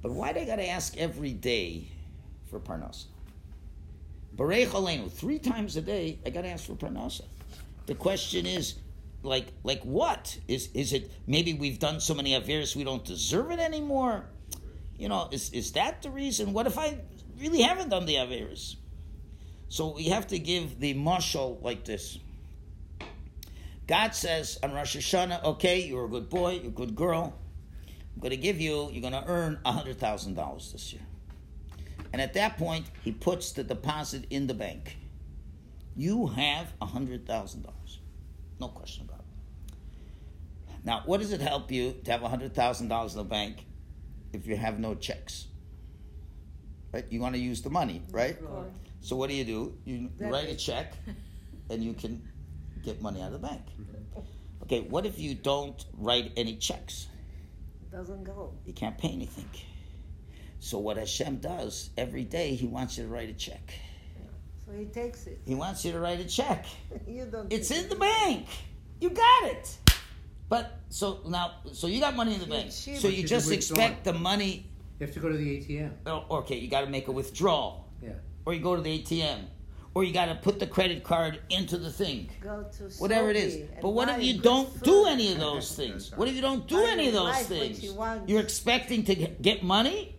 But 0.02 0.12
why 0.12 0.32
do 0.32 0.40
I 0.40 0.46
got 0.46 0.56
to 0.56 0.66
ask 0.68 0.96
every 0.96 1.32
day 1.34 1.88
for 2.58 2.78
parnasa? 2.78 3.06
Three 5.10 5.38
times 5.38 5.76
a 5.76 5.82
day, 5.82 6.18
I 6.24 6.30
got 6.30 6.42
to 6.42 6.48
ask 6.48 6.66
for 6.66 6.74
parnasa. 6.74 7.22
The 7.86 7.94
question 7.94 8.46
is, 8.46 8.74
like, 9.22 9.46
like 9.62 9.82
what 9.82 10.38
is 10.46 10.68
is 10.74 10.92
it? 10.92 11.10
Maybe 11.26 11.54
we've 11.54 11.78
done 11.78 12.00
so 12.00 12.14
many 12.14 12.32
averis 12.32 12.76
we 12.76 12.84
don't 12.84 13.04
deserve 13.04 13.50
it 13.50 13.58
anymore. 13.58 14.26
You 14.98 15.08
know, 15.08 15.28
is 15.32 15.50
is 15.50 15.72
that 15.72 16.02
the 16.02 16.10
reason? 16.10 16.52
What 16.52 16.66
if 16.66 16.78
I 16.78 16.98
really 17.40 17.62
haven't 17.62 17.88
done 17.88 18.06
the 18.06 18.16
averis? 18.16 18.76
So 19.68 19.94
we 19.94 20.04
have 20.04 20.28
to 20.28 20.38
give 20.38 20.78
the 20.78 20.94
mashal 20.94 21.62
like 21.62 21.84
this. 21.84 22.18
God 23.86 24.14
says 24.14 24.58
on 24.62 24.72
Rosh 24.72 24.96
Hashanah, 24.96 25.44
okay, 25.44 25.80
you're 25.80 26.06
a 26.06 26.08
good 26.08 26.28
boy, 26.28 26.54
you're 26.54 26.66
a 26.66 26.74
good 26.74 26.94
girl. 26.94 27.38
I'm 28.14 28.20
going 28.20 28.30
to 28.30 28.36
give 28.36 28.60
you, 28.60 28.90
you're 28.90 29.02
going 29.02 29.12
to 29.12 29.24
earn 29.28 29.58
$100,000 29.64 30.72
this 30.72 30.92
year. 30.92 31.02
And 32.16 32.22
at 32.22 32.32
that 32.32 32.56
point, 32.56 32.86
he 33.02 33.12
puts 33.12 33.52
the 33.52 33.62
deposit 33.62 34.24
in 34.30 34.46
the 34.46 34.54
bank. 34.54 34.96
You 35.94 36.28
have 36.28 36.72
$100,000. 36.80 37.66
No 38.58 38.68
question 38.68 39.04
about 39.06 39.20
it. 39.20 39.74
Now, 40.82 41.02
what 41.04 41.20
does 41.20 41.30
it 41.30 41.42
help 41.42 41.70
you 41.70 41.92
to 42.04 42.10
have 42.10 42.22
$100,000 42.22 43.10
in 43.10 43.16
the 43.18 43.22
bank 43.22 43.66
if 44.32 44.46
you 44.46 44.56
have 44.56 44.80
no 44.80 44.94
checks? 44.94 45.48
Right? 46.90 47.04
You 47.10 47.20
want 47.20 47.34
to 47.34 47.38
use 47.38 47.60
the 47.60 47.68
money, 47.68 48.00
right? 48.10 48.38
So 49.02 49.14
what 49.14 49.28
do 49.28 49.36
you 49.36 49.44
do? 49.44 49.76
You 49.84 50.08
write 50.18 50.48
a 50.48 50.56
check 50.56 50.94
and 51.68 51.84
you 51.84 51.92
can 51.92 52.26
get 52.82 53.02
money 53.02 53.20
out 53.20 53.34
of 53.34 53.42
the 53.42 53.46
bank. 53.46 53.60
Okay, 54.62 54.80
what 54.88 55.04
if 55.04 55.18
you 55.18 55.34
don't 55.34 55.84
write 55.92 56.32
any 56.34 56.56
checks? 56.56 57.08
Doesn't 57.92 58.24
go. 58.24 58.54
You 58.64 58.72
can't 58.72 58.96
pay 58.96 59.10
anything. 59.10 59.50
So 60.60 60.78
what 60.78 60.96
Hashem 60.96 61.36
does 61.38 61.90
every 61.96 62.24
day, 62.24 62.54
He 62.54 62.66
wants 62.66 62.96
you 62.98 63.04
to 63.04 63.08
write 63.10 63.28
a 63.28 63.34
check. 63.34 63.72
So 64.64 64.72
he 64.72 64.86
takes 64.86 65.26
it. 65.28 65.40
He 65.46 65.54
wants 65.54 65.84
you 65.84 65.92
to 65.92 66.00
write 66.00 66.18
a 66.20 66.24
check. 66.24 66.66
you 67.06 67.24
don't. 67.26 67.52
It's 67.52 67.70
in 67.70 67.84
it. 67.84 67.90
the 67.90 67.96
bank. 67.96 68.46
You 69.00 69.10
got 69.10 69.44
it. 69.44 69.76
But 70.48 70.80
so 70.88 71.20
now, 71.26 71.56
so 71.72 71.86
you 71.86 72.00
got 72.00 72.16
money 72.16 72.34
in 72.34 72.40
the 72.40 72.46
bank. 72.46 72.72
She- 72.72 72.96
So 72.96 73.08
you 73.08 73.18
you 73.22 73.28
just 73.28 73.50
expect 73.52 74.04
the 74.04 74.12
money. 74.12 74.66
You 74.98 75.06
have 75.06 75.14
to 75.14 75.20
go 75.20 75.28
to 75.28 75.36
the 75.36 75.58
ATM. 75.58 75.92
oh, 76.06 76.38
Okay, 76.38 76.56
you 76.58 76.68
got 76.68 76.80
to 76.80 76.86
make 76.90 77.06
a 77.08 77.12
withdrawal, 77.12 77.92
Yeah. 78.02 78.12
or 78.46 78.54
you 78.54 78.60
go 78.60 78.74
to 78.74 78.80
the 78.82 78.98
ATM, 79.02 79.44
or 79.94 80.04
you 80.04 80.12
got 80.14 80.26
to 80.26 80.34
put 80.36 80.58
the 80.58 80.66
credit 80.66 81.04
card 81.04 81.38
into 81.50 81.76
the 81.76 81.92
thing. 81.92 82.30
Go 82.40 82.64
to 82.78 82.84
Whatever 82.98 83.28
it 83.30 83.36
is. 83.36 83.68
But 83.82 83.90
what 83.90 84.08
if 84.08 84.22
you 84.22 84.40
don't 84.40 84.68
food. 84.72 84.82
do 84.84 85.04
any 85.06 85.32
of 85.32 85.38
those 85.38 85.74
things? 85.80 86.10
What 86.16 86.28
if 86.28 86.34
you 86.34 86.40
don't 86.40 86.66
do 86.66 86.76
Buy 86.76 86.90
any 86.92 87.08
of 87.08 87.12
those 87.14 87.42
things? 87.42 87.80
she 87.80 87.90
wants. 87.90 88.28
You're 88.28 88.40
expecting 88.40 89.04
to 89.04 89.14
get- 89.14 89.42
get 89.42 89.62
money? 89.62 90.15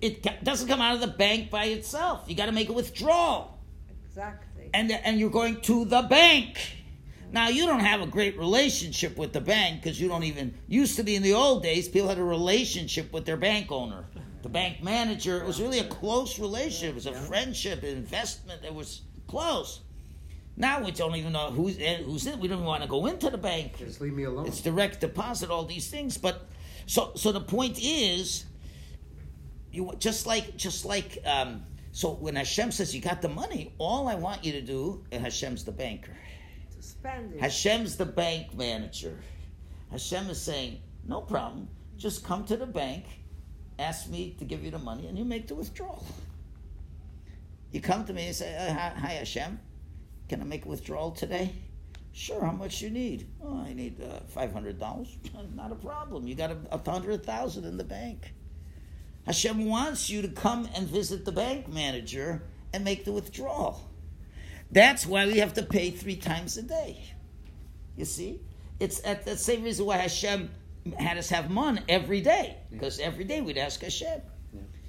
It 0.00 0.44
doesn't 0.44 0.68
come 0.68 0.80
out 0.80 0.94
of 0.94 1.00
the 1.00 1.06
bank 1.06 1.50
by 1.50 1.66
itself. 1.66 2.24
You 2.28 2.34
got 2.34 2.46
to 2.46 2.52
make 2.52 2.68
a 2.68 2.72
withdrawal. 2.72 3.58
Exactly. 4.08 4.70
and 4.72 4.90
and 4.90 5.18
you're 5.20 5.30
going 5.30 5.60
to 5.62 5.84
the 5.84 6.02
bank. 6.02 6.58
Now 7.32 7.48
you 7.48 7.66
don't 7.66 7.80
have 7.80 8.00
a 8.00 8.06
great 8.06 8.38
relationship 8.38 9.18
with 9.18 9.32
the 9.32 9.40
bank 9.40 9.82
because 9.82 10.00
you 10.00 10.08
don't 10.08 10.22
even 10.22 10.54
used 10.68 10.96
to 10.96 11.02
be 11.02 11.16
in 11.16 11.22
the 11.22 11.34
old 11.34 11.62
days. 11.62 11.88
People 11.88 12.08
had 12.08 12.18
a 12.18 12.24
relationship 12.24 13.12
with 13.12 13.26
their 13.26 13.36
bank 13.36 13.70
owner, 13.70 14.06
the 14.42 14.48
bank 14.48 14.82
manager. 14.82 15.40
It 15.40 15.46
was 15.46 15.60
really 15.60 15.80
a 15.80 15.88
close 15.88 16.38
relationship. 16.38 16.90
It 16.90 16.94
was 16.94 17.06
a 17.06 17.12
friendship, 17.12 17.82
an 17.82 17.90
investment. 17.90 18.64
It 18.64 18.72
was 18.72 19.02
close. 19.26 19.80
Now 20.56 20.82
we 20.82 20.92
don't 20.92 21.14
even 21.16 21.32
know 21.32 21.50
who's 21.50 21.76
eh, 21.78 22.02
who's 22.02 22.26
in. 22.26 22.40
We 22.40 22.48
don't 22.48 22.58
even 22.58 22.66
want 22.66 22.82
to 22.82 22.88
go 22.88 23.06
into 23.06 23.28
the 23.28 23.38
bank. 23.38 23.76
Just 23.78 24.00
leave 24.00 24.14
me 24.14 24.24
alone. 24.24 24.46
It's 24.46 24.62
direct 24.62 25.00
deposit, 25.00 25.50
all 25.50 25.66
these 25.66 25.90
things. 25.90 26.16
But 26.16 26.46
so 26.86 27.12
so 27.16 27.32
the 27.32 27.42
point 27.42 27.78
is, 27.82 28.45
you 29.76 29.92
just 29.98 30.26
like 30.26 30.56
just 30.56 30.84
like 30.84 31.18
um, 31.24 31.62
so 31.92 32.10
when 32.14 32.36
Hashem 32.36 32.72
says 32.72 32.94
you 32.94 33.00
got 33.00 33.22
the 33.22 33.28
money, 33.28 33.72
all 33.78 34.08
I 34.08 34.16
want 34.16 34.44
you 34.44 34.52
to 34.52 34.60
do, 34.60 35.04
and 35.12 35.22
Hashem's 35.22 35.64
the 35.64 35.72
banker. 35.72 36.16
to 36.74 36.82
spend 36.82 37.34
it. 37.34 37.40
Hashem's 37.40 37.96
the 37.96 38.04
bank 38.04 38.54
manager. 38.54 39.18
Hashem 39.90 40.28
is 40.28 40.40
saying, 40.40 40.80
no 41.06 41.22
problem. 41.22 41.68
Just 41.96 42.22
come 42.22 42.44
to 42.46 42.56
the 42.58 42.66
bank, 42.66 43.04
ask 43.78 44.10
me 44.10 44.36
to 44.38 44.44
give 44.44 44.62
you 44.62 44.70
the 44.70 44.78
money, 44.78 45.06
and 45.06 45.16
you 45.16 45.24
make 45.24 45.48
the 45.48 45.54
withdrawal. 45.54 46.04
You 47.72 47.80
come 47.80 48.04
to 48.04 48.12
me 48.12 48.26
and 48.26 48.36
say, 48.36 48.54
uh, 48.54 48.74
hi, 48.74 48.92
hi, 48.94 49.12
Hashem, 49.14 49.58
can 50.28 50.42
I 50.42 50.44
make 50.44 50.66
a 50.66 50.68
withdrawal 50.68 51.12
today? 51.12 51.54
Sure, 52.12 52.44
how 52.44 52.52
much 52.52 52.82
you 52.82 52.90
need? 52.90 53.26
Oh, 53.42 53.64
I 53.66 53.72
need 53.72 54.02
uh, 54.02 54.20
$500. 54.38 54.78
Not 55.54 55.72
a 55.72 55.74
problem. 55.74 56.26
You 56.26 56.34
got 56.34 56.50
a, 56.50 56.58
a 56.72 56.90
hundred 56.90 57.24
thousand 57.24 57.64
in 57.64 57.76
the 57.76 57.84
bank. 57.84 58.34
Hashem 59.26 59.66
wants 59.66 60.08
you 60.08 60.22
to 60.22 60.28
come 60.28 60.68
and 60.74 60.86
visit 60.86 61.24
the 61.24 61.32
bank 61.32 61.68
manager 61.68 62.42
and 62.72 62.84
make 62.84 63.04
the 63.04 63.12
withdrawal. 63.12 63.90
That's 64.70 65.06
why 65.06 65.26
we 65.26 65.38
have 65.38 65.54
to 65.54 65.62
pay 65.62 65.90
three 65.90 66.16
times 66.16 66.56
a 66.56 66.62
day. 66.62 67.02
You 67.96 68.04
see? 68.04 68.40
It's 68.78 69.04
at 69.04 69.24
the 69.24 69.36
same 69.36 69.62
reason 69.62 69.86
why 69.86 69.96
Hashem 69.96 70.50
had 70.98 71.18
us 71.18 71.28
have 71.30 71.50
mun 71.50 71.80
every 71.88 72.20
day. 72.20 72.56
Because 72.70 73.00
every 73.00 73.24
day 73.24 73.40
we'd 73.40 73.58
ask 73.58 73.80
Hashem. 73.80 74.20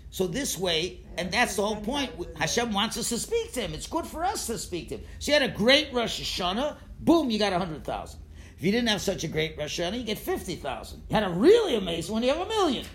So 0.09 0.25
this 0.25 0.57
way, 0.57 1.01
and 1.17 1.31
that's 1.31 1.57
the 1.57 1.65
whole 1.65 1.75
point. 1.75 2.11
Hashem 2.37 2.71
wants 2.73 2.97
us 2.97 3.09
to 3.09 3.17
speak 3.17 3.53
to 3.53 3.61
him. 3.61 3.73
It's 3.73 3.87
good 3.87 4.05
for 4.05 4.23
us 4.23 4.47
to 4.47 4.57
speak 4.57 4.89
to 4.89 4.97
him. 4.97 5.03
So 5.19 5.31
you 5.31 5.39
had 5.39 5.49
a 5.49 5.53
great 5.53 5.93
Rosh 5.93 6.21
Hashanah, 6.21 6.77
boom, 6.99 7.29
you 7.29 7.39
got 7.39 7.53
a 7.53 7.59
hundred 7.59 7.83
thousand. 7.83 8.21
If 8.57 8.63
you 8.63 8.71
didn't 8.71 8.89
have 8.89 9.01
such 9.01 9.23
a 9.23 9.27
great 9.27 9.57
Rosh 9.57 9.79
Hashanah, 9.79 9.99
you 9.99 10.03
get 10.03 10.17
fifty 10.17 10.55
thousand. 10.55 11.03
You 11.09 11.15
had 11.15 11.23
a 11.23 11.29
really 11.29 11.75
amazing 11.75 12.13
one, 12.13 12.23
you 12.23 12.29
have 12.29 12.39
a 12.39 12.47
million. 12.47 12.85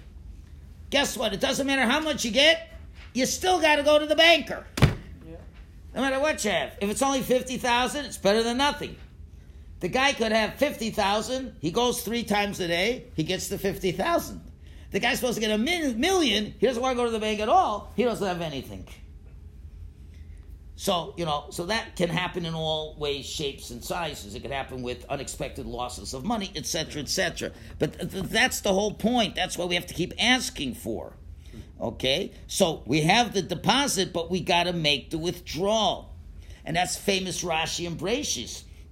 Guess 0.93 1.17
what? 1.17 1.33
It 1.33 1.41
doesn't 1.41 1.67
matter 1.67 1.91
how 1.91 2.01
much 2.01 2.23
you 2.23 2.31
get, 2.31 2.69
you 3.15 3.25
still 3.25 3.59
got 3.59 3.77
to 3.77 3.83
go 3.83 3.99
to 3.99 4.05
the 4.05 4.15
banker. 4.15 4.67
No 5.95 6.03
matter 6.03 6.21
what 6.21 6.45
you 6.45 6.51
have. 6.51 6.77
If 6.83 6.91
it's 6.91 7.01
only 7.01 7.23
50,000, 7.23 8.05
it's 8.05 8.19
better 8.19 8.43
than 8.43 8.59
nothing. 8.59 8.97
The 9.81 9.89
guy 9.89 10.13
could 10.13 10.33
have 10.33 10.57
50,000, 10.57 11.57
he 11.61 11.71
goes 11.71 12.03
three 12.03 12.25
times 12.25 12.61
a 12.61 12.69
day, 12.69 13.07
he 13.17 13.25
gets 13.25 13.49
the 13.49 13.57
50,000. 13.57 14.41
The 14.91 15.01
guy's 15.01 15.19
supposed 15.19 15.37
to 15.37 15.41
get 15.41 15.51
a 15.51 15.57
million, 15.57 16.55
he 16.59 16.67
doesn't 16.67 16.83
want 16.83 16.93
to 16.93 16.97
go 16.97 17.07
to 17.07 17.11
the 17.11 17.19
bank 17.19 17.41
at 17.41 17.49
all, 17.49 17.91
he 17.97 18.05
doesn't 18.05 18.27
have 18.27 18.43
anything. 18.43 18.87
So, 20.75 21.15
you 21.17 21.25
know, 21.25 21.47
so 21.51 21.67
that 21.67 21.97
can 21.97 22.09
happen 22.09 22.47
in 22.47 22.55
all 22.55 22.97
ways, 22.99 23.27
shapes, 23.27 23.71
and 23.71 23.85
sizes. 23.85 24.35
It 24.35 24.41
could 24.41 24.51
happen 24.51 24.83
with 24.83 25.05
unexpected 25.09 25.67
losses 25.67 26.15
of 26.15 26.25
money, 26.25 26.51
etc., 26.57 27.03
etc. 27.03 27.53
But 27.79 27.99
th- 27.99 28.11
th- 28.11 28.25
that's 28.25 28.61
the 28.61 28.73
whole 28.73 28.95
point. 28.95 29.35
That's 29.35 29.59
why 29.59 29.67
we 29.67 29.75
have 29.75 29.87
to 29.87 29.95
keep 29.95 30.15
asking 30.19 30.75
for. 30.75 31.13
Okay? 31.81 32.33
So 32.47 32.83
we 32.87 33.03
have 33.03 33.35
the 33.35 33.43
deposit, 33.43 34.13
but 34.13 34.31
we 34.31 34.41
got 34.41 34.65
to 34.65 34.73
make 34.73 35.11
the 35.11 35.19
withdrawal. 35.19 36.15
And 36.65 36.77
that's 36.77 36.97
famous 36.97 37.43
Rashi 37.43 37.87
and 37.87 38.01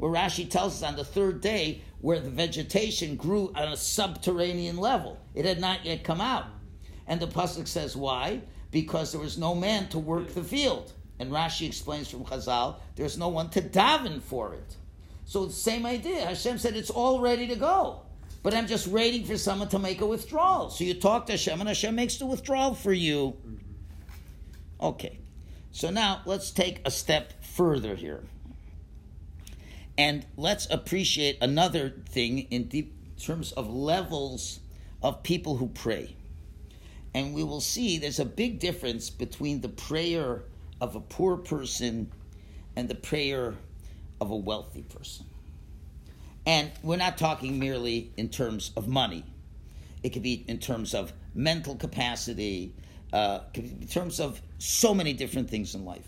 where 0.00 0.10
Rashi 0.10 0.48
tells 0.48 0.82
us 0.82 0.88
on 0.88 0.96
the 0.96 1.04
third 1.04 1.40
day 1.40 1.82
where 2.00 2.18
the 2.18 2.30
vegetation 2.30 3.16
grew 3.16 3.52
on 3.54 3.68
a 3.68 3.76
subterranean 3.76 4.78
level. 4.78 5.18
It 5.34 5.44
had 5.44 5.60
not 5.60 5.84
yet 5.84 6.04
come 6.04 6.20
out. 6.20 6.46
And 7.06 7.20
the 7.20 7.26
Pasuk 7.26 7.68
says, 7.68 7.96
why? 7.96 8.40
Because 8.70 9.12
there 9.12 9.20
was 9.20 9.36
no 9.36 9.54
man 9.54 9.88
to 9.88 9.98
work 9.98 10.28
the 10.28 10.42
field. 10.42 10.92
And 11.20 11.30
Rashi 11.30 11.66
explains 11.66 12.08
from 12.08 12.24
Chazal, 12.24 12.76
there's 12.96 13.18
no 13.18 13.28
one 13.28 13.50
to 13.50 13.60
daven 13.60 14.22
for 14.22 14.54
it. 14.54 14.76
So 15.26 15.44
the 15.44 15.52
same 15.52 15.84
idea. 15.84 16.24
Hashem 16.24 16.56
said 16.56 16.74
it's 16.74 16.88
all 16.88 17.20
ready 17.20 17.46
to 17.48 17.56
go. 17.56 18.00
But 18.42 18.54
I'm 18.54 18.66
just 18.66 18.86
waiting 18.86 19.26
for 19.26 19.36
someone 19.36 19.68
to 19.68 19.78
make 19.78 20.00
a 20.00 20.06
withdrawal. 20.06 20.70
So 20.70 20.82
you 20.82 20.94
talk 20.94 21.26
to 21.26 21.32
Hashem, 21.34 21.60
and 21.60 21.68
Hashem 21.68 21.94
makes 21.94 22.16
the 22.16 22.24
withdrawal 22.24 22.74
for 22.74 22.94
you. 22.94 23.36
Okay. 24.80 25.18
So 25.72 25.90
now 25.90 26.22
let's 26.24 26.50
take 26.50 26.80
a 26.86 26.90
step 26.90 27.44
further 27.44 27.94
here. 27.94 28.24
And 29.98 30.24
let's 30.38 30.66
appreciate 30.70 31.36
another 31.42 31.90
thing 32.08 32.38
in 32.50 32.88
terms 33.20 33.52
of 33.52 33.68
levels 33.68 34.60
of 35.02 35.22
people 35.22 35.58
who 35.58 35.68
pray. 35.68 36.16
And 37.12 37.34
we 37.34 37.44
will 37.44 37.60
see 37.60 37.98
there's 37.98 38.20
a 38.20 38.24
big 38.24 38.58
difference 38.58 39.10
between 39.10 39.60
the 39.60 39.68
prayer 39.68 40.44
of 40.80 40.96
a 40.96 41.00
poor 41.00 41.36
person 41.36 42.10
and 42.76 42.88
the 42.88 42.94
prayer 42.94 43.54
of 44.20 44.30
a 44.30 44.36
wealthy 44.36 44.82
person. 44.82 45.26
And 46.46 46.70
we're 46.82 46.96
not 46.96 47.18
talking 47.18 47.58
merely 47.58 48.12
in 48.16 48.28
terms 48.28 48.72
of 48.76 48.88
money. 48.88 49.24
It 50.02 50.10
could 50.10 50.22
be 50.22 50.44
in 50.48 50.58
terms 50.58 50.94
of 50.94 51.12
mental 51.34 51.76
capacity, 51.76 52.74
uh, 53.12 53.40
in 53.54 53.86
terms 53.86 54.20
of 54.20 54.40
so 54.58 54.94
many 54.94 55.12
different 55.12 55.50
things 55.50 55.74
in 55.74 55.84
life. 55.84 56.06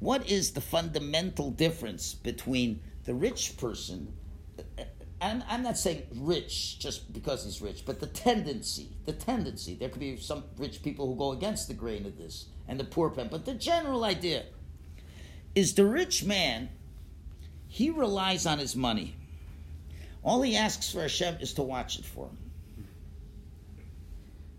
What 0.00 0.28
is 0.28 0.52
the 0.52 0.60
fundamental 0.60 1.50
difference 1.50 2.14
between 2.14 2.80
the 3.04 3.14
rich 3.14 3.56
person? 3.56 4.12
And 5.20 5.44
I'm 5.48 5.62
not 5.62 5.76
saying 5.76 6.02
rich 6.14 6.78
just 6.78 7.12
because 7.12 7.44
he's 7.44 7.60
rich, 7.60 7.84
but 7.84 7.98
the 7.98 8.06
tendency, 8.06 8.90
the 9.06 9.12
tendency. 9.12 9.74
There 9.74 9.88
could 9.88 10.00
be 10.00 10.16
some 10.16 10.44
rich 10.56 10.82
people 10.82 11.06
who 11.06 11.16
go 11.16 11.32
against 11.32 11.66
the 11.66 11.74
grain 11.74 12.06
of 12.06 12.16
this, 12.16 12.46
and 12.68 12.78
the 12.78 12.84
poor 12.84 13.12
man. 13.14 13.28
But 13.30 13.44
the 13.44 13.54
general 13.54 14.04
idea 14.04 14.44
is 15.54 15.74
the 15.74 15.84
rich 15.84 16.24
man, 16.24 16.68
he 17.66 17.90
relies 17.90 18.46
on 18.46 18.58
his 18.58 18.76
money. 18.76 19.16
All 20.22 20.42
he 20.42 20.56
asks 20.56 20.92
for 20.92 21.00
Hashem 21.00 21.38
is 21.40 21.54
to 21.54 21.62
watch 21.62 21.98
it 21.98 22.04
for 22.04 22.26
him. 22.26 22.38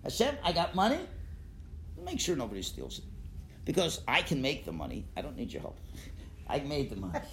Hashem, 0.04 0.36
I 0.44 0.52
got 0.52 0.76
money. 0.76 1.00
Make 2.04 2.20
sure 2.20 2.36
nobody 2.36 2.62
steals 2.62 3.00
it. 3.00 3.06
Because 3.66 4.02
I 4.08 4.22
can 4.22 4.42
make 4.42 4.66
the 4.66 4.72
money. 4.72 5.06
I 5.16 5.22
don't 5.22 5.38
need 5.38 5.52
your 5.52 5.62
help. 5.62 5.78
I 6.50 6.60
made 6.60 6.90
the 6.90 6.96
money. 6.96 7.20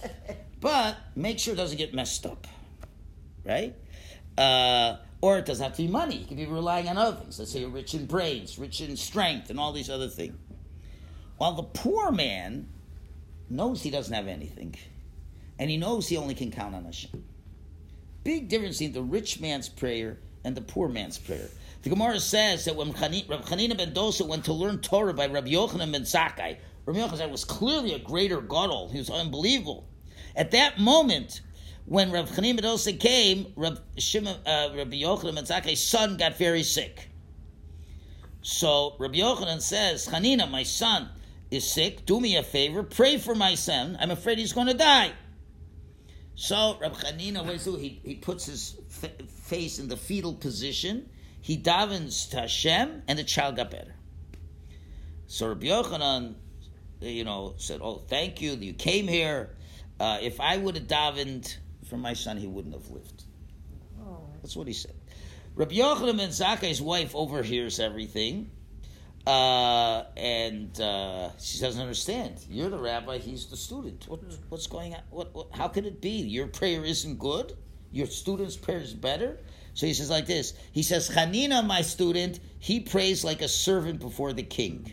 But 0.59 0.97
make 1.15 1.39
sure 1.39 1.53
it 1.53 1.59
doesn't 1.59 1.77
get 1.77 1.95
messed 1.95 2.25
up. 2.25 2.47
Right? 3.45 3.77
Uh, 4.37 4.97
or 5.21 5.39
it 5.39 5.45
doesn't 5.45 5.63
have 5.63 5.77
to 5.77 5.83
be 5.83 5.89
money. 5.89 6.17
You 6.17 6.27
could 6.27 6.39
be 6.39 6.47
relying 6.47 6.89
on 6.89 6.97
other 6.97 7.19
things. 7.19 7.39
Let's 7.39 7.53
say 7.53 7.61
you're 7.61 7.69
rich 7.69 7.95
in 7.95 8.07
brains, 8.07 8.59
rich 8.59 8.81
in 8.81 8.97
strength, 8.97 9.51
and 9.51 9.61
all 9.61 9.73
these 9.73 9.91
other 9.91 10.09
things. 10.09 10.35
While 11.39 11.53
the 11.53 11.63
poor 11.63 12.11
man 12.11 12.69
knows 13.51 13.83
he 13.83 13.91
doesn't 13.91 14.15
have 14.15 14.27
anything, 14.27 14.75
and 15.59 15.71
he 15.71 15.77
knows 15.77 16.09
he 16.09 16.17
only 16.17 16.35
can 16.35 16.51
count 16.51 16.75
on 16.75 16.85
Hashem. 16.85 17.25
Big 18.25 18.49
difference 18.49 18.79
between 18.79 18.93
the 18.95 19.03
rich 19.03 19.41
man's 19.41 19.69
prayer 19.69 20.19
and 20.45 20.57
the 20.57 20.63
poor 20.63 20.89
man's 20.89 21.19
prayer. 21.19 21.49
The 21.83 21.91
Gemara 21.91 22.19
says 22.19 22.65
that 22.65 22.75
when 22.75 22.91
Rabbi 22.91 23.21
Chanina 23.21 23.77
ben 23.77 23.93
Dosa 23.93 24.27
went 24.27 24.45
to 24.47 24.53
learn 24.53 24.81
Torah 24.81 25.15
by 25.15 25.27
Rabbi 25.27 25.51
Yochanan 25.51 25.93
ben 25.93 26.03
Zakkai, 26.03 26.57
Rabbi 26.85 26.99
Yochanan 26.99 27.31
was 27.31 27.45
clearly 27.45 27.95
a 27.95 27.99
greater 27.99 28.41
gadol. 28.41 28.89
He 28.89 28.99
was 28.99 29.11
unbelievable. 29.11 29.87
At 30.35 30.51
that 30.51 30.81
moment, 30.81 31.43
when 31.85 32.11
Rabbi 32.11 32.29
Chanina 32.31 32.61
ben 32.61 32.65
Dosa 32.65 32.99
came, 32.99 33.53
Shimon, 33.99 34.37
uh, 34.47 34.71
Rabbi 34.75 34.97
Yochanan 34.97 35.37
ben 35.37 35.45
Zakkai's 35.45 35.83
son 35.83 36.17
got 36.17 36.37
very 36.37 36.63
sick. 36.63 37.09
So 38.43 38.97
Rabbi 38.99 39.19
Yochanan 39.19 39.61
says, 39.61 40.09
Chanina, 40.09 40.51
my 40.51 40.65
son 40.65 41.11
is 41.57 41.69
sick. 41.71 42.07
Do 42.07 42.21
me 42.21 42.37
a 42.37 42.43
favor. 42.43 42.83
Pray 42.83 43.19
for 43.19 43.35
my 43.35 43.55
son. 43.55 43.97
I'm 44.01 44.11
afraid 44.11 44.39
he's 44.39 44.53
going 44.53 44.69
to 44.69 44.75
die. 44.75 45.13
So 46.37 46.77
Rabbi 46.81 46.95
Chanina, 46.95 47.79
he? 47.79 47.89
He, 47.89 48.01
he 48.05 48.15
puts 48.15 48.47
his 48.47 48.77
f- 49.03 49.27
face 49.29 49.79
in 49.79 49.89
the 49.89 49.97
fetal 49.97 50.35
position. 50.35 51.09
He 51.41 51.57
davens 51.57 52.31
to 52.31 52.41
Hashem, 52.41 53.03
and 53.09 53.19
the 53.19 53.25
child 53.25 53.57
got 53.57 53.71
better. 53.71 53.95
So 55.27 55.49
Rabbi 55.49 55.67
Yochanan, 55.67 56.35
you 57.01 57.25
know, 57.25 57.55
said, 57.57 57.81
"Oh, 57.83 58.03
thank 58.07 58.43
you, 58.43 58.53
you 58.53 58.75
came 58.75 59.09
here. 59.09 59.57
Uh, 59.99 60.19
if 60.21 60.41
I 60.41 60.57
would 60.59 60.77
have 60.77 60.87
davened 60.87 61.57
for 61.89 61.97
my 61.97 62.13
son, 62.13 62.37
he 62.37 62.47
wouldn't 62.47 62.75
have 62.75 62.91
lived." 62.91 63.25
Oh, 64.01 64.29
That's 64.43 64.57
what 64.57 64.67
he 64.67 64.73
said. 64.75 64.95
Rabbi 65.55 65.77
Yochanan 65.77 66.19
ben 66.19 66.29
Zakkai's 66.29 66.83
wife 66.83 67.15
overhears 67.15 67.81
everything, 67.81 68.51
Uh, 69.27 70.05
and 70.17 70.81
uh, 70.81 71.31
she 71.39 71.59
doesn't 71.59 71.81
understand. 71.81 72.39
You're 72.49 72.71
the 72.71 72.79
rabbi. 72.79 73.19
He's 73.19 73.47
the 73.47 73.57
student. 73.57 74.05
What, 74.09 74.21
what's 74.49 74.69
going 74.69 74.95
on? 74.95 75.01
What, 75.11 75.35
what? 75.35 75.49
How 75.53 75.67
can 75.69 75.85
it 75.85 76.01
be? 76.01 76.11
Your 76.11 76.47
prayer 76.47 76.85
isn't 76.85 77.19
good. 77.19 77.57
Your 77.91 78.07
student's 78.07 78.57
prayer 78.57 78.79
is 78.79 78.95
better. 78.95 79.41
So 79.75 79.87
he 79.87 79.95
says 79.95 80.11
like 80.11 80.27
this. 80.27 80.55
He 80.73 80.83
says, 80.83 81.11
Hanina, 81.11 81.67
my 81.67 81.83
student, 81.83 82.41
he 82.61 82.81
prays 82.81 83.25
like 83.25 83.43
a 83.43 83.49
servant 83.49 83.99
before 84.01 84.33
the 84.33 84.43
king. 84.43 84.93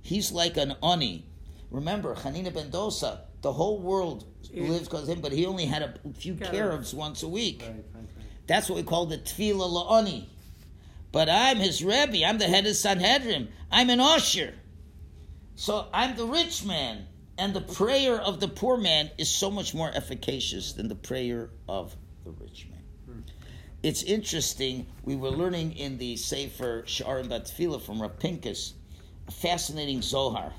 He's 0.00 0.32
like 0.32 0.56
an 0.56 0.74
ani. 0.82 1.26
Remember, 1.70 2.14
Hanina 2.14 2.52
ben 2.52 2.70
Dosa, 2.70 3.20
the 3.42 3.52
whole 3.52 3.78
world 3.80 4.24
lives 4.52 4.88
because 4.88 5.02
of 5.02 5.08
him, 5.08 5.20
but 5.20 5.32
he 5.32 5.44
only 5.44 5.66
had 5.66 5.82
a 5.82 5.94
few 6.14 6.34
carobs 6.34 6.94
once 6.94 7.22
a 7.22 7.28
week. 7.28 7.62
Right, 7.62 7.70
right, 7.70 7.84
right. 7.94 8.26
That's 8.46 8.68
what 8.68 8.76
we 8.76 8.82
call 8.82 9.06
the 9.06 9.18
tefillah 9.18 9.86
la'ani. 9.86 10.26
But 11.14 11.28
I'm 11.28 11.58
his 11.58 11.84
Rebbe. 11.84 12.26
I'm 12.26 12.38
the 12.38 12.48
head 12.48 12.66
of 12.66 12.74
Sanhedrin. 12.74 13.46
I'm 13.70 13.88
an 13.88 14.00
ashir. 14.00 14.52
So 15.54 15.86
I'm 15.94 16.16
the 16.16 16.26
rich 16.26 16.64
man. 16.64 17.06
And 17.38 17.54
the 17.54 17.60
prayer 17.60 18.20
of 18.20 18.40
the 18.40 18.48
poor 18.48 18.76
man 18.76 19.12
is 19.16 19.30
so 19.30 19.48
much 19.48 19.74
more 19.74 19.92
efficacious 19.94 20.72
than 20.72 20.88
the 20.88 20.96
prayer 20.96 21.50
of 21.68 21.94
the 22.24 22.32
rich 22.32 22.66
man. 22.68 22.82
Hmm. 23.06 23.20
It's 23.84 24.02
interesting. 24.02 24.86
We 25.04 25.14
were 25.14 25.30
learning 25.30 25.76
in 25.76 25.98
the 25.98 26.16
Sefer 26.16 26.82
Sha'arim 26.82 27.28
BaTefillah 27.28 27.80
from 27.82 28.02
Rav 28.02 28.18
Pinkus 28.18 28.72
a 29.28 29.30
fascinating 29.30 30.02
Zohar. 30.02 30.52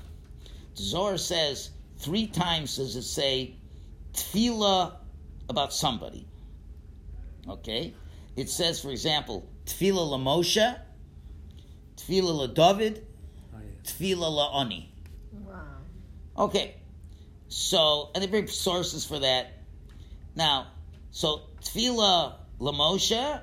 The 0.74 0.82
Zohar 0.82 1.18
says 1.18 1.68
three 1.98 2.28
times 2.28 2.78
does 2.78 2.96
it 2.96 3.02
say 3.02 3.56
tefillah 4.14 4.94
about 5.50 5.74
somebody. 5.74 6.26
Okay? 7.46 7.92
It 8.36 8.48
says, 8.48 8.80
for 8.80 8.90
example, 8.90 9.46
Tefillah 9.66 10.10
la 10.10 10.16
Moshe, 10.18 10.78
Tefillah 11.96 12.34
la 12.34 12.46
David, 12.46 13.04
Oh, 13.54 13.58
yes. 13.58 13.92
Tefillah 13.92 14.32
la 14.32 14.60
Ani. 14.60 14.92
Wow. 15.32 15.62
Okay. 16.38 16.76
So, 17.48 18.10
and 18.14 18.22
they 18.22 18.28
bring 18.28 18.46
sources 18.46 19.04
for 19.04 19.18
that. 19.18 19.52
Now, 20.34 20.68
so 21.10 21.42
Tefillah 21.62 22.36
la 22.58 22.72
Moshe, 22.72 23.40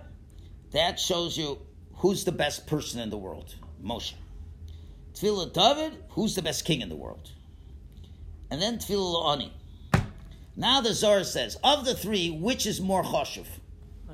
that 0.71 0.99
shows 0.99 1.37
you 1.37 1.59
who's 1.95 2.23
the 2.23 2.31
best 2.31 2.67
person 2.67 2.99
in 2.99 3.09
the 3.09 3.17
world. 3.17 3.55
Moshe. 3.83 4.13
Tefillah 5.13 5.53
David, 5.53 6.03
who's 6.09 6.35
the 6.35 6.41
best 6.41 6.65
king 6.65 6.81
in 6.81 6.89
the 6.89 6.95
world. 6.95 7.31
And 8.49 8.61
then 8.61 8.77
Tefillah 8.77 9.13
la 9.13 9.33
Ani. 9.33 9.53
Now 10.55 10.81
the 10.81 10.93
Zohar 10.93 11.23
says, 11.23 11.57
of 11.63 11.83
the 11.85 11.95
three, 11.95 12.29
which 12.29 12.65
is 12.65 12.79
more 12.79 13.03
choshev? 13.03 13.47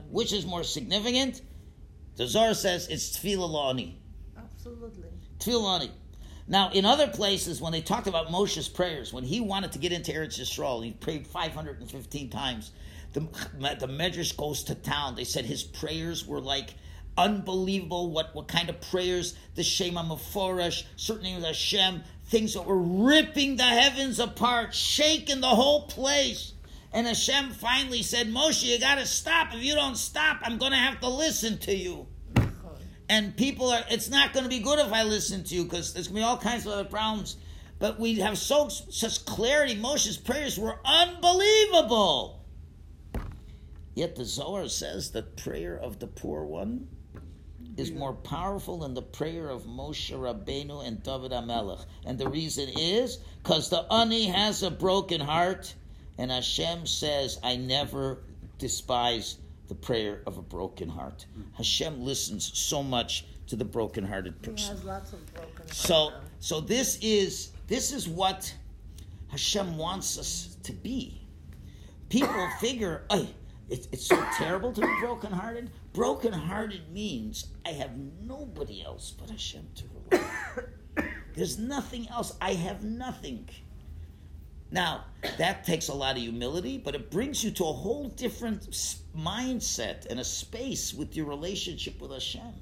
Which 0.09 0.33
is 0.33 0.45
more 0.45 0.63
significant? 0.63 1.41
The 2.19 2.27
Zohar 2.27 2.53
says 2.53 2.89
it's 2.89 3.17
Tefillah 3.17 3.49
la 3.49 3.69
Ani. 3.69 3.97
Absolutely. 4.37 5.05
Tefillani. 5.39 5.89
Now, 6.49 6.69
in 6.73 6.83
other 6.83 7.07
places, 7.07 7.61
when 7.61 7.71
they 7.71 7.79
talked 7.79 8.07
about 8.07 8.27
Moshe's 8.27 8.67
prayers, 8.67 9.13
when 9.13 9.23
he 9.23 9.39
wanted 9.39 9.71
to 9.71 9.79
get 9.79 9.93
into 9.93 10.11
Eretz 10.11 10.37
Yisrael, 10.37 10.83
he 10.83 10.91
prayed 10.91 11.25
515 11.25 12.29
times. 12.29 12.71
The, 13.13 13.21
the 13.21 13.87
Medrash 13.87 14.35
goes 14.35 14.63
to 14.63 14.75
town. 14.75 15.15
They 15.15 15.23
said 15.23 15.45
his 15.45 15.63
prayers 15.63 16.27
were 16.27 16.41
like 16.41 16.71
unbelievable. 17.17 18.11
What, 18.11 18.35
what 18.35 18.49
kind 18.49 18.69
of 18.69 18.81
prayers? 18.81 19.37
The 19.55 19.63
Shem 19.63 19.93
HaMeforash, 19.93 20.83
certainly 20.97 21.35
with 21.35 21.45
Hashem, 21.45 22.03
things 22.25 22.53
that 22.53 22.65
were 22.65 22.81
ripping 22.81 23.55
the 23.55 23.63
heavens 23.63 24.19
apart, 24.19 24.75
shaking 24.75 25.39
the 25.39 25.47
whole 25.47 25.83
place. 25.83 26.51
And 26.91 27.05
Hashem 27.05 27.51
finally 27.51 28.01
said, 28.01 28.27
Moshe, 28.27 28.63
you 28.63 28.79
got 28.79 28.95
to 28.95 29.05
stop. 29.05 29.53
If 29.53 29.63
you 29.63 29.75
don't 29.75 29.95
stop, 29.95 30.39
I'm 30.41 30.57
going 30.57 30.71
to 30.71 30.77
have 30.77 30.99
to 31.01 31.09
listen 31.09 31.59
to 31.59 31.75
you. 31.75 32.07
And 33.07 33.35
people 33.35 33.69
are 33.71 33.83
it's 33.89 34.09
not 34.09 34.33
going 34.33 34.43
to 34.43 34.49
be 34.49 34.59
good 34.59 34.77
if 34.77 34.93
i 34.93 35.01
listen 35.01 35.43
to 35.43 35.55
you 35.55 35.63
because 35.63 35.93
there's 35.93 36.07
going 36.07 36.17
to 36.17 36.21
be 36.21 36.25
all 36.25 36.37
kinds 36.37 36.65
of 36.65 36.73
other 36.73 36.85
problems. 36.85 37.37
But 37.79 37.99
we 37.99 38.19
have 38.19 38.37
so 38.37 38.69
such 38.69 39.25
clarity. 39.25 39.75
Moshe's 39.75 40.17
prayers 40.17 40.59
were 40.59 40.79
unbelievable. 40.85 42.45
Yet 43.95 44.15
the 44.15 44.25
zohar 44.25 44.69
says 44.69 45.11
the 45.11 45.23
prayer 45.23 45.77
of 45.77 45.99
the 45.99 46.07
poor 46.07 46.43
one 46.43 46.87
is 47.79 47.91
more 47.91 48.13
powerful 48.13 48.79
than 48.79 48.93
the 48.93 49.01
prayer 49.01 49.49
of 49.49 49.63
Moshe 49.63 50.11
Rabbeinu 50.11 50.85
and 50.85 51.01
David 51.01 51.31
HaMelech. 51.31 51.85
And 52.05 52.19
the 52.19 52.29
reason 52.29 52.69
is 52.77 53.17
because 53.41 53.69
the 53.69 53.85
Ani 53.91 54.25
has 54.27 54.63
a 54.63 54.69
broken 54.69 55.21
heart, 55.21 55.73
and 56.19 56.31
Hashem 56.31 56.85
says, 56.85 57.39
I 57.43 57.55
never 57.55 58.19
despise 58.57 59.37
the 59.69 59.75
prayer 59.75 60.21
of 60.27 60.37
a 60.37 60.41
broken 60.41 60.89
heart. 60.89 61.25
Hmm. 61.33 61.43
Hashem 61.53 62.03
listens 62.03 62.51
so 62.57 62.83
much 62.83 63.25
to 63.47 63.55
the 63.55 63.63
broken-hearted 63.63 64.35
He 64.41 64.51
person. 64.51 64.75
has 64.75 64.83
lots 64.83 65.13
of 65.13 65.33
broken 65.33 65.55
hearts. 65.55 65.77
So, 65.77 66.11
so 66.39 66.59
this 66.59 66.99
is 67.01 67.51
this 67.67 67.93
is 67.93 68.07
what 68.09 68.53
Hashem 69.29 69.77
wants 69.77 70.19
us 70.19 70.57
to 70.63 70.73
be. 70.73 71.21
People 72.09 72.49
figure, 72.59 73.05
oh, 73.09 73.27
it, 73.69 73.87
it's 73.93 74.05
so 74.05 74.21
terrible 74.35 74.73
to 74.73 74.81
be 74.81 74.93
brokenhearted. 74.99 75.69
Brokenhearted 75.93 76.91
means 76.91 77.47
I 77.65 77.69
have 77.69 77.91
nobody 78.21 78.83
else 78.83 79.13
but 79.17 79.29
Hashem 79.29 79.67
to 79.75 79.83
rely 80.11 80.25
on. 80.97 81.09
There's 81.33 81.57
nothing 81.57 82.09
else. 82.09 82.35
I 82.41 82.55
have 82.55 82.83
nothing. 82.83 83.47
Now, 84.71 85.05
that 85.37 85.65
takes 85.65 85.87
a 85.87 85.93
lot 85.93 86.15
of 86.15 86.21
humility, 86.21 86.77
but 86.77 86.93
it 86.95 87.09
brings 87.09 87.43
you 87.43 87.51
to 87.51 87.63
a 87.63 87.73
whole 87.73 88.09
different 88.09 88.69
mindset 89.17 90.05
and 90.07 90.19
a 90.19 90.23
space 90.23 90.93
with 90.93 91.15
your 91.15 91.25
relationship 91.25 91.99
with 91.99 92.11
Hashem. 92.11 92.53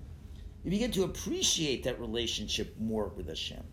You 0.64 0.72
begin 0.72 0.92
to 0.92 1.04
appreciate 1.04 1.84
that 1.84 2.00
relationship 2.00 2.76
more 2.80 3.10
with 3.10 3.28
Hashem. 3.28 3.64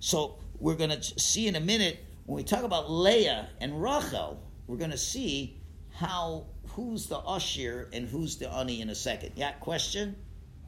So, 0.00 0.38
we're 0.58 0.74
going 0.74 0.90
to 0.90 1.02
see 1.20 1.46
in 1.46 1.56
a 1.56 1.60
minute, 1.60 2.04
when 2.26 2.36
we 2.36 2.42
talk 2.42 2.64
about 2.64 2.90
Leah 2.90 3.48
and 3.60 3.82
Rachel, 3.82 4.42
we're 4.66 4.76
going 4.76 4.90
to 4.90 4.98
see 4.98 5.60
how 5.92 6.46
who's 6.68 7.06
the 7.06 7.18
ashir 7.26 7.88
and 7.92 8.08
who's 8.08 8.36
the 8.36 8.50
Ani 8.52 8.80
in 8.80 8.90
a 8.90 8.94
second. 8.94 9.32
Yeah, 9.34 9.52
question? 9.52 10.14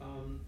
Um, 0.00 0.40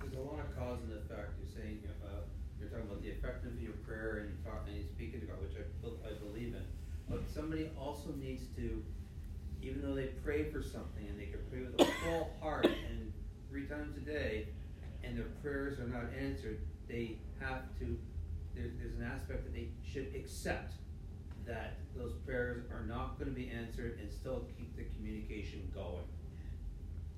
there's 0.00 0.14
a 0.14 0.20
lot 0.20 0.38
of 0.38 0.56
cause 0.56 0.78
and 0.86 0.92
effect. 0.92 1.34
You're 1.40 1.62
saying 1.62 1.82
uh, 2.04 2.22
you're 2.60 2.68
talking 2.68 2.86
about 2.86 3.02
the 3.02 3.08
effectiveness 3.08 3.58
of 3.58 3.62
your 3.62 3.78
prayer 3.86 4.22
and 4.22 4.30
you 4.30 4.36
talk 4.44 4.62
and 4.68 4.76
you 4.76 4.84
speak 4.84 5.18
to 5.18 5.26
God, 5.26 5.42
which 5.42 5.58
I, 5.58 5.64
bel- 5.82 5.98
I 6.06 6.14
believe 6.22 6.54
in. 6.54 6.62
But 7.08 7.25
somebody 7.36 7.70
also 7.78 8.10
needs 8.18 8.44
to, 8.56 8.82
even 9.62 9.82
though 9.82 9.94
they 9.94 10.06
pray 10.24 10.50
for 10.50 10.62
something 10.62 11.06
and 11.06 11.20
they 11.20 11.26
can 11.26 11.40
pray 11.50 11.60
with 11.60 11.78
a 11.80 11.84
full 12.04 12.30
heart 12.40 12.64
and 12.66 13.12
three 13.50 13.66
times 13.66 13.96
a 13.96 14.00
day, 14.00 14.48
and 15.04 15.16
their 15.16 15.26
prayers 15.42 15.78
are 15.78 15.86
not 15.86 16.04
answered, 16.18 16.58
they 16.88 17.18
have 17.38 17.62
to. 17.78 17.96
There, 18.54 18.64
there's 18.80 18.94
an 18.94 19.02
aspect 19.04 19.44
that 19.44 19.52
they 19.52 19.68
should 19.86 20.12
accept 20.16 20.72
that 21.46 21.74
those 21.94 22.14
prayers 22.24 22.64
are 22.72 22.84
not 22.86 23.18
going 23.18 23.28
to 23.30 23.36
be 23.36 23.50
answered 23.50 23.98
and 24.00 24.10
still 24.10 24.46
keep 24.56 24.74
the 24.76 24.84
communication 24.96 25.70
going. 25.74 26.04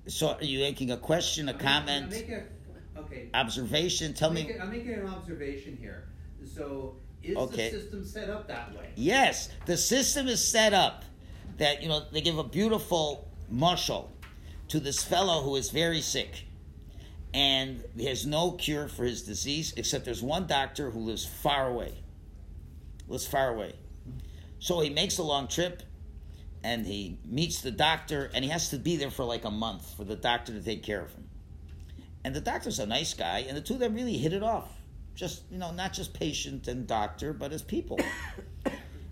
So, 0.07 0.33
are 0.33 0.43
you 0.43 0.59
making 0.59 0.91
a 0.91 0.97
question, 0.97 1.47
a 1.49 1.53
I'm 1.53 1.59
comment, 1.59 2.11
making 2.11 2.33
a- 2.35 2.99
okay. 2.99 3.29
observation? 3.33 4.13
Tell 4.13 4.29
I'm 4.29 4.35
me. 4.35 4.43
making, 4.43 4.61
I'm 4.61 4.69
making 4.71 4.93
an 4.95 5.07
observation 5.07 5.77
here. 5.79 6.09
So, 6.45 6.97
is 7.23 7.37
Okay. 7.37 7.69
the 7.71 7.79
system 7.79 8.05
set 8.05 8.29
up 8.29 8.47
that 8.47 8.75
way? 8.75 8.89
Yes, 8.95 9.49
the 9.65 9.77
system 9.77 10.27
is 10.27 10.45
set 10.45 10.73
up 10.73 11.05
that, 11.57 11.81
you 11.81 11.89
know, 11.89 12.03
they 12.11 12.21
give 12.21 12.37
a 12.37 12.43
beautiful 12.43 13.27
mushal 13.51 14.07
to 14.69 14.79
this 14.79 15.03
fellow 15.03 15.41
who 15.41 15.55
is 15.55 15.69
very 15.69 16.01
sick. 16.01 16.45
And 17.33 17.83
he 17.95 18.05
has 18.05 18.25
no 18.25 18.51
cure 18.51 18.87
for 18.87 19.03
his 19.03 19.21
disease, 19.23 19.73
except 19.77 20.05
there's 20.05 20.23
one 20.23 20.47
doctor 20.47 20.89
who 20.89 20.99
lives 20.99 21.25
far 21.25 21.67
away. 21.67 21.93
Lives 23.07 23.27
far 23.27 23.49
away. 23.49 23.73
So 24.59 24.79
he 24.79 24.89
makes 24.89 25.17
a 25.17 25.23
long 25.23 25.47
trip 25.47 25.83
and 26.63 26.85
he 26.85 27.17
meets 27.25 27.61
the 27.61 27.71
doctor 27.71 28.29
and 28.33 28.43
he 28.43 28.49
has 28.51 28.69
to 28.69 28.77
be 28.77 28.97
there 28.97 29.11
for 29.11 29.23
like 29.23 29.45
a 29.45 29.51
month 29.51 29.95
for 29.95 30.03
the 30.03 30.15
doctor 30.15 30.53
to 30.53 30.61
take 30.61 30.83
care 30.83 31.01
of 31.01 31.13
him. 31.13 31.29
And 32.23 32.35
the 32.35 32.41
doctor's 32.41 32.79
a 32.79 32.85
nice 32.85 33.13
guy, 33.13 33.45
and 33.47 33.55
the 33.55 33.61
two 33.61 33.75
of 33.75 33.79
them 33.79 33.95
really 33.95 34.17
hit 34.17 34.33
it 34.33 34.43
off. 34.43 34.69
Just, 35.19 35.43
you 35.51 35.57
know, 35.57 35.73
not 35.73 35.91
just 35.91 36.13
patient 36.13 36.69
and 36.69 36.87
doctor, 36.87 37.33
but 37.33 37.51
as 37.51 37.61
people. 37.61 37.99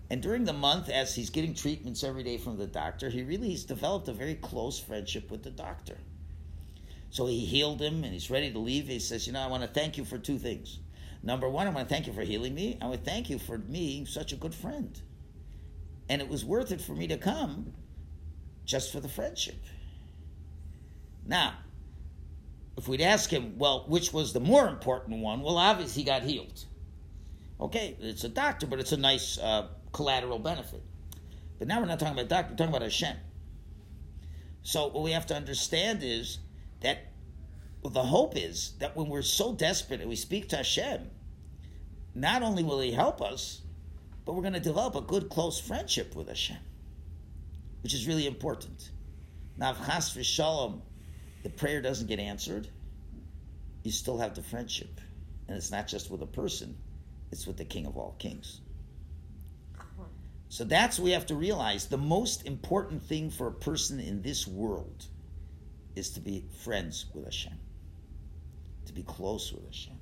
And 0.09 0.21
during 0.21 0.45
the 0.45 0.53
month, 0.53 0.87
as 0.87 1.13
he's 1.13 1.29
getting 1.29 1.53
treatments 1.53 2.01
every 2.01 2.23
day 2.23 2.37
from 2.37 2.57
the 2.57 2.65
doctor, 2.65 3.09
he 3.09 3.23
really 3.23 3.51
has 3.51 3.65
developed 3.65 4.07
a 4.07 4.13
very 4.13 4.35
close 4.35 4.79
friendship 4.79 5.29
with 5.29 5.43
the 5.43 5.49
doctor. 5.49 5.97
So 7.09 7.25
he 7.25 7.43
healed 7.43 7.81
him 7.81 8.05
and 8.05 8.13
he's 8.13 8.31
ready 8.31 8.49
to 8.53 8.57
leave. 8.57 8.87
He 8.87 8.99
says, 8.99 9.27
You 9.27 9.33
know, 9.33 9.41
I 9.41 9.47
want 9.47 9.63
to 9.63 9.67
thank 9.67 9.97
you 9.97 10.05
for 10.05 10.17
two 10.17 10.37
things. 10.37 10.79
Number 11.23 11.49
one, 11.49 11.67
I 11.67 11.71
want 11.71 11.89
to 11.89 11.93
thank 11.93 12.07
you 12.07 12.13
for 12.13 12.21
healing 12.21 12.55
me. 12.55 12.77
I 12.81 12.85
want 12.85 13.03
to 13.03 13.09
thank 13.09 13.29
you 13.29 13.37
for 13.37 13.57
being 13.57 14.05
such 14.05 14.31
a 14.31 14.37
good 14.37 14.55
friend. 14.55 14.97
And 16.07 16.21
it 16.21 16.29
was 16.29 16.45
worth 16.45 16.71
it 16.71 16.79
for 16.79 16.93
me 16.93 17.07
to 17.07 17.17
come 17.17 17.73
just 18.63 18.93
for 18.93 19.01
the 19.01 19.09
friendship. 19.09 19.61
Now, 21.25 21.55
if 22.77 22.87
we'd 22.87 23.01
ask 23.01 23.29
him, 23.31 23.57
well, 23.57 23.85
which 23.87 24.13
was 24.13 24.33
the 24.33 24.39
more 24.39 24.67
important 24.67 25.19
one? 25.19 25.41
Well, 25.41 25.57
obviously 25.57 26.03
he 26.03 26.05
got 26.05 26.23
healed. 26.23 26.65
Okay, 27.59 27.97
it's 27.99 28.23
a 28.23 28.29
doctor, 28.29 28.67
but 28.67 28.79
it's 28.79 28.91
a 28.91 28.97
nice 28.97 29.39
uh, 29.39 29.67
collateral 29.91 30.37
benefit. 30.37 30.83
But 31.57 31.67
now 31.67 31.79
we're 31.79 31.87
not 31.87 31.99
talking 31.99 32.13
about 32.13 32.29
doctor, 32.29 32.51
we're 32.51 32.57
talking 32.57 32.69
about 32.75 32.83
Hashem. 32.83 33.17
So 34.61 34.87
what 34.87 35.03
we 35.03 35.11
have 35.11 35.25
to 35.27 35.35
understand 35.35 36.03
is 36.03 36.39
that 36.81 36.99
Well, 37.81 37.93
the 37.93 38.03
hope 38.03 38.35
is 38.35 38.73
that 38.79 38.95
when 38.95 39.07
we're 39.07 39.21
so 39.21 39.53
desperate 39.53 40.01
and 40.01 40.09
we 40.09 40.15
speak 40.15 40.49
to 40.49 40.57
Hashem, 40.57 41.09
not 42.13 42.43
only 42.43 42.63
will 42.63 42.79
He 42.79 42.91
help 42.91 43.21
us, 43.21 43.61
but 44.25 44.33
we're 44.33 44.41
going 44.41 44.53
to 44.53 44.59
develop 44.59 44.95
a 44.95 45.01
good, 45.01 45.29
close 45.29 45.59
friendship 45.59 46.15
with 46.15 46.27
Hashem, 46.27 46.57
which 47.81 47.93
is 47.93 48.07
really 48.07 48.27
important. 48.27 48.91
Now, 49.57 49.71
if 49.71 49.77
chas 49.77 50.13
v'shalom, 50.13 50.81
the 51.47 51.53
prayer 51.53 51.81
doesn't 51.81 52.07
get 52.07 52.19
answered, 52.19 52.67
you 53.81 53.91
still 53.91 54.17
have 54.17 54.35
the 54.35 54.43
friendship. 54.43 54.99
And 55.47 55.55
it's 55.55 55.71
not 55.71 55.87
just 55.87 56.11
with 56.11 56.21
a 56.21 56.27
person, 56.27 56.77
it's 57.31 57.47
with 57.47 57.55
the 57.55 57.63
King 57.63 57.85
of 57.85 57.95
all 57.95 58.17
kings. 58.19 58.59
So 60.49 60.65
that's 60.65 60.99
we 60.99 61.11
have 61.11 61.25
to 61.27 61.35
realize. 61.35 61.87
The 61.87 61.97
most 61.97 62.45
important 62.45 63.01
thing 63.01 63.29
for 63.29 63.47
a 63.47 63.51
person 63.53 64.01
in 64.01 64.21
this 64.21 64.45
world 64.45 65.05
is 65.95 66.09
to 66.11 66.19
be 66.19 66.43
friends 66.63 67.05
with 67.13 67.23
Hashem, 67.23 67.57
to 68.87 68.93
be 68.93 69.03
close 69.03 69.53
with 69.53 69.65
Hashem. 69.67 69.97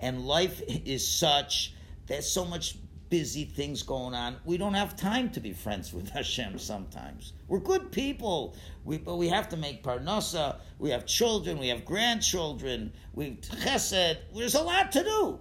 And 0.00 0.26
life 0.28 0.62
is 0.68 1.08
such, 1.08 1.74
there's 2.06 2.30
so 2.30 2.44
much 2.44 2.76
busy 3.10 3.44
things 3.44 3.82
going 3.82 4.14
on. 4.14 4.36
We 4.44 4.58
don't 4.58 4.74
have 4.74 4.96
time 4.96 5.30
to 5.30 5.40
be 5.40 5.52
friends 5.52 5.92
with 5.92 6.08
Hashem 6.10 6.58
sometimes. 6.58 7.32
We're 7.48 7.60
good 7.60 7.90
people, 7.90 8.56
we, 8.84 8.98
but 8.98 9.16
we 9.16 9.28
have 9.28 9.48
to 9.50 9.56
make 9.56 9.82
parnasa. 9.82 10.56
We 10.78 10.90
have 10.90 11.06
children, 11.06 11.58
we 11.58 11.68
have 11.68 11.84
grandchildren, 11.84 12.92
we've 13.14 13.40
chesed. 13.40 14.18
There's 14.34 14.54
a 14.54 14.62
lot 14.62 14.92
to 14.92 15.02
do. 15.02 15.38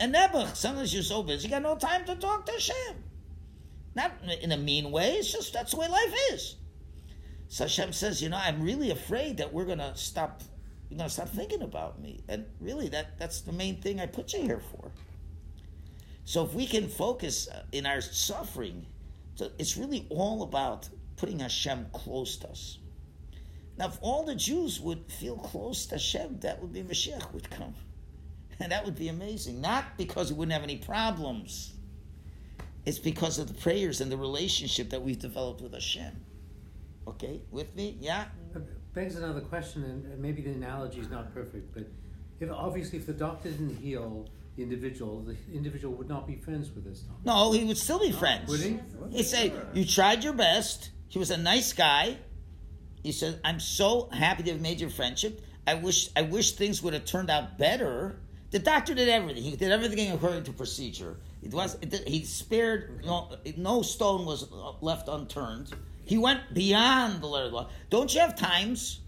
And 0.00 0.14
nebuch, 0.14 0.56
sometimes 0.56 0.92
you're 0.92 1.02
so 1.02 1.22
busy, 1.22 1.48
you 1.48 1.50
got 1.50 1.62
no 1.62 1.76
time 1.76 2.04
to 2.06 2.16
talk 2.16 2.46
to 2.46 2.52
Hashem. 2.52 3.04
Not 3.94 4.12
in 4.40 4.52
a 4.52 4.56
mean 4.56 4.90
way, 4.90 5.12
it's 5.12 5.30
just 5.30 5.52
that's 5.52 5.72
the 5.72 5.78
way 5.78 5.88
life 5.88 6.14
is. 6.32 6.56
So 7.48 7.64
Hashem 7.64 7.92
says, 7.92 8.22
you 8.22 8.30
know, 8.30 8.38
I'm 8.42 8.62
really 8.62 8.90
afraid 8.90 9.36
that 9.36 9.52
we're 9.52 9.66
gonna 9.66 9.94
stop 9.94 10.42
you're 10.88 10.98
gonna 10.98 11.10
stop 11.10 11.28
thinking 11.28 11.62
about 11.62 12.00
me. 12.00 12.20
And 12.28 12.46
really 12.60 12.88
that 12.88 13.18
that's 13.18 13.42
the 13.42 13.52
main 13.52 13.80
thing 13.80 14.00
I 14.00 14.06
put 14.06 14.32
you 14.32 14.42
here 14.42 14.62
for. 14.70 14.90
So 16.24 16.44
if 16.44 16.54
we 16.54 16.66
can 16.66 16.88
focus 16.88 17.48
uh, 17.48 17.62
in 17.72 17.86
our 17.86 18.00
suffering, 18.00 18.86
so 19.34 19.50
it's 19.58 19.76
really 19.76 20.06
all 20.08 20.42
about 20.42 20.88
putting 21.16 21.40
Hashem 21.40 21.86
close 21.92 22.36
to 22.38 22.48
us. 22.48 22.78
Now, 23.78 23.86
if 23.86 23.98
all 24.02 24.24
the 24.24 24.34
Jews 24.34 24.80
would 24.80 25.10
feel 25.10 25.36
close 25.36 25.86
to 25.86 25.94
Hashem, 25.94 26.40
that 26.40 26.60
would 26.60 26.72
be 26.72 26.82
Mashiach 26.82 27.32
would 27.32 27.50
come. 27.50 27.74
And 28.60 28.70
that 28.70 28.84
would 28.84 28.96
be 28.96 29.08
amazing. 29.08 29.60
Not 29.60 29.96
because 29.96 30.30
we 30.30 30.38
wouldn't 30.38 30.52
have 30.52 30.62
any 30.62 30.76
problems. 30.76 31.72
It's 32.84 32.98
because 32.98 33.38
of 33.38 33.48
the 33.48 33.54
prayers 33.54 34.00
and 34.00 34.12
the 34.12 34.16
relationship 34.16 34.90
that 34.90 35.02
we've 35.02 35.18
developed 35.18 35.62
with 35.62 35.72
Hashem. 35.72 36.12
Okay, 37.08 37.40
with 37.50 37.74
me? 37.74 37.96
Yeah? 38.00 38.26
It 38.54 38.62
begs 38.94 39.16
another 39.16 39.40
question, 39.40 39.84
and 39.84 40.18
maybe 40.18 40.42
the 40.42 40.50
analogy 40.50 41.00
is 41.00 41.08
not 41.08 41.32
perfect, 41.34 41.72
but 41.74 41.88
if 42.40 42.50
obviously 42.50 42.98
if 42.98 43.06
the 43.06 43.12
doctor 43.12 43.50
didn't 43.50 43.76
heal 43.76 44.28
the 44.56 44.62
individual, 44.62 45.20
the 45.22 45.36
individual 45.52 45.94
would 45.94 46.08
not 46.08 46.26
be 46.26 46.36
friends 46.36 46.70
with 46.74 46.84
this 46.84 47.00
doctor. 47.00 47.22
No, 47.24 47.52
he 47.52 47.64
would 47.64 47.78
still 47.78 48.00
be 48.00 48.12
friends. 48.12 48.48
Would 48.48 48.60
he? 48.60 48.78
He'd 49.10 49.24
say, 49.24 49.52
You 49.72 49.84
tried 49.84 50.22
your 50.24 50.34
best. 50.34 50.90
He 51.08 51.18
was 51.18 51.30
a 51.30 51.36
nice 51.36 51.72
guy. 51.72 52.18
He 53.02 53.12
said, 53.12 53.40
I'm 53.44 53.60
so 53.60 54.08
happy 54.12 54.42
to 54.44 54.52
have 54.52 54.60
made 54.60 54.80
your 54.80 54.90
friendship. 54.90 55.40
I 55.66 55.74
wish 55.74 56.10
I 56.16 56.22
wish 56.22 56.52
things 56.52 56.82
would 56.82 56.92
have 56.92 57.04
turned 57.04 57.30
out 57.30 57.58
better. 57.58 58.20
The 58.50 58.58
doctor 58.58 58.94
did 58.94 59.08
everything. 59.08 59.42
He 59.42 59.56
did 59.56 59.72
everything 59.72 60.12
according 60.12 60.44
to 60.44 60.52
procedure. 60.52 61.16
It 61.42 61.52
was 61.52 61.78
it 61.80 62.06
he 62.06 62.24
spared 62.24 63.04
no 63.04 63.30
no 63.56 63.82
stone 63.82 64.26
was 64.26 64.50
left 64.80 65.08
unturned. 65.08 65.72
He 66.04 66.18
went 66.18 66.52
beyond 66.52 67.22
the 67.22 67.26
letter 67.26 67.46
of 67.46 67.50
the 67.52 67.56
law. 67.56 67.70
Don't 67.90 68.12
you 68.12 68.20
have 68.20 68.36
times 68.36 69.00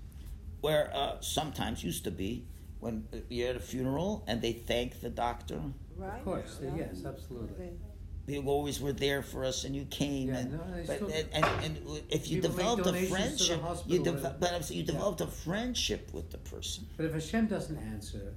where 0.61 0.90
uh, 0.95 1.20
sometimes 1.20 1.84
used 1.84 2.05
to 2.05 2.11
be 2.11 2.47
when 2.85 3.09
you're 3.30 3.49
at 3.49 3.57
a 3.57 3.61
funeral 3.61 4.22
and 4.26 4.43
they 4.43 4.53
thank 4.53 5.01
the 5.01 5.09
doctor? 5.09 5.59
Right? 5.97 6.18
Of 6.18 6.24
course, 6.24 6.61
Yeah. 6.62 6.76
yes, 6.76 7.03
absolutely. 7.07 7.70
you 8.26 8.43
always 8.47 8.80
were 8.80 8.93
there 8.93 9.22
for 9.22 9.45
us 9.45 9.64
and 9.64 9.74
you 9.76 9.85
came 9.87 10.28
Yeah, 10.28 10.39
and, 10.39 10.53
no, 10.53 10.61
but, 10.87 10.97
still- 10.97 11.09
and, 11.09 11.28
and, 11.35 11.45
and 11.64 12.03
if 12.11 12.30
you 12.30 12.41
developed 12.41 12.80
a 12.82 12.85
donations 12.85 13.11
to 13.11 13.14
the 13.14 13.20
friendship 13.20 13.57
you 13.57 13.62
hospital 13.62 14.05
dev- 14.05 14.24
and- 14.24 14.41
but 14.41 14.53
I'm 14.55 14.62
saying 14.62 14.78
you 14.80 14.87
Yeah. 14.87 14.93
developed 14.93 15.20
a 15.20 15.26
friendship 15.26 16.11
with 16.14 16.30
the 16.30 16.39
person 16.39 16.87
But 16.97 17.07
if 17.07 17.12
Hashem 17.12 17.47
doesn't 17.49 17.76
answer, 17.76 18.35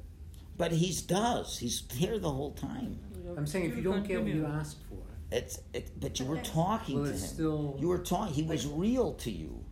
but 0.58 0.72
he 0.74 0.94
does 1.08 1.58
he's 1.60 1.84
there 2.00 2.20
the 2.20 2.32
whole 2.32 2.52
time 2.52 3.00
I'm 3.38 3.48
saying 3.48 3.66
if 3.70 3.76
you 3.78 3.84
don't 3.84 4.06
get 4.08 4.22
what 4.22 4.30
you 4.32 4.46
asked 4.46 4.78
for, 4.90 4.98
it's 5.32 5.60
it, 5.74 5.92
but 6.00 6.20
you 6.20 6.26
were 6.26 6.38
talking 6.42 6.96
Well, 7.02 7.06
to 7.06 7.12
him 7.12 7.18
still- 7.20 7.78
you 7.80 7.88
were 7.88 8.00
talking 8.00 8.34
he 8.34 8.44
was 8.44 8.66
real 8.68 9.14
to 9.26 9.32
you 9.32 9.64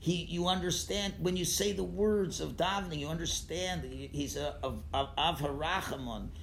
he 0.00 0.24
you 0.24 0.48
understand 0.48 1.14
when 1.20 1.36
you 1.36 1.44
say 1.44 1.72
the 1.72 1.84
words 1.84 2.40
of 2.40 2.56
davening 2.56 2.98
you 2.98 3.08
understand 3.08 3.82
that 3.82 3.92
he's 3.92 4.36
a 4.36 4.56
of 4.62 4.82
of, 4.92 5.10
of 5.16 5.40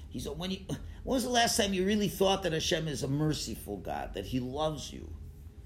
he's 0.10 0.26
a, 0.28 0.32
when 0.34 0.52
you 0.52 0.60
when 0.70 0.78
was 1.16 1.24
the 1.24 1.30
last 1.30 1.58
time 1.58 1.74
you 1.74 1.86
really 1.86 2.08
thought 2.10 2.44
that 2.44 2.54
Hashem 2.54 2.88
is 2.88 3.04
a 3.04 3.08
merciful 3.08 3.78
God 3.78 4.14
that 4.14 4.26
he 4.26 4.40
loves 4.40 4.94
you 4.94 5.10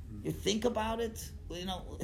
hmm. 0.10 0.26
You 0.26 0.32
think 0.32 0.66
about 0.66 1.00
it, 1.02 1.30
you 1.50 1.66
know. 1.66 2.00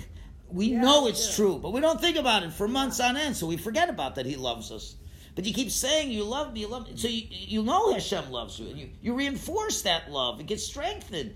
We 0.50 0.68
Yeah, 0.68 0.82
know 0.82 1.08
it's 1.08 1.28
do. 1.30 1.36
true, 1.36 1.60
but 1.60 1.72
we 1.74 1.82
don't 1.82 2.00
think 2.00 2.18
about 2.18 2.44
it 2.44 2.54
for 2.54 2.68
months 2.68 3.00
on 3.00 3.18
end, 3.18 3.36
so 3.36 3.48
we 3.48 3.58
forget 3.58 3.90
about 3.90 4.16
that 4.16 4.26
He 4.26 4.36
loves 4.38 4.72
us. 4.72 4.96
But 5.36 5.46
you 5.46 5.54
keep 5.54 5.70
saying 5.70 6.10
you 6.12 6.24
love 6.24 6.54
me, 6.54 6.62
you 6.62 6.68
love 6.68 6.88
me, 6.88 6.96
so 6.96 7.08
you, 7.08 7.24
you 7.30 7.64
know 7.64 7.94
Hashem 7.94 8.32
loves 8.32 8.58
you, 8.60 8.70
and 8.70 8.78
you, 8.80 8.90
you 9.02 9.14
reinforce 9.14 9.82
that 9.84 10.10
love. 10.10 10.40
It 10.40 10.48
gets 10.48 10.64
strengthened. 10.64 11.36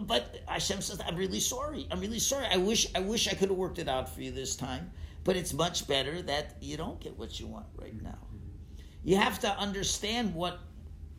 But 0.00 0.40
Hashem 0.46 0.80
says, 0.82 1.00
"I'm 1.06 1.16
really 1.16 1.40
sorry. 1.40 1.86
I'm 1.90 2.00
really 2.00 2.18
sorry. 2.18 2.46
I 2.50 2.56
wish 2.56 2.86
I 2.94 3.00
wish 3.00 3.28
I 3.28 3.34
could 3.34 3.48
have 3.48 3.58
worked 3.58 3.78
it 3.78 3.88
out 3.88 4.14
for 4.14 4.20
you 4.22 4.30
this 4.30 4.56
time, 4.56 4.90
but 5.24 5.36
it's 5.36 5.52
much 5.52 5.86
better 5.88 6.22
that 6.22 6.56
you 6.60 6.76
don't 6.76 7.00
get 7.00 7.16
what 7.18 7.38
you 7.40 7.46
want 7.46 7.66
right 7.76 8.00
now. 8.02 8.18
You 9.04 9.16
have 9.16 9.38
to 9.40 9.50
understand 9.58 10.34
what." 10.34 10.58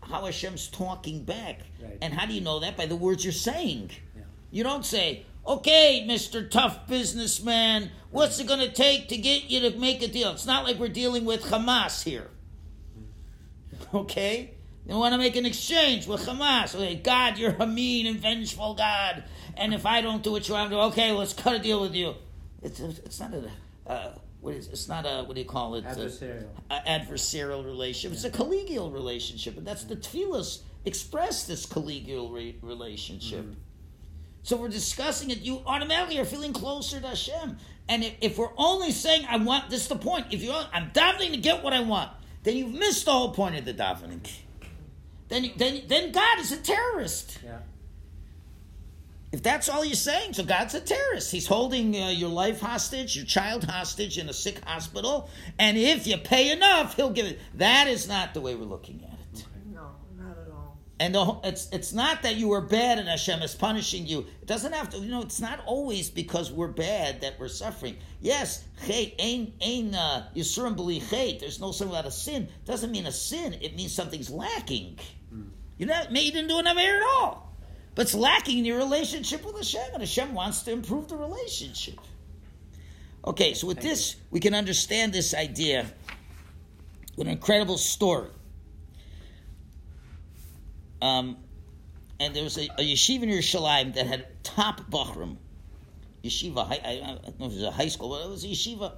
How 0.03 0.25
Hashem's 0.25 0.67
talking 0.69 1.23
back, 1.25 1.61
Right. 1.81 1.97
and 2.01 2.13
how 2.13 2.25
do 2.27 2.33
you 2.33 2.39
know 2.39 2.59
that 2.59 2.77
by 2.77 2.85
the 2.85 2.95
words 2.95 3.25
you're 3.25 3.33
saying? 3.33 3.89
Yeah. 4.15 4.21
You 4.51 4.63
don't 4.63 4.85
say, 4.85 5.25
okay, 5.45 6.05
Mr. 6.07 6.49
Tough 6.49 6.87
Businessman, 6.87 7.91
what's 8.11 8.39
it 8.39 8.47
going 8.47 8.59
to 8.61 8.71
take 8.71 9.09
to 9.09 9.17
get 9.17 9.49
you 9.49 9.59
to 9.69 9.77
make 9.77 10.01
a 10.03 10.07
deal? 10.07 10.31
It's 10.31 10.45
not 10.45 10.63
like 10.63 10.77
we're 10.77 10.87
dealing 10.87 11.25
with 11.25 11.43
Hamas 11.45 12.03
here. 12.03 12.29
Mm-hmm. 12.97 13.97
Okay? 13.97 14.51
They 14.87 14.93
want 14.93 15.13
to 15.13 15.17
make 15.17 15.35
an 15.35 15.45
exchange 15.45 16.07
with 16.07 16.25
Hamas. 16.25 16.73
Okay, 16.73 16.95
God, 16.95 17.37
you're 17.37 17.55
a 17.59 17.67
mean 17.67 18.07
and 18.07 18.17
vengeful 18.17 18.73
God. 18.73 19.25
And 19.57 19.73
if 19.73 19.85
I 19.85 19.99
don't 19.99 20.23
do 20.23 20.31
what 20.31 20.47
you 20.47 20.53
want 20.53 20.69
to 20.69 20.75
do, 20.75 20.79
okay, 20.83 21.11
let's 21.11 21.33
cut 21.33 21.55
a 21.55 21.59
deal 21.59 21.81
with 21.81 21.93
you. 21.93 22.15
It's, 22.61 22.79
it's 22.79 23.19
not 23.19 23.33
a, 23.33 23.51
uh, 23.85 24.13
what 24.39 24.55
is, 24.55 24.69
it's 24.69 24.87
not 24.87 25.05
a, 25.05 25.23
what 25.25 25.35
do 25.35 25.41
you 25.41 25.47
call 25.47 25.75
it? 25.75 25.83
Adversarial. 25.83 26.47
a 26.71 26.79
adversarial 26.87 27.65
relationship. 27.65 28.13
It's 28.13 28.23
a 28.23 28.31
collegial 28.31 28.93
relationship, 28.93 29.57
and 29.57 29.67
that's 29.67 29.83
the 29.83 29.97
tefillas 29.97 30.61
express 30.85 31.43
this 31.43 31.65
collegial 31.65 32.31
re- 32.31 32.57
relationship. 32.61 33.45
So 34.43 34.55
we're 34.55 34.69
discussing 34.69 35.31
it. 35.31 35.39
You 35.39 35.61
automatically 35.65 36.17
are 36.19 36.25
feeling 36.25 36.53
closer 36.53 37.01
to 37.01 37.07
Hashem. 37.07 37.57
And 37.89 38.05
if, 38.05 38.13
if 38.21 38.37
we're 38.37 38.53
only 38.55 38.91
saying, 38.91 39.25
"I 39.29 39.35
want," 39.35 39.69
this 39.69 39.81
is 39.81 39.87
the 39.89 39.97
point. 39.97 40.27
If 40.31 40.41
you're, 40.41 40.65
I'm 40.71 40.91
davening 40.91 41.31
to 41.31 41.37
get 41.37 41.61
what 41.61 41.73
I 41.73 41.81
want, 41.81 42.11
then 42.43 42.55
you've 42.55 42.73
missed 42.73 43.03
the 43.03 43.11
whole 43.11 43.33
point 43.33 43.57
of 43.57 43.65
the 43.65 43.73
davening. 43.73 44.25
Then, 45.29 45.51
then, 45.57 45.83
then 45.87 46.11
God 46.11 46.39
is 46.39 46.51
a 46.51 46.57
terrorist. 46.57 47.39
Yeah. 47.43 47.59
If 49.31 49.43
that's 49.43 49.67
all 49.67 49.83
you're 49.83 49.95
saying, 49.95 50.33
so 50.33 50.43
God's 50.43 50.73
a 50.73 50.79
terrorist. 50.79 51.31
He's 51.31 51.47
holding 51.47 51.93
uh, 51.95 52.09
your 52.09 52.29
life 52.29 52.61
hostage, 52.61 53.15
your 53.15 53.25
child 53.25 53.65
hostage 53.65 54.17
in 54.17 54.29
a 54.29 54.33
sick 54.33 54.63
hospital, 54.63 55.29
and 55.59 55.77
if 55.77 56.07
you 56.07 56.17
pay 56.17 56.51
enough, 56.51 56.95
he'll 56.95 57.09
give 57.09 57.25
it. 57.25 57.39
That 57.55 57.87
is 57.87 58.07
not 58.07 58.33
the 58.33 58.39
way 58.39 58.55
we're 58.55 58.63
looking 58.63 59.03
at 59.03 59.19
it. 59.39 59.45
No, 59.65 59.89
not 60.17 60.37
at 60.37 60.49
all. 60.49 60.77
And 60.97 61.13
the, 61.13 61.39
it's 61.43 61.67
it's 61.73 61.91
not 61.91 62.23
that 62.23 62.37
you 62.37 62.47
were 62.47 62.61
bad 62.61 62.99
and 62.99 63.09
Hashem 63.09 63.41
is 63.41 63.53
punishing 63.53 64.07
you. 64.07 64.19
It 64.41 64.47
doesn't 64.47 64.71
have 64.71 64.89
to. 64.91 64.97
You 64.97 65.11
know, 65.11 65.21
it's 65.21 65.41
not 65.41 65.59
always 65.65 66.09
because 66.09 66.49
we're 66.49 66.69
bad 66.69 67.19
that 67.19 67.37
we're 67.37 67.49
suffering. 67.49 67.97
Yes, 68.21 68.63
hey, 68.79 69.13
ain 69.19 69.53
ain 69.59 69.93
uh, 69.93 70.29
yisurim 70.37 70.77
b'li 70.77 71.01
chet. 71.09 71.41
There's 71.41 71.59
no 71.59 71.73
sin 71.73 71.89
without 71.89 72.05
a 72.05 72.11
sin. 72.11 72.47
Doesn't 72.63 72.91
mean 72.91 73.05
a 73.05 73.11
sin. 73.11 73.57
It 73.61 73.75
means 73.75 73.93
something's 73.93 74.29
lacking. 74.29 74.99
You 75.77 75.85
know, 75.85 76.03
maybe 76.09 76.25
you 76.25 76.31
didn't 76.31 76.49
do 76.49 76.57
an 76.59 76.67
aver 76.67 76.79
at 76.79 77.03
all, 77.03 77.53
but 77.95 78.03
it's 78.03 78.15
lacking 78.15 78.59
in 78.59 78.65
your 78.65 78.77
relationship 78.77 79.45
with 79.45 79.55
Hashem, 79.55 79.93
and 79.93 80.01
Hashem 80.01 80.33
wants 80.33 80.61
to 80.63 80.71
improve 80.71 81.07
the 81.07 81.15
relationship. 81.15 81.99
Okay, 83.25 83.53
so 83.53 83.67
with 83.67 83.81
this, 83.81 84.15
we 84.31 84.39
can 84.39 84.53
understand 84.53 85.13
this 85.13 85.33
idea. 85.33 85.85
With 87.15 87.27
an 87.27 87.33
incredible 87.33 87.77
story. 87.77 88.29
Um, 91.01 91.37
and 92.19 92.35
there 92.35 92.43
was 92.43 92.57
a, 92.57 92.65
a 92.77 92.93
yeshiva 92.93 93.23
in 93.23 93.29
Yerushalayim 93.29 93.95
that 93.95 94.05
had 94.05 94.43
top 94.43 94.89
bachurim. 94.89 95.37
Yeshiva, 96.23 96.67
hi- 96.67 96.81
I, 96.83 96.91
I 96.91 97.19
don't 97.23 97.39
know 97.39 97.45
if 97.47 97.53
it 97.53 97.55
was 97.55 97.63
a 97.63 97.71
high 97.71 97.87
school, 97.87 98.09
but 98.09 98.23
it 98.23 98.29
was 98.29 98.43
a 98.43 98.47
yeshiva. 98.47 98.93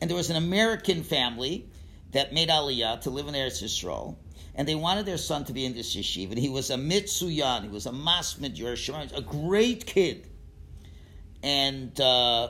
And 0.00 0.08
there 0.08 0.16
was 0.16 0.30
an 0.30 0.36
American 0.36 1.02
family 1.02 1.68
that 2.12 2.32
made 2.32 2.48
aliyah 2.48 3.00
to 3.02 3.10
live 3.10 3.28
in 3.28 3.34
Eretz 3.34 3.62
Yisrael. 3.62 4.16
And 4.54 4.68
they 4.68 4.74
wanted 4.74 5.06
their 5.06 5.18
son 5.18 5.44
to 5.46 5.52
be 5.52 5.64
in 5.64 5.74
this 5.74 5.96
yeshiva. 5.96 6.30
And 6.30 6.38
he 6.38 6.50
was 6.50 6.70
a 6.70 6.76
metzuyan, 6.76 7.62
he 7.62 7.68
was 7.68 7.86
a 7.86 7.90
masmid 7.90 8.56
Yerushalayim, 8.56 9.16
a 9.16 9.22
great 9.22 9.86
kid. 9.86 10.28
And 11.42 11.98
uh, 12.00 12.48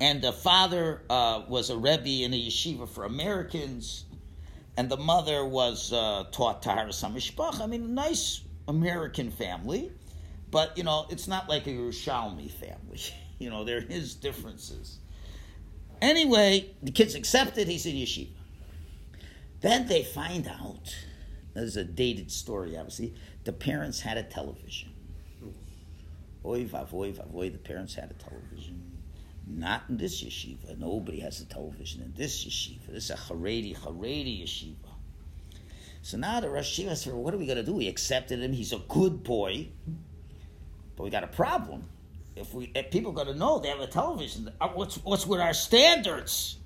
and 0.00 0.20
the 0.20 0.32
father 0.32 1.02
uh, 1.08 1.44
was 1.48 1.70
a 1.70 1.76
rebbe 1.76 2.24
in 2.24 2.34
a 2.34 2.46
yeshiva 2.46 2.88
for 2.88 3.04
Americans, 3.04 4.04
and 4.76 4.90
the 4.90 4.96
mother 4.96 5.44
was 5.44 5.92
uh, 5.92 6.24
taught 6.32 6.62
Taharas 6.62 7.02
HaMishpach. 7.02 7.60
I 7.60 7.66
mean, 7.66 7.84
a 7.84 7.88
nice 7.88 8.42
American 8.68 9.30
family, 9.30 9.90
but 10.50 10.76
you 10.76 10.84
know, 10.84 11.06
it's 11.08 11.28
not 11.28 11.48
like 11.48 11.66
a 11.66 11.70
Yerushalmi 11.70 12.50
family. 12.50 13.00
you 13.38 13.48
know, 13.48 13.64
there 13.64 13.78
is 13.78 14.14
differences. 14.14 14.98
Anyway, 16.00 16.70
the 16.82 16.90
kids 16.90 17.14
accepted. 17.14 17.68
He's 17.68 17.86
in 17.86 17.94
yeshiva. 17.96 18.28
Then 19.60 19.86
they 19.86 20.02
find 20.02 20.46
out. 20.46 20.94
This 21.54 21.64
is 21.64 21.76
a 21.76 21.84
dated 21.84 22.30
story, 22.30 22.76
obviously. 22.76 23.14
The 23.44 23.52
parents 23.52 24.00
had 24.00 24.18
a 24.18 24.22
television. 24.22 24.90
Oy 26.44 26.64
vavoy 26.64 27.14
vavoy, 27.14 27.50
the 27.50 27.58
parents 27.58 27.94
had 27.94 28.10
a 28.10 28.14
television. 28.14 28.82
Not 29.48 29.84
in 29.88 29.96
this 29.96 30.22
yeshiva. 30.22 30.78
Nobody 30.78 31.20
has 31.20 31.40
a 31.40 31.46
television 31.46 32.02
in 32.02 32.12
this 32.14 32.44
yeshiva. 32.44 32.86
This 32.88 33.04
is 33.04 33.10
a 33.10 33.16
Haredi, 33.16 33.76
Haredi 33.76 34.42
yeshiva. 34.42 34.74
So 36.02 36.16
now 36.16 36.38
the 36.38 36.48
Rosh 36.48 36.78
Yeshiva 36.78 36.96
said, 36.96 37.14
what 37.14 37.34
are 37.34 37.36
we 37.36 37.46
going 37.46 37.56
to 37.56 37.64
do? 37.64 37.74
We 37.74 37.88
accepted 37.88 38.40
him. 38.40 38.52
He's 38.52 38.72
a 38.72 38.78
good 38.78 39.24
boy. 39.24 39.70
But 40.94 41.02
we 41.02 41.10
got 41.10 41.24
a 41.24 41.28
problem. 41.28 41.88
If 42.36 42.52
we 42.54 42.70
if 42.74 42.90
people 42.90 43.12
got 43.12 43.26
to 43.26 43.34
know 43.34 43.58
they 43.58 43.68
have 43.68 43.80
a 43.80 43.86
television, 43.86 44.52
uh, 44.60 44.68
what's, 44.68 44.96
what's 44.96 45.26
with 45.26 45.40
our 45.40 45.54
standards? 45.54 46.58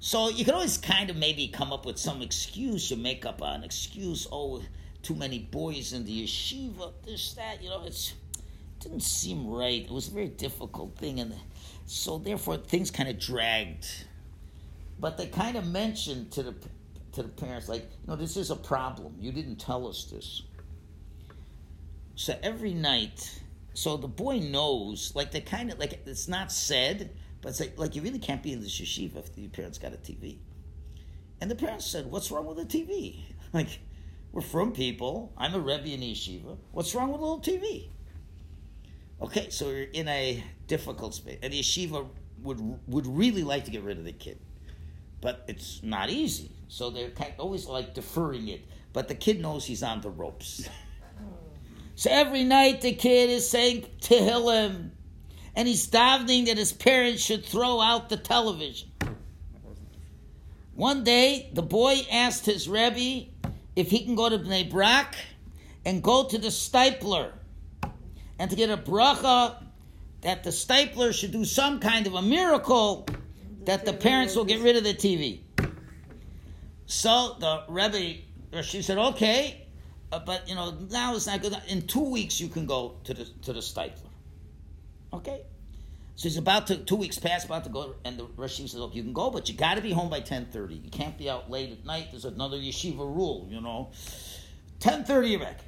So 0.00 0.28
you 0.28 0.44
can 0.44 0.54
always 0.54 0.76
kind 0.76 1.08
of 1.08 1.16
maybe 1.16 1.48
come 1.48 1.72
up 1.72 1.86
with 1.86 1.98
some 1.98 2.20
excuse. 2.20 2.90
You 2.90 2.96
make 2.96 3.24
up 3.24 3.40
an 3.42 3.64
excuse. 3.64 4.26
Oh, 4.30 4.62
too 5.02 5.14
many 5.14 5.38
boys 5.38 5.92
in 5.92 6.04
the 6.04 6.24
yeshiva. 6.24 6.92
This, 7.04 7.32
that. 7.34 7.62
You 7.62 7.70
know, 7.70 7.84
it's 7.84 8.10
it 8.10 8.80
didn't 8.80 9.02
seem 9.02 9.48
right. 9.48 9.82
It 9.82 9.90
was 9.90 10.08
a 10.08 10.10
very 10.10 10.28
difficult 10.28 10.96
thing, 10.96 11.20
and 11.20 11.34
so 11.86 12.18
therefore 12.18 12.58
things 12.58 12.90
kind 12.90 13.08
of 13.08 13.18
dragged. 13.18 13.86
But 14.98 15.16
they 15.16 15.26
kind 15.26 15.56
of 15.56 15.66
mentioned 15.66 16.32
to 16.32 16.42
the 16.42 16.54
to 17.16 17.22
the 17.22 17.28
parents, 17.28 17.68
like, 17.68 17.82
you 17.82 18.08
know, 18.08 18.16
this 18.16 18.36
is 18.36 18.50
a 18.50 18.56
problem. 18.56 19.14
You 19.18 19.32
didn't 19.32 19.56
tell 19.56 19.88
us 19.88 20.04
this. 20.04 20.42
So 22.14 22.38
every 22.42 22.74
night, 22.74 23.42
so 23.76 23.98
the 23.98 24.08
boy 24.08 24.38
knows, 24.38 25.12
like 25.14 25.32
the 25.32 25.42
kind 25.42 25.70
of 25.70 25.78
like 25.78 26.00
it's 26.06 26.28
not 26.28 26.50
said, 26.50 27.14
but 27.42 27.50
it's 27.50 27.60
like, 27.60 27.78
like 27.78 27.94
you 27.94 28.00
really 28.00 28.18
can't 28.18 28.42
be 28.42 28.54
in 28.54 28.60
the 28.62 28.66
yeshiva 28.66 29.18
if 29.18 29.36
your 29.36 29.50
parents 29.50 29.76
got 29.76 29.92
a 29.92 29.98
TV. 29.98 30.38
And 31.42 31.50
the 31.50 31.54
parents 31.54 31.84
said, 31.84 32.10
"What's 32.10 32.30
wrong 32.30 32.46
with 32.46 32.58
a 32.58 32.64
TV? 32.64 33.20
Like, 33.52 33.78
we're 34.32 34.42
from 34.42 34.72
people. 34.72 35.32
I'm 35.38 35.54
a 35.54 35.60
rebbe 35.60 35.88
in 35.88 36.00
yeshiva. 36.00 36.56
What's 36.72 36.94
wrong 36.94 37.12
with 37.12 37.20
a 37.20 37.24
little 37.24 37.40
TV?" 37.40 37.90
Okay, 39.20 39.50
so 39.50 39.70
you're 39.70 39.82
in 39.82 40.08
a 40.08 40.42
difficult 40.66 41.14
space, 41.14 41.38
and 41.42 41.52
the 41.52 41.60
yeshiva 41.60 42.08
would 42.42 42.60
would 42.86 43.06
really 43.06 43.44
like 43.44 43.66
to 43.66 43.70
get 43.70 43.82
rid 43.82 43.98
of 43.98 44.04
the 44.04 44.12
kid, 44.12 44.38
but 45.20 45.44
it's 45.48 45.82
not 45.82 46.08
easy. 46.08 46.50
So 46.68 46.88
they're 46.88 47.10
kind 47.10 47.34
of 47.34 47.40
always 47.40 47.66
like 47.66 47.92
deferring 47.92 48.48
it, 48.48 48.62
but 48.94 49.08
the 49.08 49.14
kid 49.14 49.40
knows 49.40 49.66
he's 49.66 49.82
on 49.82 50.00
the 50.00 50.10
ropes. 50.10 50.66
so 51.96 52.10
every 52.10 52.44
night 52.44 52.82
the 52.82 52.92
kid 52.92 53.30
is 53.30 53.48
saying 53.48 53.86
Tehillim, 54.00 54.90
and 55.56 55.66
he's 55.66 55.88
davening 55.88 56.46
that 56.46 56.58
his 56.58 56.72
parents 56.72 57.22
should 57.22 57.44
throw 57.44 57.80
out 57.80 58.08
the 58.08 58.16
television. 58.16 58.90
One 60.74 61.04
day, 61.04 61.50
the 61.54 61.62
boy 61.62 62.02
asked 62.12 62.44
his 62.44 62.68
Rebbe 62.68 63.30
if 63.74 63.90
he 63.90 64.04
can 64.04 64.14
go 64.14 64.28
to 64.28 64.38
Bnei 64.38 64.70
Brak 64.70 65.16
and 65.86 66.02
go 66.02 66.28
to 66.28 66.36
the 66.36 66.48
steipler 66.48 67.32
and 68.38 68.50
to 68.50 68.56
get 68.56 68.68
a 68.68 68.76
bracha 68.76 69.64
that 70.20 70.44
the 70.44 70.50
steipler 70.50 71.14
should 71.14 71.32
do 71.32 71.46
some 71.46 71.80
kind 71.80 72.06
of 72.06 72.14
a 72.14 72.20
miracle 72.20 73.08
that 73.64 73.86
the 73.86 73.92
parents 73.94 74.36
will 74.36 74.44
get 74.44 74.60
rid 74.60 74.76
of 74.76 74.84
the 74.84 74.92
TV. 74.92 75.40
So 76.84 77.36
the 77.40 77.62
Rebbe, 77.68 78.20
she 78.62 78.82
said, 78.82 78.98
okay, 78.98 79.65
uh, 80.12 80.18
but 80.20 80.48
you 80.48 80.54
know 80.54 80.76
now 80.90 81.14
it's 81.14 81.26
not 81.26 81.42
good. 81.42 81.56
In 81.68 81.86
two 81.86 82.10
weeks 82.10 82.40
you 82.40 82.48
can 82.48 82.66
go 82.66 82.96
to 83.04 83.14
the 83.14 83.24
to 83.42 83.52
the 83.52 83.60
steipler. 83.60 84.10
Okay, 85.12 85.42
so 86.16 86.28
he's 86.28 86.36
about 86.36 86.66
to 86.68 86.76
two 86.76 86.96
weeks 86.96 87.18
past, 87.18 87.46
about 87.46 87.64
to 87.64 87.70
go, 87.70 87.94
and 88.04 88.18
the 88.18 88.24
Rosh 88.36 88.56
says, 88.56 88.74
look, 88.74 88.94
you 88.94 89.02
can 89.02 89.12
go, 89.12 89.30
but 89.30 89.48
you 89.48 89.54
got 89.54 89.76
to 89.76 89.82
be 89.82 89.92
home 89.92 90.10
by 90.10 90.20
ten 90.20 90.46
thirty. 90.46 90.74
You 90.74 90.90
can't 90.90 91.16
be 91.16 91.30
out 91.30 91.50
late 91.50 91.72
at 91.72 91.84
night. 91.84 92.08
There's 92.10 92.24
another 92.24 92.56
yeshiva 92.56 92.98
rule, 92.98 93.48
you 93.50 93.60
know. 93.60 93.90
Ten 94.80 95.04
thirty, 95.04 95.30
you're 95.30 95.40
back. 95.40 95.60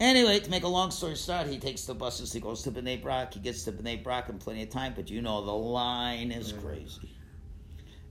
Anyway, 0.00 0.40
to 0.40 0.50
make 0.50 0.64
a 0.64 0.68
long 0.68 0.90
story 0.90 1.14
short, 1.14 1.46
he 1.46 1.58
takes 1.58 1.84
the 1.84 1.94
buses. 1.94 2.32
He 2.32 2.40
goes 2.40 2.62
to 2.62 2.70
Bnei 2.70 3.02
Brak. 3.02 3.34
He 3.34 3.40
gets 3.40 3.64
to 3.64 3.72
Bnei 3.72 4.02
Brak 4.02 4.30
in 4.30 4.38
plenty 4.38 4.62
of 4.62 4.70
time, 4.70 4.94
but 4.96 5.10
you 5.10 5.20
know 5.20 5.44
the 5.44 5.52
line 5.52 6.32
is 6.32 6.52
crazy 6.52 7.10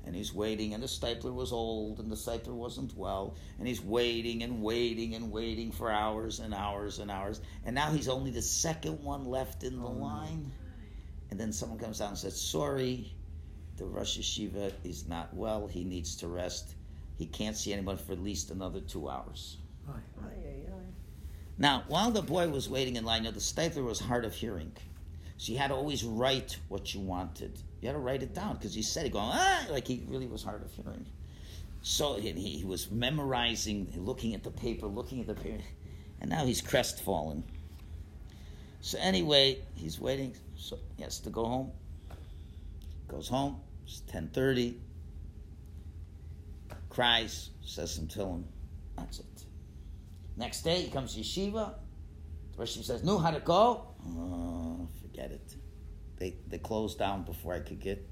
and 0.10 0.16
he's 0.16 0.34
waiting, 0.34 0.74
and 0.74 0.82
the 0.82 0.88
steipler 0.88 1.32
was 1.32 1.51
old, 1.51 1.99
and 1.99 2.12
the 2.12 2.16
steipler 2.16 2.55
wasn't 2.55 2.97
well, 2.97 3.36
and 3.60 3.68
he's 3.68 3.80
waiting 3.80 4.41
and 4.41 4.64
waiting 4.64 5.14
and 5.14 5.32
waiting 5.32 5.72
for 5.72 5.91
hours 5.91 6.39
and 6.39 6.51
hours 6.51 6.97
and 6.97 7.12
hours, 7.12 7.41
and 7.64 7.76
now 7.76 7.91
he's 7.91 8.07
only 8.07 8.32
the 8.32 8.41
second 8.41 9.03
one 9.03 9.26
left 9.26 9.64
in 9.64 9.78
the 9.78 9.86
Oh, 9.86 9.91
line, 9.91 10.51
and 11.30 11.39
then 11.39 11.53
someone 11.53 11.78
comes 11.78 11.99
down 11.99 12.07
and 12.10 12.18
says, 12.18 12.41
"Sorry, 12.41 13.14
the 13.78 13.86
Rosh 13.86 14.18
Yeshiva 14.18 14.74
is 14.84 15.07
not 15.07 15.32
well. 15.32 15.68
He 15.68 15.84
needs 15.84 16.16
to 16.16 16.28
rest. 16.28 16.74
He 17.20 17.28
can't 17.28 17.55
see 17.55 17.72
anyone 17.72 17.97
for 17.97 18.14
at 18.14 18.24
least 18.24 18.49
another 18.49 18.82
two 18.82 19.07
hours." 19.10 19.57
Aye. 19.88 19.91
Ay, 20.24 20.34
ay, 20.43 20.72
ay. 20.74 20.86
Now, 21.60 21.84
while 21.88 22.10
the 22.10 22.24
boy 22.24 22.49
was 22.49 22.68
waiting 22.68 22.95
in 22.95 23.05
line, 23.05 23.26
you 23.26 23.30
know, 23.30 23.34
the 23.36 23.41
steipler 23.41 23.84
was 23.86 23.99
hard 23.99 24.26
of 24.26 24.34
hearing. 24.34 24.72
So 25.38 25.51
you 25.51 25.60
had 25.60 25.68
to 25.68 25.76
always 25.76 26.03
write 26.03 26.57
what 26.68 26.95
you 26.95 26.99
wanted. 26.99 27.62
You 27.82 27.88
had 27.88 27.94
to 27.94 28.00
write 28.00 28.24
it 28.24 28.34
down 28.34 28.56
because 28.56 28.74
he 28.74 28.82
said 28.82 29.06
it 29.06 29.14
going, 29.14 29.30
ah, 29.32 29.66
like 29.70 29.88
he 29.88 30.04
really 30.08 30.28
was 30.28 30.44
hard 30.44 30.64
of 30.64 30.72
hearing. 30.72 31.06
So 31.82 32.16
he, 32.16 32.32
he 32.32 32.66
was 32.66 32.92
memorizing, 32.92 33.94
looking 33.96 34.34
at 34.34 34.44
the 34.44 34.52
paper, 34.52 34.88
looking 34.88 35.22
at 35.22 35.28
the 35.28 35.36
paper, 35.36 35.64
and 36.20 36.30
now 36.30 36.46
he's 36.46 36.62
crestfallen. 36.62 37.44
So 38.82 38.98
anyway, 39.00 39.60
he's 39.76 40.00
waiting. 40.00 40.36
So 40.56 40.78
he 40.98 41.04
has 41.04 41.20
to 41.20 41.30
go 41.30 41.46
home. 41.46 41.72
Goes 43.08 43.30
home. 43.30 43.62
It's 43.86 44.02
ten 44.02 44.30
thirty. 44.30 44.80
Cries. 46.90 47.50
Says 47.62 47.94
some 47.94 48.08
Tehillim. 48.08 48.44
That's 48.98 49.20
it. 49.20 49.46
Next 50.38 50.62
day, 50.62 50.82
he 50.82 50.90
comes 50.90 51.16
to 51.16 51.22
yeshiva. 51.22 51.74
The 52.54 52.58
Rosh 52.58 52.76
says, 52.86 53.04
"No, 53.04 53.18
how'd 53.18 53.36
it 53.36 53.46
go?" 53.46 53.88
Oh, 54.06 54.88
forget 55.02 55.32
it. 55.32 55.56
They 56.20 56.36
they 56.48 56.58
closed 56.58 57.00
down 57.00 57.24
before 57.24 57.54
I 57.54 57.60
could 57.60 57.80
get. 57.80 58.06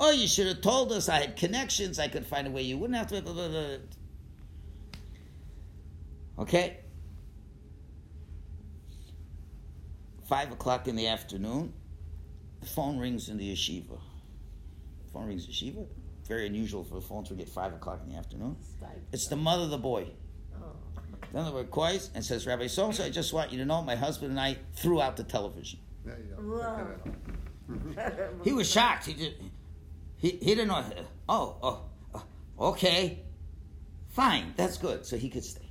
Oh, 0.00 0.10
you 0.10 0.26
should 0.26 0.48
have 0.48 0.62
told 0.62 0.90
us. 0.90 1.08
I 1.08 1.20
had 1.20 1.36
connections. 1.36 1.98
I 1.98 2.08
could 2.08 2.26
find 2.26 2.46
a 2.48 2.50
way. 2.50 2.62
You 2.62 2.78
wouldn't 2.78 2.98
have 2.98 3.08
to. 3.08 3.22
Blah, 3.22 3.32
blah, 3.32 3.48
blah. 3.48 3.76
Okay. 6.40 6.78
Five 10.28 10.50
o'clock 10.50 10.88
in 10.88 10.96
the 10.96 11.08
afternoon, 11.08 11.74
the 12.60 12.66
phone 12.66 12.98
rings 12.98 13.28
in 13.28 13.36
the 13.36 13.52
yeshiva. 13.52 14.00
The 15.04 15.12
phone 15.12 15.28
rings 15.28 15.44
in 15.46 15.52
yeshiva. 15.52 15.86
Very 16.26 16.46
unusual 16.46 16.84
for 16.84 16.94
the 16.94 17.02
phone 17.02 17.24
to 17.24 17.34
ring 17.34 17.42
at 17.42 17.48
five 17.50 17.74
o'clock 17.74 18.00
in 18.06 18.12
the 18.12 18.18
afternoon. 18.18 18.56
Steipler. 18.62 19.02
It's 19.12 19.28
the 19.28 19.36
mother 19.36 19.64
of 19.64 19.70
the 19.70 19.78
boy. 19.78 20.06
Oh. 20.56 20.72
Then 21.32 21.44
the 21.44 21.52
requires 21.52 22.10
and 22.14 22.24
says, 22.24 22.46
Rabbi 22.46 22.68
so 22.68 22.88
I 22.88 23.10
just 23.10 23.34
want 23.34 23.52
you 23.52 23.58
to 23.58 23.64
know 23.64 23.82
my 23.82 23.96
husband 23.96 24.30
and 24.30 24.40
I 24.40 24.56
threw 24.74 25.02
out 25.02 25.16
the 25.16 25.24
television. 25.24 25.80
There 26.04 26.18
you 26.18 26.34
go. 26.34 26.86
Wow. 27.68 27.76
Look 27.86 27.98
at 27.98 28.18
it. 28.18 28.34
He 28.44 28.52
was 28.52 28.70
shocked. 28.70 29.06
He 29.06 29.14
did. 29.14 29.34
He, 30.16 30.30
he 30.30 30.54
didn't 30.54 30.68
know. 30.68 30.84
Oh, 31.28 31.56
oh, 31.62 31.80
oh, 32.14 32.24
okay, 32.70 33.20
fine, 34.10 34.52
that's 34.56 34.78
good. 34.78 35.04
So 35.04 35.16
he 35.16 35.28
could 35.28 35.44
stay. 35.44 35.68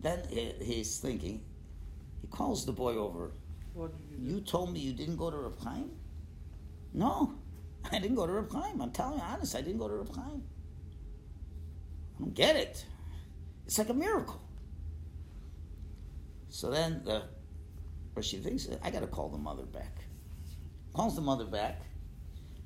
Then 0.00 0.22
he- 0.30 0.54
he's 0.62 0.98
thinking. 0.98 1.42
He 2.22 2.26
calls 2.28 2.64
the 2.64 2.72
boy 2.72 2.94
over. 2.96 3.32
You 3.76 3.90
You 4.18 4.40
told 4.40 4.72
me 4.72 4.80
you 4.80 4.92
didn't 4.92 5.16
go 5.16 5.30
to 5.30 5.36
Reb 5.36 5.58
Chaim? 5.60 5.90
No, 6.94 7.34
I 7.90 7.98
didn't 7.98 8.14
go 8.16 8.26
to 8.26 8.32
Reb 8.32 8.50
Chaim. 8.52 8.80
I'm 8.80 8.90
telling 8.92 9.18
you 9.18 9.24
honest, 9.24 9.54
I 9.54 9.60
didn't 9.60 9.78
go 9.78 9.88
to 9.88 9.96
Reb 9.96 10.14
Chaim. 10.14 10.42
I 12.16 12.20
don't 12.20 12.34
get 12.34 12.56
it. 12.56 12.86
It's 13.66 13.76
like 13.78 13.88
a 13.88 13.94
miracle. 13.94 14.40
So 16.48 16.70
then 16.70 17.02
the 17.04 17.24
or 18.16 18.22
she 18.22 18.36
thinks 18.38 18.68
I 18.82 18.90
got 18.90 19.00
to 19.00 19.08
call 19.08 19.28
the 19.28 19.38
mother 19.38 19.64
back. 19.64 20.03
Calls 20.94 21.16
the 21.16 21.22
mother 21.22 21.44
back. 21.44 21.82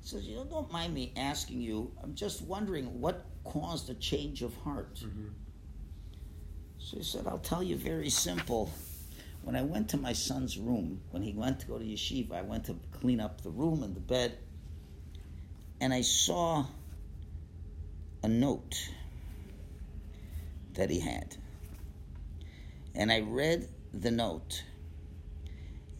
Says, 0.01 0.25
you 0.25 0.35
know, 0.35 0.45
don't 0.45 0.71
mind 0.71 0.93
me 0.93 1.11
asking 1.17 1.61
you. 1.61 1.91
I'm 2.01 2.15
just 2.15 2.41
wondering 2.43 3.01
what 3.01 3.25
caused 3.43 3.89
a 3.89 3.95
change 3.95 4.43
of 4.43 4.55
heart. 4.57 4.95
Mm-hmm. 4.95 5.27
So 6.77 6.97
he 6.97 7.03
said, 7.03 7.27
I'll 7.27 7.39
tell 7.39 7.61
you 7.61 7.75
very 7.75 8.09
simple. 8.09 8.71
When 9.43 9.55
I 9.55 9.61
went 9.63 9.89
to 9.89 9.97
my 9.97 10.13
son's 10.13 10.57
room, 10.57 11.01
when 11.11 11.23
he 11.23 11.33
went 11.33 11.59
to 11.61 11.67
go 11.67 11.77
to 11.77 11.83
yeshiva, 11.83 12.33
I 12.33 12.41
went 12.43 12.65
to 12.65 12.75
clean 12.91 13.19
up 13.19 13.41
the 13.41 13.49
room 13.49 13.83
and 13.83 13.95
the 13.95 13.99
bed, 13.99 14.37
and 15.81 15.93
I 15.93 16.01
saw 16.01 16.65
a 18.21 18.27
note 18.27 18.89
that 20.73 20.89
he 20.89 20.99
had. 20.99 21.35
And 22.95 23.11
I 23.11 23.21
read 23.21 23.67
the 23.93 24.11
note, 24.11 24.63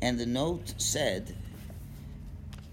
and 0.02 0.20
the 0.20 0.26
note 0.26 0.74
said 0.78 1.36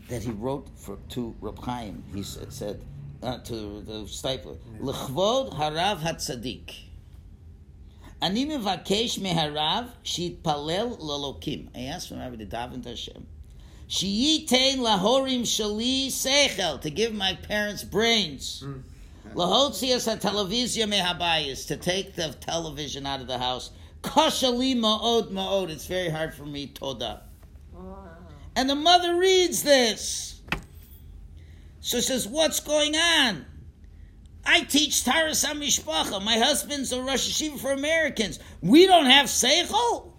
that 0.09 0.23
he 0.23 0.31
wrote 0.31 0.69
for, 0.77 0.99
to 1.11 1.35
Reb 1.41 1.59
Chaim. 1.59 2.05
He 2.15 2.23
said, 2.23 2.81
uh, 3.23 3.39
to 3.39 3.83
the 3.83 4.05
steipler, 4.05 4.57
"Lechvod 4.81 5.55
harav 5.55 6.01
hatzadik." 6.01 6.75
Ani 8.23 8.47
mevakesh 8.47 9.19
meharav 9.19 9.89
palel 10.43 10.99
lalokim. 10.99 11.69
I 11.75 11.81
asked 11.81 12.11
him 12.11 12.19
Rabbi 12.19 12.37
to 12.37 12.47
daven 12.47 12.83
to 12.85 12.91
Hashem. 12.91 13.27
Sheyitain 13.89 14.79
lahorim 14.79 15.43
shali 15.43 16.07
sechel 16.07 16.81
to 16.81 16.91
give 16.91 17.13
my 17.13 17.35
parents 17.35 17.85
brains. 17.85 18.61
Hmm. 18.65 18.81
Lahotzias 19.35 20.09
televizia 20.21 20.91
mehabayis 20.91 21.67
to 21.69 21.77
take 21.77 22.15
the 22.15 22.35
television 22.41 23.07
out 23.07 23.21
of 23.21 23.27
the 23.27 23.39
house. 23.39 23.71
Kashali 24.03 24.75
ma'od 24.75 25.31
ma'od. 25.31 25.71
It's 25.71 25.87
very 25.87 26.09
hard 26.09 26.33
for 26.33 26.47
me. 26.47 26.69
Toda. 26.69 27.23
And 28.57 28.71
the 28.71 28.75
mother 28.75 29.17
reads 29.17 29.63
this. 29.63 30.41
So 31.81 31.99
she 31.99 32.07
says, 32.07 32.27
What's 32.27 32.61
going 32.61 32.97
on? 32.97 33.45
I 34.45 34.63
teach 34.63 35.05
Taharas 35.05 35.45
HaMishpacha. 35.45 36.25
My 36.25 36.39
husband's 36.39 36.91
a 36.93 37.03
Rosh 37.03 37.29
Yeshiva 37.29 37.59
for 37.61 37.73
Americans. 37.73 38.39
We 38.63 38.87
don't 38.87 39.07
have 39.07 39.27
Seichel? 39.27 40.13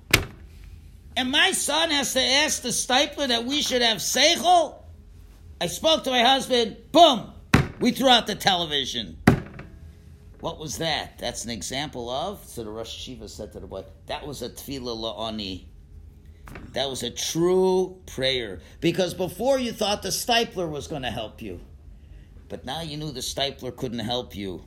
And 1.16 1.32
my 1.32 1.52
son 1.52 1.90
has 1.90 2.14
to 2.14 2.22
ask 2.22 2.62
the 2.62 2.70
Steipler 2.70 3.30
that 3.30 3.46
we 3.46 3.62
should 3.64 3.82
have 3.82 3.98
Seichel? 3.98 4.84
I 5.60 5.66
spoke 5.66 6.04
to 6.04 6.12
my 6.12 6.22
husband. 6.22 6.78
Boom! 6.92 7.34
We 7.80 7.92
threw 7.92 8.10
out 8.10 8.28
the 8.28 8.36
television. 8.36 9.18
What 10.42 10.60
was 10.60 10.78
that? 10.78 11.18
That's 11.18 11.46
an 11.46 11.50
example 11.50 12.12
of, 12.12 12.46
so 12.46 12.64
the 12.64 12.70
Rosh 12.70 13.10
Yeshiva 13.10 13.28
said 13.30 13.54
to 13.54 13.60
the 13.60 13.66
boy, 13.66 13.86
that 14.06 14.28
was 14.28 14.44
a 14.44 14.50
tefillah 14.50 14.96
la'ani. 14.96 15.66
That 16.74 16.90
was 16.90 17.04
a 17.04 17.10
true 17.10 18.02
prayer. 18.06 18.60
Because 18.82 19.14
before 19.14 19.60
you 19.60 19.72
thought 19.72 20.04
the 20.04 20.10
Steipler 20.10 20.70
was 20.70 20.88
going 20.88 21.02
to 21.02 21.12
help 21.12 21.42
you. 21.42 21.60
But 22.50 22.66
now 22.66 22.82
you 22.82 22.98
knew 22.98 23.12
the 23.12 23.22
Steipler 23.22 23.76
couldn't 23.76 24.00
help 24.00 24.36
you. 24.36 24.64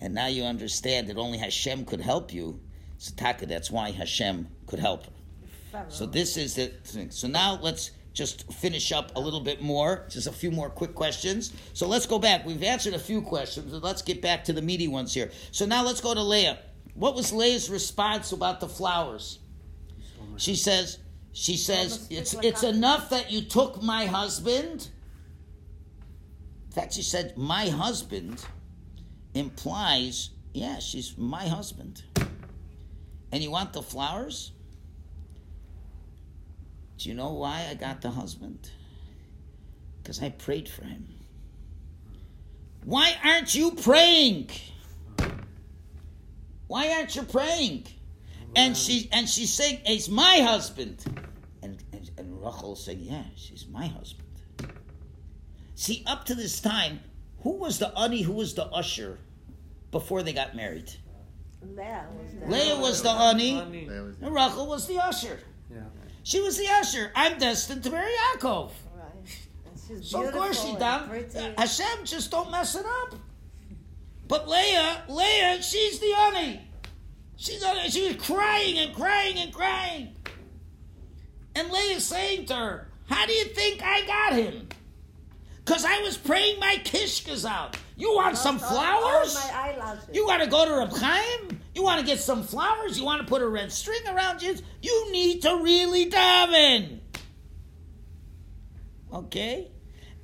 And 0.00 0.14
now 0.14 0.26
you 0.26 0.44
understand 0.44 1.08
that 1.08 1.16
only 1.16 1.38
Hashem 1.38 1.84
could 1.84 2.00
help 2.00 2.32
you. 2.32 2.60
So 2.98 3.12
Taka, 3.16 3.46
that's 3.46 3.70
why 3.70 3.90
Hashem 3.90 4.48
could 4.66 4.78
help. 4.78 5.04
So 5.88 6.06
this 6.06 6.36
is 6.36 6.54
the 6.54 6.68
thing. 6.84 7.10
So 7.10 7.26
now 7.26 7.58
let's 7.60 7.90
just 8.12 8.50
finish 8.52 8.92
up 8.92 9.14
a 9.16 9.20
little 9.20 9.40
bit 9.40 9.60
more. 9.60 10.06
Just 10.08 10.26
a 10.26 10.32
few 10.32 10.50
more 10.50 10.70
quick 10.70 10.94
questions. 10.94 11.52
So 11.72 11.88
let's 11.88 12.06
go 12.06 12.18
back. 12.18 12.46
We've 12.46 12.62
answered 12.62 12.94
a 12.94 12.98
few 12.98 13.20
questions, 13.20 13.72
but 13.72 13.82
let's 13.82 14.02
get 14.02 14.22
back 14.22 14.44
to 14.44 14.52
the 14.52 14.62
meaty 14.62 14.88
ones 14.88 15.12
here. 15.12 15.30
So 15.50 15.66
now 15.66 15.84
let's 15.84 16.00
go 16.00 16.14
to 16.14 16.22
Leah. 16.22 16.58
What 16.94 17.16
was 17.16 17.32
Leah's 17.32 17.68
response 17.68 18.30
about 18.30 18.60
the 18.60 18.68
flowers? 18.68 19.40
She 20.36 20.54
says, 20.54 20.98
she 21.34 21.56
says, 21.56 22.06
it's 22.10 22.32
it's 22.42 22.62
enough 22.62 23.10
that 23.10 23.32
you 23.32 23.42
took 23.42 23.82
my 23.82 24.06
husband. 24.06 24.88
In 26.66 26.72
fact, 26.72 26.94
she 26.94 27.02
said, 27.02 27.36
my 27.36 27.68
husband 27.68 28.44
implies, 29.34 30.30
yeah, 30.52 30.78
she's 30.78 31.18
my 31.18 31.46
husband. 31.48 32.04
And 33.32 33.42
you 33.42 33.50
want 33.50 33.72
the 33.72 33.82
flowers? 33.82 34.52
Do 36.98 37.08
you 37.08 37.16
know 37.16 37.32
why 37.32 37.66
I 37.68 37.74
got 37.74 38.00
the 38.00 38.10
husband? 38.10 38.70
Because 40.00 40.22
I 40.22 40.30
prayed 40.30 40.68
for 40.68 40.84
him. 40.84 41.08
Why 42.84 43.12
aren't 43.24 43.56
you 43.56 43.72
praying? 43.72 44.50
Why 46.68 46.92
aren't 46.92 47.16
you 47.16 47.22
praying? 47.22 47.86
And 48.56 48.76
she 48.76 49.08
and 49.12 49.28
she's 49.28 49.52
saying, 49.52 49.80
"It's 49.84 50.08
my 50.08 50.38
husband," 50.38 51.04
and 51.62 51.82
and, 51.92 52.10
and 52.18 52.40
Rachel 52.42 52.76
saying, 52.76 53.00
"Yeah, 53.00 53.24
she's 53.36 53.66
my 53.66 53.86
husband." 53.86 54.28
See, 55.74 56.04
up 56.06 56.24
to 56.26 56.34
this 56.34 56.60
time, 56.60 57.00
who 57.42 57.52
was 57.56 57.78
the 57.78 57.96
ani? 57.98 58.22
Who 58.22 58.32
was 58.32 58.54
the 58.54 58.68
ashir 58.72 59.18
before 59.90 60.22
they 60.22 60.32
got 60.32 60.54
married? 60.54 60.90
Leah 61.62 62.06
was 62.16 62.32
there. 62.34 62.48
Leah 62.48 62.76
was 62.78 63.02
the 63.02 63.10
ani, 63.10 63.54
Honey. 63.54 63.86
And 63.88 64.34
Rachel 64.34 64.66
was 64.66 64.86
the 64.86 64.96
ashir. 64.96 65.40
Yeah. 65.70 65.80
She 66.22 66.40
was 66.40 66.56
the 66.56 66.66
ashir. 66.66 67.10
I'm 67.14 67.38
destined 67.38 67.82
to 67.84 67.90
marry 67.90 68.12
Yaakov. 68.12 68.70
Right. 68.94 69.38
She's 69.88 70.10
So 70.10 70.22
of 70.26 70.32
course 70.32 70.58
she 70.58 70.72
beautiful 70.72 70.78
done. 70.80 71.08
pretty. 71.08 71.38
Uh, 71.38 71.52
Hashem 71.58 72.04
just 72.04 72.30
don't 72.30 72.50
mess 72.50 72.74
it 72.76 72.86
up. 72.86 73.18
But 74.28 74.48
Leah, 74.48 75.04
Leah, 75.08 75.60
she's 75.62 75.98
the 75.98 76.12
honey. 76.14 76.60
She's 77.36 77.62
on, 77.62 77.88
she 77.90 78.08
was 78.08 78.16
crying 78.16 78.78
and 78.78 78.94
crying 78.94 79.38
and 79.38 79.52
crying. 79.52 80.16
And 81.54 81.70
Leah's 81.70 82.04
saying 82.04 82.46
to 82.46 82.54
her, 82.54 82.88
How 83.08 83.26
do 83.26 83.32
you 83.32 83.44
think 83.46 83.82
I 83.82 84.06
got 84.06 84.32
him? 84.34 84.68
Because 85.64 85.84
I 85.84 86.00
was 86.00 86.16
praying 86.16 86.60
my 86.60 86.76
kishkas 86.84 87.48
out. 87.48 87.76
You 87.96 88.14
want 88.14 88.36
some 88.36 88.58
flowers? 88.58 89.38
You 90.12 90.26
want 90.26 90.42
to 90.42 90.48
go 90.48 90.64
to 90.66 90.74
Reb 90.74 90.92
Chaim? 90.92 91.60
You 91.74 91.82
want 91.82 92.00
to 92.00 92.06
get 92.06 92.20
some 92.20 92.42
flowers? 92.42 92.98
You 92.98 93.04
want 93.04 93.22
to 93.22 93.26
put 93.26 93.40
a 93.40 93.48
red 93.48 93.72
string 93.72 94.06
around 94.08 94.42
you? 94.42 94.56
You 94.82 95.12
need 95.12 95.42
to 95.42 95.56
really 95.62 96.10
daven. 96.10 97.00
Okay? 99.12 99.70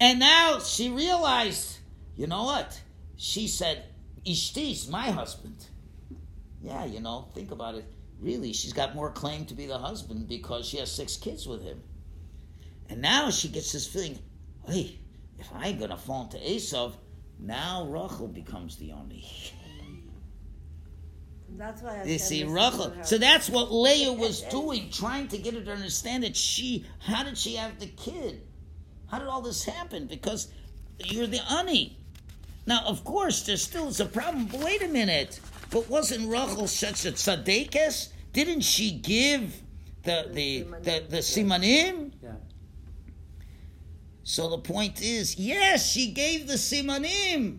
And 0.00 0.18
now 0.18 0.58
she 0.58 0.90
realized, 0.90 1.78
you 2.16 2.26
know 2.26 2.44
what? 2.44 2.80
She 3.16 3.48
said, 3.48 3.84
Ishti's 4.26 4.88
my 4.88 5.10
husband. 5.10 5.69
Yeah, 6.62 6.84
you 6.84 7.00
know, 7.00 7.28
think 7.34 7.50
about 7.50 7.74
it. 7.74 7.84
Really, 8.20 8.52
she's 8.52 8.72
got 8.72 8.94
more 8.94 9.10
claim 9.10 9.46
to 9.46 9.54
be 9.54 9.66
the 9.66 9.78
husband 9.78 10.28
because 10.28 10.66
she 10.66 10.76
has 10.76 10.92
six 10.92 11.16
kids 11.16 11.46
with 11.46 11.62
him. 11.62 11.82
And 12.88 13.00
now 13.00 13.30
she 13.30 13.48
gets 13.48 13.72
this 13.72 13.86
feeling, 13.86 14.18
hey, 14.66 14.98
if 15.38 15.48
I'm 15.54 15.78
going 15.78 15.90
to 15.90 15.96
fall 15.96 16.24
into 16.24 16.36
Esav, 16.36 16.92
now 17.38 17.86
Rachel 17.86 18.28
becomes 18.28 18.76
the 18.76 18.92
only. 18.92 19.24
That's 21.56 21.82
why 21.82 22.00
I 22.00 22.04
You 22.04 22.18
see, 22.18 22.44
Rachel. 22.44 22.92
So 23.02 23.18
that's 23.18 23.50
what 23.50 23.72
Leah 23.72 24.12
was 24.12 24.42
doing, 24.42 24.88
trying 24.90 25.28
to 25.28 25.38
get 25.38 25.54
her 25.54 25.60
to 25.60 25.72
understand 25.72 26.22
that 26.22 26.36
she, 26.36 26.86
how 27.00 27.24
did 27.24 27.36
she 27.36 27.56
have 27.56 27.78
the 27.80 27.86
kid? 27.86 28.42
How 29.10 29.18
did 29.18 29.26
all 29.26 29.42
this 29.42 29.64
happen? 29.64 30.06
Because 30.06 30.48
you're 30.98 31.26
the 31.26 31.40
ani. 31.52 31.98
Now, 32.66 32.84
of 32.86 33.04
course, 33.04 33.42
there 33.42 33.56
still 33.56 33.88
is 33.88 33.98
a 34.00 34.06
problem. 34.06 34.46
But 34.46 34.60
wait 34.60 34.82
a 34.82 34.88
minute. 34.88 35.40
But 35.70 35.88
wasn't 35.88 36.28
Rachel 36.28 36.66
such 36.66 37.06
a 37.06 37.12
tzaddikus? 37.12 38.08
Didn't 38.32 38.62
she 38.62 38.90
give 38.90 39.62
the 40.02 40.28
the 40.30 40.62
the, 40.82 41.04
the 41.08 41.18
simanim? 41.18 42.12
Yeah. 42.22 42.32
So 44.22 44.48
the 44.50 44.58
point 44.58 45.00
is, 45.02 45.36
yes, 45.38 45.90
she 45.90 46.12
gave 46.12 46.46
the 46.46 46.54
simanim. 46.54 47.58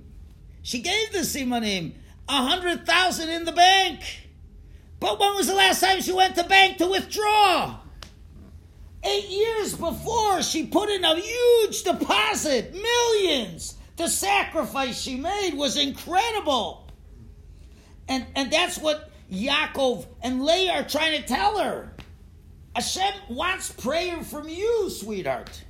She 0.61 0.79
gave 0.79 1.11
the 1.11 1.19
simanim. 1.19 1.93
A 2.29 2.47
hundred 2.47 2.85
thousand 2.85 3.29
in 3.29 3.45
the 3.45 3.51
bank. 3.51 3.99
But 4.99 5.19
when 5.19 5.35
was 5.35 5.47
the 5.47 5.55
last 5.55 5.81
time 5.81 6.01
she 6.01 6.13
went 6.13 6.35
to 6.35 6.43
bank 6.43 6.77
to 6.77 6.87
withdraw? 6.87 7.79
Eight 9.03 9.29
years 9.29 9.75
before, 9.75 10.43
she 10.43 10.67
put 10.67 10.89
in 10.89 11.03
a 11.03 11.15
huge 11.15 11.83
deposit, 11.83 12.73
millions. 12.73 13.75
The 13.97 14.07
sacrifice 14.07 15.01
she 15.01 15.15
made 15.15 15.55
was 15.55 15.75
incredible. 15.75 16.80
And, 18.11 18.25
and 18.35 18.51
that's 18.51 18.77
what 18.77 19.09
Yaakov 19.31 20.05
and 20.21 20.43
Leah 20.43 20.81
are 20.81 20.83
trying 20.83 21.21
to 21.21 21.25
tell 21.25 21.57
her. 21.59 21.93
Hashem 22.75 23.13
wants 23.29 23.71
prayer 23.71 24.21
from 24.21 24.49
you, 24.49 24.89
sweetheart. 24.89 25.63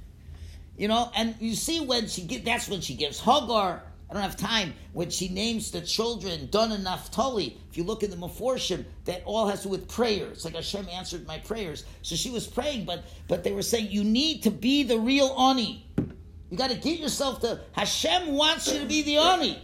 You 0.75 0.87
know, 0.87 1.11
and 1.15 1.35
you 1.39 1.53
see 1.53 1.81
when 1.81 2.07
she 2.07 2.23
get 2.23 2.43
that's 2.43 2.67
when 2.67 2.81
she 2.81 2.95
gives 2.95 3.19
Hagar. 3.19 3.83
I 4.09 4.13
don't 4.13 4.23
have 4.23 4.37
time. 4.37 4.73
When 4.93 5.11
she 5.11 5.29
names 5.29 5.69
the 5.69 5.81
children 5.81 6.49
Dan 6.49 6.71
and 6.71 6.83
Naphtali, 6.83 7.59
if 7.69 7.77
you 7.77 7.83
look 7.83 8.01
at 8.01 8.09
the 8.09 8.17
Meforshim, 8.17 8.85
that 9.05 9.21
all 9.25 9.47
has 9.47 9.59
to 9.59 9.67
do 9.67 9.69
with 9.69 9.87
prayer. 9.87 10.25
It's 10.29 10.43
like 10.43 10.55
Hashem 10.55 10.89
answered 10.89 11.27
my 11.27 11.37
prayers. 11.37 11.85
So 12.01 12.15
she 12.15 12.31
was 12.31 12.47
praying, 12.47 12.85
but 12.85 13.03
but 13.27 13.43
they 13.43 13.51
were 13.51 13.61
saying 13.61 13.91
you 13.91 14.03
need 14.03 14.41
to 14.43 14.49
be 14.49 14.81
the 14.81 14.97
real 14.97 15.27
Ani. 15.37 15.85
You 16.49 16.57
got 16.57 16.71
to 16.71 16.75
get 16.77 16.99
yourself 16.99 17.41
to 17.41 17.61
Hashem 17.73 18.33
wants 18.33 18.73
you 18.73 18.79
to 18.79 18.85
be 18.87 19.03
the 19.03 19.17
Ani. 19.17 19.61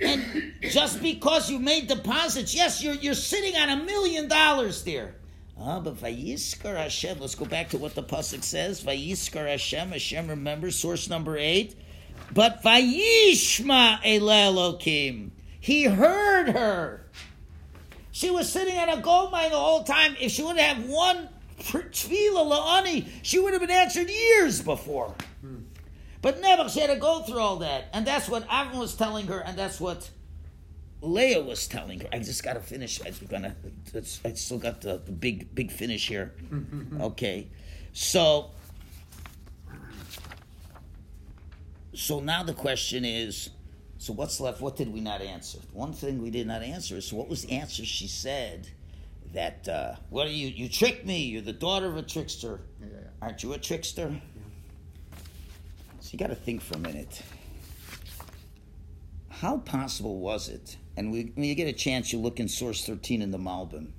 And 0.00 0.54
just 0.62 1.02
because 1.02 1.50
you 1.50 1.58
made 1.58 1.88
deposits, 1.88 2.54
yes, 2.54 2.82
you're 2.82 2.94
you're 2.94 3.14
sitting 3.14 3.56
on 3.56 3.68
a 3.68 3.76
million 3.84 4.28
dollars 4.28 4.82
there. 4.84 5.14
Ah, 5.58 5.78
but 5.80 5.96
Vayizkor 5.96 6.76
Hashem. 6.76 7.20
Let's 7.20 7.34
go 7.34 7.44
back 7.44 7.68
to 7.70 7.78
what 7.78 7.94
the 7.94 8.02
pasuk 8.02 8.42
says. 8.42 8.82
Vayizkor 8.82 9.46
Hashem. 9.46 9.90
Hashem 9.90 10.28
remembers 10.28 10.76
source 10.76 11.08
number 11.10 11.36
eight. 11.36 11.74
But 12.32 12.62
Vayishma 12.62 14.00
Elokim. 14.02 15.30
He 15.60 15.84
heard 15.84 16.50
her. 16.50 17.06
She 18.10 18.30
was 18.30 18.50
sitting 18.50 18.76
at 18.76 18.92
a 18.92 19.00
gold 19.00 19.32
mine 19.32 19.50
the 19.50 19.56
whole 19.56 19.84
time. 19.84 20.16
If 20.18 20.32
she 20.32 20.42
would 20.42 20.56
have 20.56 20.88
one 20.88 21.28
tefillah 21.58 22.50
la'ani, 22.50 23.06
she 23.22 23.38
would 23.38 23.52
have 23.52 23.60
been 23.60 23.70
answered 23.70 24.08
years 24.08 24.62
before. 24.62 25.14
But 26.22 26.40
never, 26.40 26.68
she 26.68 26.80
had 26.80 26.90
to 26.90 26.96
go 26.96 27.22
through 27.22 27.38
all 27.38 27.56
that. 27.56 27.88
And 27.92 28.06
that's 28.06 28.28
what 28.28 28.46
Avram 28.48 28.78
was 28.78 28.94
telling 28.94 29.26
her, 29.28 29.40
and 29.40 29.56
that's 29.58 29.80
what 29.80 30.10
Leah 31.00 31.42
was 31.42 31.66
telling 31.66 32.00
her. 32.00 32.08
I 32.12 32.18
just 32.18 32.42
got 32.42 32.54
to 32.54 32.60
finish. 32.60 33.00
I'm 33.04 33.14
gonna. 33.26 33.56
I 34.24 34.32
still 34.34 34.58
got 34.58 34.82
the, 34.82 34.98
the 34.98 35.12
big, 35.12 35.54
big 35.54 35.70
finish 35.70 36.08
here. 36.08 36.34
Okay, 37.00 37.48
so 37.92 38.50
so 41.94 42.20
now 42.20 42.42
the 42.42 42.52
question 42.52 43.04
is, 43.04 43.50
so 43.98 44.12
what's 44.12 44.40
left? 44.40 44.60
What 44.60 44.76
did 44.76 44.92
we 44.92 45.00
not 45.00 45.22
answer? 45.22 45.58
One 45.72 45.92
thing 45.92 46.20
we 46.22 46.30
did 46.30 46.46
not 46.46 46.62
answer 46.62 46.96
is 46.96 47.06
so 47.06 47.16
what 47.16 47.28
was 47.28 47.42
the 47.46 47.52
answer 47.52 47.84
she 47.84 48.06
said 48.06 48.68
that 49.32 49.68
uh, 49.68 49.94
what 50.10 50.26
are 50.26 50.32
you? 50.32 50.48
You 50.48 50.68
tricked 50.68 51.06
me. 51.06 51.24
You're 51.24 51.42
the 51.42 51.52
daughter 51.52 51.86
of 51.86 51.96
a 51.96 52.02
trickster. 52.02 52.60
Yeah, 52.80 52.86
yeah, 52.86 52.98
yeah. 53.02 53.08
Aren't 53.22 53.42
you 53.42 53.52
a 53.54 53.58
trickster? 53.58 54.20
So 56.10 56.14
you 56.14 56.18
got 56.18 56.30
to 56.30 56.34
think 56.34 56.60
for 56.60 56.74
a 56.74 56.80
minute. 56.80 57.22
How 59.28 59.58
possible 59.58 60.18
was 60.18 60.48
it? 60.48 60.76
And 60.96 61.12
we, 61.12 61.30
when 61.36 61.44
you 61.44 61.54
get 61.54 61.68
a 61.68 61.72
chance, 61.72 62.12
you 62.12 62.18
look 62.18 62.40
in 62.40 62.48
source 62.48 62.84
13 62.84 63.22
in 63.22 63.30
the 63.30 63.38
Malbim. 63.38 63.92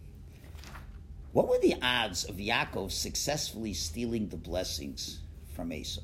What 1.32 1.48
were 1.48 1.58
the 1.60 1.76
odds 1.82 2.26
of 2.26 2.36
Yaakov 2.36 2.92
successfully 2.92 3.74
stealing 3.74 4.28
the 4.28 4.36
blessings 4.36 5.22
from 5.56 5.72
Esau? 5.72 6.02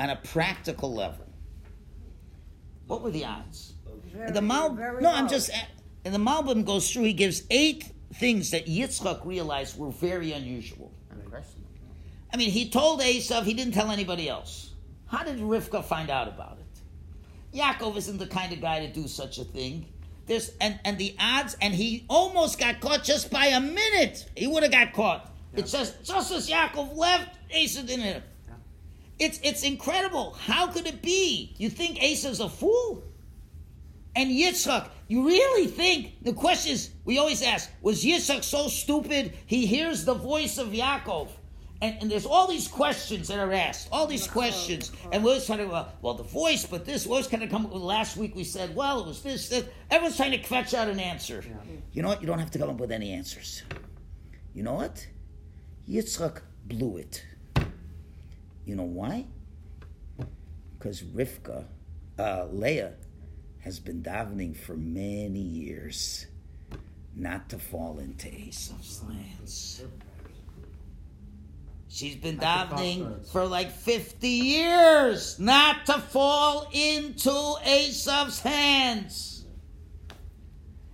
On 0.00 0.10
a 0.10 0.16
practical 0.16 0.92
level. 0.92 1.28
What 2.88 3.02
were 3.02 3.12
the 3.12 3.24
odds? 3.24 3.74
Very, 4.06 4.32
the 4.32 4.42
Mal- 4.42 4.74
very 4.74 5.02
no, 5.02 5.12
I'm 5.12 5.28
just 5.28 5.52
and 6.04 6.12
the 6.12 6.18
Malbim 6.18 6.66
goes 6.66 6.92
through. 6.92 7.04
He 7.04 7.12
gives 7.12 7.44
eight 7.48 7.92
things 8.14 8.50
that 8.50 8.66
Yitzchak 8.66 9.24
realized 9.24 9.78
were 9.78 9.92
very 9.92 10.32
unusual. 10.32 10.92
Unquestionable. 11.12 11.61
I 12.32 12.36
mean, 12.36 12.50
he 12.50 12.70
told 12.70 13.00
Esav, 13.00 13.44
he 13.44 13.54
didn't 13.54 13.74
tell 13.74 13.90
anybody 13.90 14.28
else. 14.28 14.70
How 15.06 15.22
did 15.22 15.38
Rivka 15.38 15.84
find 15.84 16.10
out 16.10 16.28
about 16.28 16.58
it? 16.58 17.58
Yaakov 17.58 17.96
isn't 17.96 18.18
the 18.18 18.26
kind 18.26 18.52
of 18.52 18.60
guy 18.60 18.86
to 18.86 18.92
do 18.92 19.06
such 19.06 19.38
a 19.38 19.44
thing. 19.44 19.86
There's 20.26 20.52
and, 20.60 20.78
and 20.84 20.96
the 20.96 21.14
odds, 21.20 21.56
and 21.60 21.74
he 21.74 22.06
almost 22.08 22.58
got 22.58 22.80
caught 22.80 23.04
just 23.04 23.30
by 23.30 23.46
a 23.46 23.60
minute. 23.60 24.30
He 24.36 24.46
would 24.46 24.62
have 24.62 24.72
got 24.72 24.92
caught. 24.92 25.30
It 25.52 25.68
says 25.68 25.94
just 26.02 26.32
as 26.32 26.48
Yaakov 26.48 26.96
left, 26.96 27.36
Esav 27.54 27.86
didn't 27.86 28.04
hit 28.04 28.16
him. 28.16 28.22
It's 29.18 29.38
it's 29.42 29.62
incredible. 29.62 30.32
How 30.32 30.68
could 30.68 30.86
it 30.86 31.02
be? 31.02 31.54
You 31.58 31.68
think 31.68 31.98
Esav's 31.98 32.40
a 32.40 32.48
fool? 32.48 33.04
And 34.16 34.30
Yitzchak, 34.30 34.88
you 35.08 35.26
really 35.26 35.66
think 35.66 36.22
the 36.22 36.32
question 36.32 36.72
is 36.72 36.90
we 37.04 37.18
always 37.18 37.42
ask, 37.42 37.70
was 37.82 38.04
Yitzchak 38.04 38.44
so 38.44 38.68
stupid 38.68 39.32
he 39.46 39.66
hears 39.66 40.04
the 40.04 40.14
voice 40.14 40.58
of 40.58 40.68
Yaakov? 40.68 41.28
And, 41.82 41.96
and 42.00 42.10
there's 42.10 42.26
all 42.26 42.46
these 42.46 42.68
questions 42.68 43.26
that 43.26 43.40
are 43.40 43.52
asked, 43.52 43.88
all 43.90 44.06
these 44.06 44.28
questions, 44.28 44.92
and 45.10 45.24
we're 45.24 45.30
always 45.30 45.46
trying 45.46 45.58
to 45.58 45.66
well, 45.66 45.92
well, 46.00 46.14
the 46.14 46.22
voice, 46.22 46.64
but 46.64 46.84
this 46.84 47.08
was 47.08 47.26
kind 47.26 47.42
of 47.42 47.50
come. 47.50 47.68
With 47.68 47.82
last 47.82 48.16
week 48.16 48.36
we 48.36 48.44
said, 48.44 48.74
well, 48.76 49.00
it 49.00 49.06
was 49.08 49.20
this, 49.20 49.48
this. 49.48 49.64
Everyone's 49.90 50.16
trying 50.16 50.30
to 50.30 50.42
fetch 50.44 50.74
out 50.74 50.86
an 50.86 51.00
answer. 51.00 51.42
You 51.92 52.02
know 52.02 52.08
what? 52.08 52.20
You 52.20 52.28
don't 52.28 52.38
have 52.38 52.52
to 52.52 52.58
come 52.60 52.70
up 52.70 52.76
with 52.78 52.92
any 52.92 53.10
answers. 53.10 53.64
You 54.54 54.62
know 54.62 54.74
what? 54.74 55.04
Yitzchak 55.90 56.42
blew 56.66 56.98
it. 56.98 57.24
You 58.64 58.76
know 58.76 58.84
why? 58.84 59.26
Because 60.78 61.02
Rivka, 61.02 61.66
uh, 62.16 62.46
Leah, 62.52 62.92
has 63.58 63.80
been 63.80 64.04
davening 64.04 64.56
for 64.56 64.76
many 64.76 65.40
years 65.40 66.28
not 67.16 67.48
to 67.48 67.58
fall 67.58 67.98
into 67.98 68.32
Esau's 68.32 69.02
lands. 69.08 69.82
She's 71.92 72.16
been 72.16 72.38
davening 72.38 73.30
for 73.32 73.44
like 73.44 73.70
50 73.70 74.26
years 74.26 75.38
not 75.38 75.84
to 75.86 75.98
fall 75.98 76.66
into 76.72 77.56
Esau's 77.66 78.40
hands. 78.40 79.44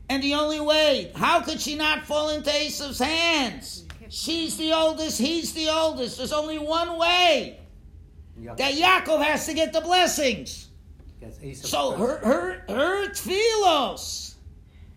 And 0.09 0.21
the 0.25 0.35
only 0.35 0.59
way, 0.59 1.13
how 1.15 1.43
could 1.43 1.61
she 1.61 1.77
not 1.77 2.03
fall 2.03 2.31
into 2.31 2.51
Esau's 2.51 2.99
hands? 2.99 3.85
She's 4.09 4.57
the 4.57 4.73
oldest, 4.73 5.21
he's 5.21 5.53
the 5.53 5.69
oldest. 5.69 6.17
There's 6.17 6.33
only 6.33 6.59
one 6.59 6.99
way 6.99 7.61
that 8.57 8.75
Yaakov 8.75 9.23
has 9.23 9.47
to 9.47 9.55
get 9.55 9.73
the 9.73 9.81
blessings. 9.81 10.67
So 11.63 11.93
her 11.93 12.19
her 12.19 12.65
her 12.69 13.09
tefillos, 13.11 14.35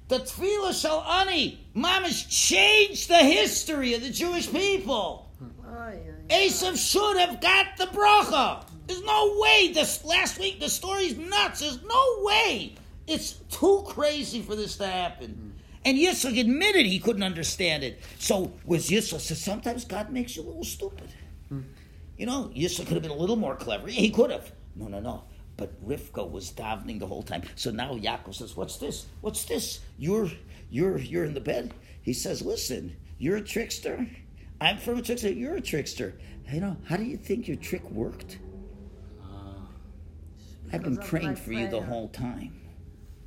the 0.08 0.20
tefillah 0.20 0.74
shall 0.82 1.04
ani, 1.04 1.64
mamish 1.76 2.28
changed 2.28 3.08
the 3.08 3.18
history 3.18 3.94
of 3.94 4.02
the 4.02 4.10
Jewish 4.10 4.52
people. 4.52 5.21
Esav 6.30 6.78
should 6.78 7.18
have 7.18 7.42
got 7.42 7.78
the 7.78 7.86
bracha. 7.86 8.66
There's 8.88 9.04
no 9.04 9.38
way. 9.40 9.72
This 9.74 10.04
last 10.06 10.40
week 10.40 10.60
the 10.60 10.70
story's 10.70 11.18
nuts. 11.18 11.62
There's 11.62 11.82
no 11.84 12.16
way. 12.20 12.76
It's 13.08 13.34
too 13.50 13.84
crazy 13.88 14.42
for 14.42 14.56
this 14.56 14.78
to 14.78 14.88
happen. 14.88 15.56
And 15.84 15.98
Yitzchak 15.98 16.40
admitted 16.40 16.86
he 16.86 17.00
couldn't 17.00 17.24
understand 17.24 17.84
it. 17.84 18.02
So 18.20 18.54
was 18.66 18.90
Yitzchak 18.90 19.20
said 19.20 19.38
sometimes 19.38 19.86
God 19.86 20.12
makes 20.12 20.36
you 20.36 20.44
a 20.44 20.46
little 20.46 20.64
stupid. 20.64 21.10
You 22.18 22.28
know, 22.28 22.52
Yitzchak 22.56 22.86
could 22.86 22.94
have 22.94 23.02
been 23.02 23.12
a 23.12 23.16
little 23.16 23.36
more 23.36 23.56
clever. 23.56 23.88
He 23.88 24.12
could 24.12 24.30
have. 24.30 24.52
No, 24.76 24.88
no, 24.88 25.00
no. 25.00 25.24
But 25.58 25.84
Rivka 25.86 26.30
was 26.30 26.52
davening 26.52 27.00
the 27.00 27.08
whole 27.08 27.24
time. 27.24 27.42
So 27.56 27.72
now 27.72 27.94
Yaakov 27.96 28.36
says, 28.36 28.56
"What's 28.56 28.78
this? 28.78 29.08
What's 29.22 29.46
this? 29.46 29.80
You're 29.98 30.30
you're 30.70 30.98
you're 31.00 31.26
in 31.26 31.34
the 31.34 31.42
bed." 31.42 31.74
He 32.02 32.14
says, 32.14 32.42
"Listen, 32.42 32.96
you're 33.18 33.38
a 33.38 33.42
trickster. 33.42 34.08
I'm 34.62 34.78
from 34.78 35.00
a 35.00 35.02
trickster. 35.02 35.32
You're 35.32 35.56
a 35.56 35.62
trickster. 35.62 36.14
You 36.52 36.62
know, 36.62 36.78
how 36.86 36.98
do 36.98 37.04
you 37.04 37.18
think 37.18 37.48
your 37.48 37.58
trick 37.58 37.90
worked? 37.90 38.38
Ah, 39.22 39.68
I've 40.72 40.84
been 40.84 40.98
praying 40.98 41.36
for 41.36 41.52
you 41.52 41.68
the 41.68 41.82
whole 41.82 42.10
time. 42.10 42.54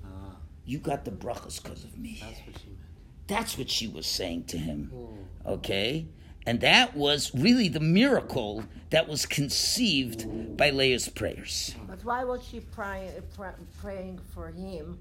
ah, 0.05 0.37
You 0.64 0.78
got 0.78 1.05
the 1.05 1.11
brachas 1.11 1.62
because 1.62 1.85
of 1.85 1.99
me." 1.99 2.18
that's 2.20 2.39
what 2.47 2.59
she 2.59 2.66
meant. 2.68 2.80
That's 3.26 3.59
what 3.59 3.70
she 3.70 3.89
was 3.89 4.07
saying 4.07 4.45
to 4.45 4.59
him. 4.59 4.93
Oh. 4.95 5.53
Okay? 5.55 6.07
And 6.47 6.61
that 6.61 6.95
was 6.95 7.35
really 7.35 7.68
the 7.68 7.80
miracle 7.80 8.64
that 8.91 9.09
was 9.09 9.24
conceived 9.24 10.57
by 10.59 10.70
Leah's 10.70 11.09
prayers. 11.09 11.74
But 11.89 12.05
why 12.05 12.22
was 12.24 12.47
she 12.47 12.61
praying, 12.61 13.11
pr- 13.35 13.59
praying 13.80 14.20
for 14.35 14.49
him? 14.51 14.99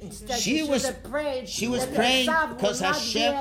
Instead, 0.00 0.38
She 0.40 0.58
she, 0.58 0.62
was- 0.64 0.90
prayed. 1.04 1.48
She 1.48 1.68
was 1.68 1.86
praying 1.86 2.26
because 2.50 2.80
Hashem, 2.80 3.34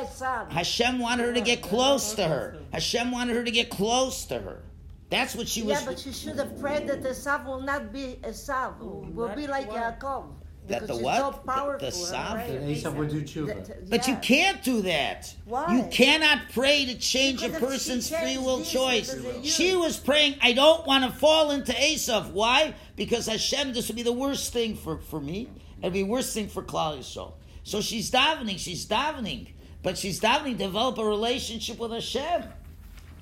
Hashem 0.49 0.99
wanted 0.99 1.25
her 1.27 1.33
to 1.33 1.41
get 1.41 1.61
close 1.61 2.13
to 2.13 2.23
her. 2.27 2.57
Hashem 2.71 3.11
wanted 3.11 3.35
her 3.35 3.43
to 3.43 3.51
get 3.51 3.69
close 3.69 4.25
to 4.27 4.39
her. 4.39 4.61
That's 5.09 5.35
what 5.35 5.47
she 5.47 5.61
was. 5.61 5.79
Yeah, 5.79 5.85
but 5.85 5.99
she 5.99 6.11
should 6.11 6.37
have 6.37 6.59
prayed 6.59 6.87
that 6.87 7.03
Esav 7.03 7.45
will 7.45 7.61
not 7.61 7.93
be 7.93 8.17
Esav. 8.23 8.79
Will 8.79 9.29
be 9.35 9.47
like 9.47 9.69
Yaakov. 9.69 10.25
That 10.67 10.87
the 10.87 10.93
she's 10.93 11.03
what? 11.03 11.17
So 11.17 11.31
The- 11.31 11.37
the 11.37 11.43
powerful. 11.51 11.87
Esav? 11.89 12.33
right? 12.35 12.47
That 12.47 12.69
Esau 12.69 12.91
would 12.91 13.09
do 13.09 13.21
tshuva. 13.21 13.89
But 13.89 14.07
you 14.07 14.15
can't 14.21 14.63
do 14.63 14.81
that. 14.83 15.35
Why? 15.45 15.75
You 15.75 15.83
cannot 15.91 16.49
pray 16.53 16.85
to 16.85 16.95
change 16.97 17.41
Because 17.41 17.57
a 17.61 17.65
person's 17.65 18.09
free 18.09 18.37
will 18.37 18.59
this, 18.59 18.71
choice. 18.71 19.13
because. 19.13 19.45
She 19.45 19.75
was 19.75 19.97
praying, 19.97 20.35
I 20.41 20.53
don't 20.53 20.87
want 20.87 21.03
to 21.03 21.11
fall 21.11 21.51
into 21.51 21.73
Esav. 21.73 22.31
Why? 22.31 22.75
Because 22.95 23.27
Hashem, 23.27 23.73
this 23.73 23.87
would 23.89 23.97
be 23.97 24.03
the 24.03 24.13
worst 24.13 24.53
thing 24.53 24.75
for, 24.75 24.99
for 24.99 25.19
me. 25.19 25.49
It'd 25.83 25.93
be 25.93 26.03
the 26.03 26.09
worst 26.09 26.33
thing 26.33 26.47
for 26.47 26.63
Klal 26.63 26.97
Yisrael. 26.97 27.33
So 27.63 27.81
she's 27.81 28.09
davening, 28.09 28.57
she's 28.57 28.87
davening. 28.87 29.49
But 29.83 29.97
she's 29.97 30.21
davening 30.21 30.57
develop 30.57 30.97
a 30.97 31.05
relationship 31.05 31.77
with 31.77 31.91
Hashem. 31.91 32.43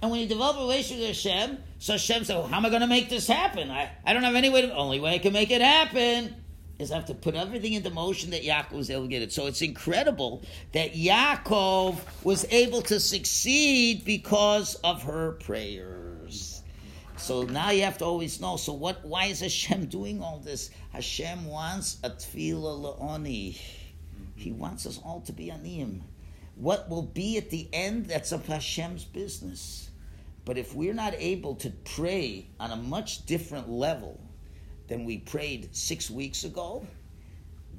And 0.02 0.12
when 0.12 0.20
you 0.20 0.28
develop 0.28 0.58
a 0.58 0.62
relationship 0.62 1.00
with 1.00 1.24
Hashem, 1.24 1.58
so 1.80 1.94
Hashem 1.94 2.24
said, 2.24 2.36
well, 2.36 2.48
how 2.48 2.58
am 2.58 2.66
I 2.66 2.70
going 2.70 2.82
to 2.82 2.88
make 2.88 3.10
this 3.10 3.28
happen? 3.28 3.72
I, 3.72 3.92
I 4.06 4.14
don't 4.14 4.24
have 4.24 4.36
any 4.36 4.50
way 4.50 4.62
to, 4.62 4.74
only 4.76 5.00
way 5.00 5.16
I 5.16 5.18
can 5.18 5.34
make 5.34 5.50
it 5.50 5.62
happen 5.62 6.36
is 6.78 6.92
I 6.92 6.96
have 6.96 7.06
to 7.06 7.14
put 7.16 7.36
everything 7.36 7.74
into 7.74 7.90
motion 7.90 8.32
that 8.32 8.44
Yaakov 8.44 8.74
was 8.74 8.90
able 8.90 9.04
to 9.04 9.08
get 9.08 9.22
it. 9.22 9.32
So 9.32 9.48
it's 9.48 9.62
incredible 9.62 10.44
that 10.74 10.94
Yaakov 10.94 11.98
was 12.24 12.46
able 12.50 12.82
to 12.84 13.00
succeed 13.00 14.06
because 14.06 14.76
of 14.76 15.04
her 15.04 15.34
prayers. 15.34 16.01
So 17.22 17.44
now 17.44 17.70
you 17.70 17.84
have 17.84 18.00
to 18.00 18.06
always 18.06 18.42
know. 18.42 18.58
So 18.58 18.74
what? 18.74 19.06
Why 19.06 19.26
is 19.26 19.42
Hashem 19.42 19.86
doing 19.98 20.24
all 20.24 20.40
this? 20.40 20.72
Hashem 20.92 21.46
wants 21.46 22.00
a 22.04 22.10
tefillah 22.10 22.98
le'oni. 22.98 23.60
He 24.36 24.50
mm-hmm. 24.50 24.60
wants 24.60 24.88
us 24.88 25.00
all 25.06 25.22
to 25.22 25.32
be 25.32 25.46
aniyim. 25.48 26.02
What 26.56 26.90
will 26.90 27.04
be 27.04 27.38
at 27.38 27.52
the 27.52 27.70
end? 27.74 28.08
That's 28.08 28.32
of 28.32 28.48
Hashem's 28.48 29.06
business. 29.06 29.92
But 30.46 30.58
if 30.58 30.74
we're 30.74 30.96
not 30.96 31.14
able 31.16 31.54
to 31.58 31.70
pray 31.96 32.48
on 32.60 32.72
a 32.72 32.76
much 32.76 33.28
different 33.28 33.70
level 33.70 34.20
than 34.88 35.06
we 35.06 35.20
prayed 35.20 35.76
six 35.76 36.10
weeks 36.10 36.44
ago, 36.44 36.88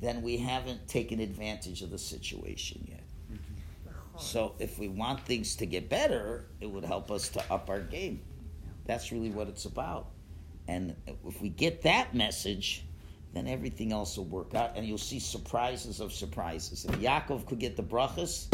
then 0.01 0.23
we 0.23 0.37
haven't 0.37 0.87
taken 0.87 1.19
advantage 1.19 1.83
of 1.83 1.91
the 1.91 1.99
situation 1.99 2.87
yet. 2.89 3.03
Mm-hmm. 3.33 4.19
So 4.19 4.55
if 4.61 4.79
we 4.79 4.87
want 4.87 5.27
things 5.27 5.57
to 5.57 5.67
get 5.67 5.89
better, 5.89 6.47
it 6.61 6.71
would 6.71 6.85
help 6.85 7.11
us 7.11 7.29
to 7.31 7.53
up 7.53 7.69
our 7.69 7.81
game. 7.81 8.21
That's 8.87 9.13
really 9.13 9.31
what 9.31 9.49
it's 9.49 9.65
about. 9.65 10.09
And 10.69 10.95
if 11.27 11.41
we 11.41 11.49
get 11.49 11.83
that 11.83 12.15
message, 12.15 12.85
then 13.35 13.49
everything 13.49 13.93
else 13.93 14.17
will 14.17 14.27
work 14.27 14.55
out, 14.55 14.73
and 14.77 14.87
you'll 14.87 14.99
see 14.99 15.19
surprises 15.19 16.01
of 16.01 16.13
surprises. 16.13 16.85
If 16.85 16.97
Yaakov 16.97 17.47
could 17.47 17.59
get 17.59 17.77
the 17.77 17.83
brachas, 17.83 18.49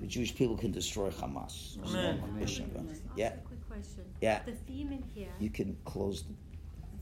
the 0.00 0.06
Jewish 0.06 0.34
people 0.34 0.56
can 0.56 0.72
destroy 0.72 1.10
Hamas. 1.10 1.76
There's 1.76 1.94
no 1.94 2.18
question 2.38 2.70
about 2.74 2.86
Yeah, 3.16 3.34
a 3.34 3.36
quick 3.38 3.68
question. 3.68 4.04
Yeah. 4.20 4.40
The 4.46 4.52
theme 4.52 4.92
in 4.92 5.02
here, 5.14 5.28
you 5.38 5.50
can 5.50 5.76
close 5.84 6.24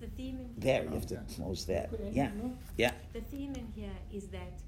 the 0.00 0.08
theme 0.08 0.38
in 0.40 0.52
there. 0.58 0.84
You 0.84 0.90
have 0.90 1.06
to 1.06 1.22
close 1.36 1.64
that. 1.66 1.90
Yeah, 2.12 2.30
yeah. 2.76 2.92
the 3.12 3.20
theme 3.20 3.54
in 3.54 3.72
here 3.74 3.94
is 4.12 4.28
that 4.28 4.60